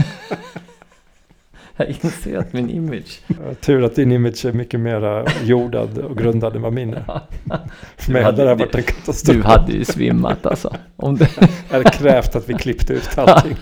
jag 1.76 1.88
inser 1.88 2.38
att 2.38 2.52
min 2.52 2.70
image. 2.70 3.20
Tur 3.60 3.84
att 3.84 3.94
din 3.94 4.12
image 4.12 4.44
är 4.44 4.52
mycket 4.52 4.80
mer 4.80 5.24
jordad 5.44 5.98
och 5.98 6.16
grundad 6.18 6.56
än 6.56 6.62
vad 6.62 6.72
min 6.72 6.94
är. 6.94 7.20
För 7.96 8.12
mig 8.12 8.22
hade 8.22 8.42
det 8.42 8.48
hade- 8.48 8.64
varit 8.64 8.74
en 8.74 8.82
katastrof. 8.82 9.36
Du 9.36 9.42
hade 9.42 9.72
ju 9.72 9.84
svimmat 9.84 10.46
alltså. 10.46 10.76
Om 10.96 11.16
det, 11.16 11.28
Jag 11.70 11.76
hade 11.78 11.90
krävt 11.90 12.36
att 12.36 12.48
vi 12.48 12.54
klippte 12.54 12.92
ut 12.92 13.18
allting. 13.18 13.56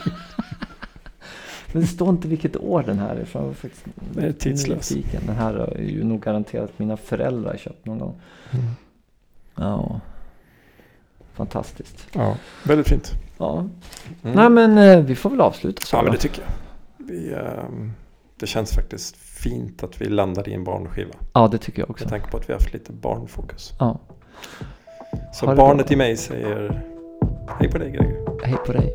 men 1.73 1.83
det 1.83 1.89
står 1.89 2.09
inte 2.09 2.29
vilket 2.29 2.57
år 2.57 2.83
den 2.87 2.99
här 2.99 3.17
är 3.17 3.21
ifrån. 3.23 3.43
Jag 3.43 3.47
var 3.49 3.55
faktiskt 3.55 3.85
Det 4.15 4.27
är 4.27 4.33
tidslös. 4.33 4.91
nyfiken. 4.91 5.23
Den 5.27 5.37
här 5.37 5.55
är 5.55 5.79
ju 5.83 6.05
nog 6.05 6.21
garanterat 6.23 6.79
mina 6.79 6.97
föräldrar 6.97 7.57
köpt 7.57 7.87
någon 7.87 7.99
gång. 7.99 8.21
Mm. 8.51 8.65
Ja. 9.57 10.01
Fantastiskt. 11.35 12.07
Ja, 12.13 12.37
väldigt 12.65 12.89
fint. 12.89 13.13
Ja. 13.39 13.59
Mm. 13.59 14.37
Nej 14.37 14.51
men 14.51 14.79
eh, 14.79 15.05
vi 15.05 15.15
får 15.17 15.31
väl 15.31 15.41
avsluta 15.41 15.83
så 15.87 15.97
Ja, 15.97 16.03
men 16.03 16.13
det 16.13 16.19
tycker 16.19 16.43
jag. 16.43 16.51
Vi, 17.07 17.35
ehm, 17.35 17.93
det 18.45 18.49
känns 18.49 18.75
faktiskt 18.75 19.17
fint 19.17 19.83
att 19.83 20.01
vi 20.01 20.05
landade 20.05 20.51
i 20.51 20.55
en 20.55 20.65
barnskiva. 20.65 21.15
Ja 21.33 21.49
det 21.49 21.59
tycker 21.59 21.83
jag 21.83 21.91
också. 21.91 22.05
Med 22.05 22.11
tanke 22.11 22.31
på 22.31 22.37
att 22.37 22.49
vi 22.49 22.53
har 22.53 22.61
haft 22.61 22.73
lite 22.73 22.93
barnfokus. 22.93 23.73
Ja. 23.79 24.01
Så 25.33 25.47
barnet 25.47 25.87
bra. 25.87 25.95
i 25.95 25.97
mig 25.97 26.17
säger 26.17 26.83
hej 27.59 27.71
på 27.71 27.79
dig 27.79 27.91
Greger. 27.91 28.45
Hej 28.45 28.57
på 28.67 28.73
dig. 28.73 28.95